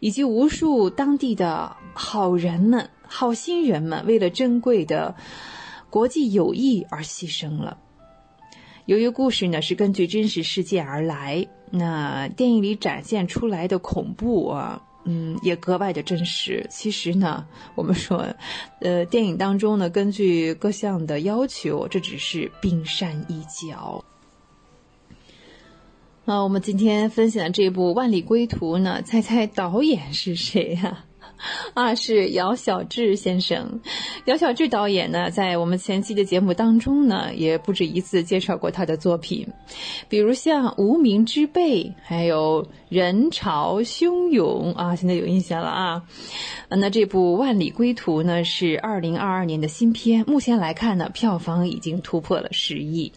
[0.00, 5.14] 以及无数当地的好人们、好心人们，为了珍贵的
[5.90, 7.78] 国际友谊而牺牲了。
[8.86, 16.66] 由于故事呢是根据真实事件而来，那电影里展现出来的恐怖啊，嗯，也格外的真实。
[16.68, 17.46] 其实呢，
[17.76, 18.26] 我们说，
[18.80, 24.04] 呃，电影当中呢，根据各项的要求，这只是冰山一角。
[26.24, 31.04] 啊，我们今天分享的这部《万里归途》呢，猜猜导演是谁呀？
[31.74, 33.80] 啊，是姚小志先生。
[34.26, 39.48] 姚小志导演呢，在我们前期的节目当中呢，也不止一次介绍过他的作品，
[40.08, 46.02] 比如像《无名之辈》，还有《人潮汹涌》啊，现在有印象了啊。
[46.68, 53.10] 那这部《万里归途》呢，是二零二二年的新片，目前来看呢，票房已经突破了十亿。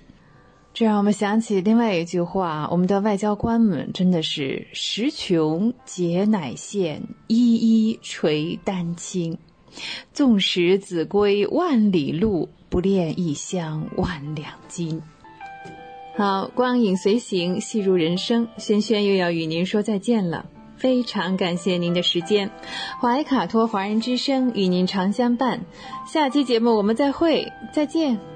[0.75, 9.37] 这让我们想起另外一句话：我们的外交官们真的是时穷节乃现，一一垂丹青。
[10.11, 15.01] 纵使子规万里路，不恋异乡万两金。
[16.17, 18.49] 好，光影随行，戏如人生。
[18.57, 20.45] 轩轩又要与您说再见了，
[20.75, 22.51] 非常感谢您的时间。
[22.99, 25.61] 怀卡托华人之声与您常相伴，
[26.05, 28.34] 下期节目我们再会，再见。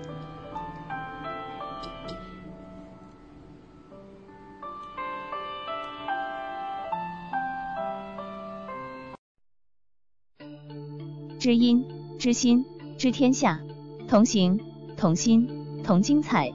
[11.39, 11.85] 知音、
[12.17, 12.65] 知心、
[12.97, 13.61] 知天下，
[14.09, 14.59] 同行、
[14.97, 15.47] 同心、
[15.81, 16.51] 同精彩，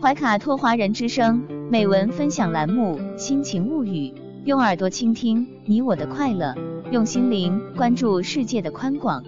[0.00, 6.54] 怀卡托华人之声，美文分享栏目，心情物语，用耳朵倾听你我的快乐，
[6.92, 9.24] 用心灵关注世界的宽广。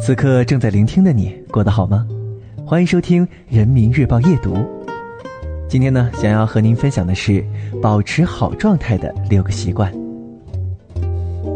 [0.00, 2.06] 此刻正在聆听的你过得好吗？
[2.64, 4.79] 欢迎收听人民日报夜读。
[5.70, 7.44] 今天呢，想要和您分享的是
[7.80, 9.88] 保持好状态的六个习惯。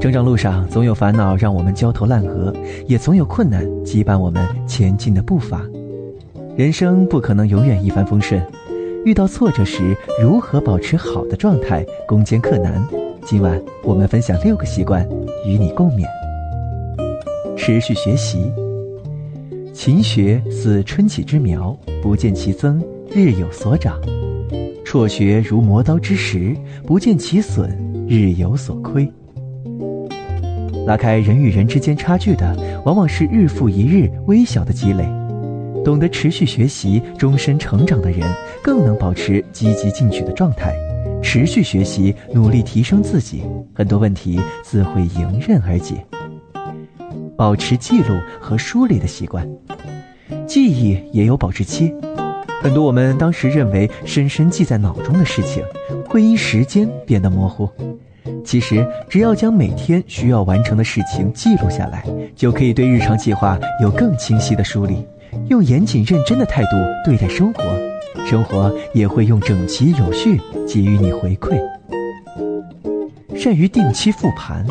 [0.00, 2.54] 成长路上总有烦恼让我们焦头烂额，
[2.86, 5.62] 也总有困难羁绊我们前进的步伐。
[6.56, 8.40] 人生不可能永远一帆风顺，
[9.04, 12.80] 遇到挫折时如何保持好的状态，攻坚克难。
[13.24, 15.04] 今晚我们分享六个习惯，
[15.44, 16.04] 与你共勉。
[17.56, 18.48] 持续学习，
[19.72, 22.80] 勤学似春起之苗，不见其增，
[23.14, 23.94] 日有所长；
[24.84, 26.52] 辍学如磨刀之石，
[26.84, 27.70] 不见其损，
[28.08, 29.08] 日有所亏。
[30.84, 35.04] 拉开人与人之间差距的，往往是日复一日微小的积累。
[35.84, 38.28] 懂得持续学习、终身成长的人，
[38.60, 40.74] 更能保持积极进取的状态。
[41.22, 46.04] 持续学习，努力提升自己，很多问题自会迎刃而解。
[47.36, 49.48] 保持记录和梳理的习惯，
[50.48, 51.94] 记忆也有保质期。
[52.64, 55.62] 很多我们当时认为深深记在脑中的事情，
[56.08, 57.68] 会因时间变得模糊。
[58.42, 62.02] 其实，只要将每天需要完成的事情记录下来，
[62.34, 65.06] 就可以对日常计划有更清晰的梳理。
[65.50, 66.68] 用严谨认真的态度
[67.04, 67.62] 对待生活，
[68.24, 71.60] 生活也会用整齐有序给予你回馈。
[73.36, 74.64] 善于定期复盘。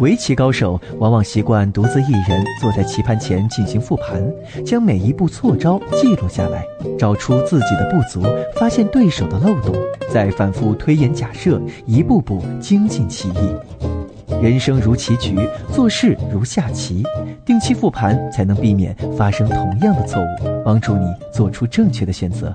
[0.00, 4.22] 围棋高手往往习惯独自一人坐在棋盘前进行复盘，
[4.64, 6.64] 将每一步错招记录下来，
[6.98, 8.22] 找出自己的不足，
[8.56, 9.74] 发现对手的漏洞，
[10.10, 13.54] 再反复推演假设，一步步精进棋艺。
[14.42, 15.38] 人生如棋局，
[15.72, 17.04] 做事如下棋，
[17.44, 22.52] 定期复盘才能避免发生同样的错误，帮助你做出正确的选择。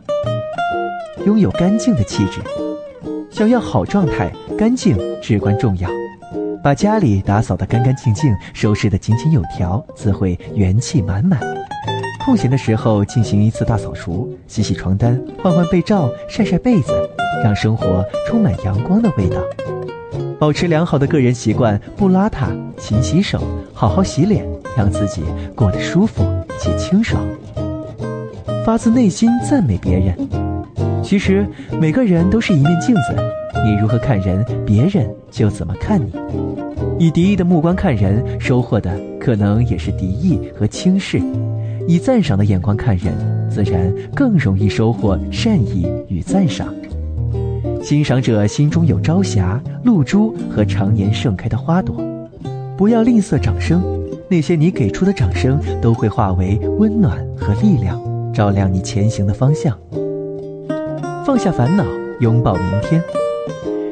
[1.25, 2.41] 拥有干净的气质，
[3.31, 5.89] 想要好状态，干净至关重要。
[6.63, 11.39] 把家里打扫得干干净净，收拾得井井有条，自会元气满满。
[12.25, 16.91] 空闲的时候进行一次大扫除，洗洗床单，换换被罩，晒晒被子，
[17.43, 19.37] 让生活充满阳光的味道。
[20.37, 23.41] 保持良好的个人习惯，不邋遢，勤洗手，
[23.73, 25.23] 好好洗脸，让自己
[25.55, 26.23] 过得舒服
[26.59, 27.21] 且清爽。
[28.65, 30.13] 发自内心赞美别人。
[31.01, 31.47] 其实
[31.79, 33.15] 每个人都是一面镜子，
[33.65, 36.11] 你如何看人，别人就怎么看你。
[36.99, 41.19] 以敌意的目光看人，收获的可能也是敌意和轻视；
[41.87, 43.13] 以赞赏的眼光看人，
[43.49, 46.73] 自然更容易收获善意与赞赏。
[47.83, 51.95] 欣赏者心中有朝霞、露珠和常年盛开的花朵。
[52.77, 53.81] 不要吝啬掌声，
[54.29, 57.99] 那些你给出的掌声都会化为温暖和力量，
[58.33, 59.77] 照亮你前行的方向。
[61.25, 61.83] 放下烦恼，
[62.19, 63.01] 拥抱明天。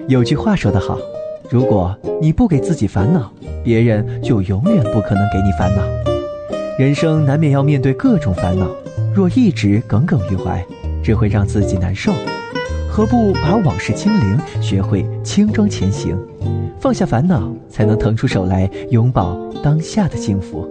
[0.08, 1.00] 有句话说得好：
[1.50, 3.32] 如果你不给自己烦恼，
[3.64, 5.82] 别人就永远不可能给你烦恼。
[6.78, 8.68] 人生难免要面对各种烦恼，
[9.16, 10.64] 若一直耿耿于怀，
[11.04, 12.14] 只会让自己难受。
[12.88, 16.16] 何不把往事清零，学会轻装前行，
[16.80, 20.70] 放下烦恼，才能腾出手来拥抱当下的幸福。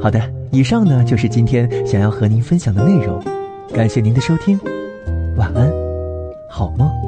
[0.00, 0.18] 好的，
[0.50, 3.22] 以上呢就是今天想要和您分享的内容。
[3.70, 4.58] 感谢您的收听，
[5.36, 5.70] 晚安，
[6.48, 7.07] 好梦。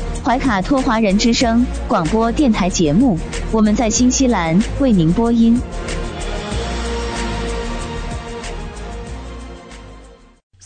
[0.24, 3.18] 怀卡托华人之声广播电台节目，
[3.52, 5.60] 我们在新西兰为您播音。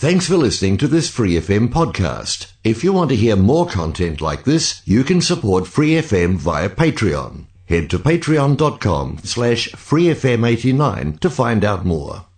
[0.00, 2.46] Thanks for listening to this Free FM podcast.
[2.64, 6.70] If you want to hear more content like this, you can support Free FM via
[6.70, 7.44] Patreon.
[7.68, 12.30] Head to patreon.com slash freefm89 to find out more.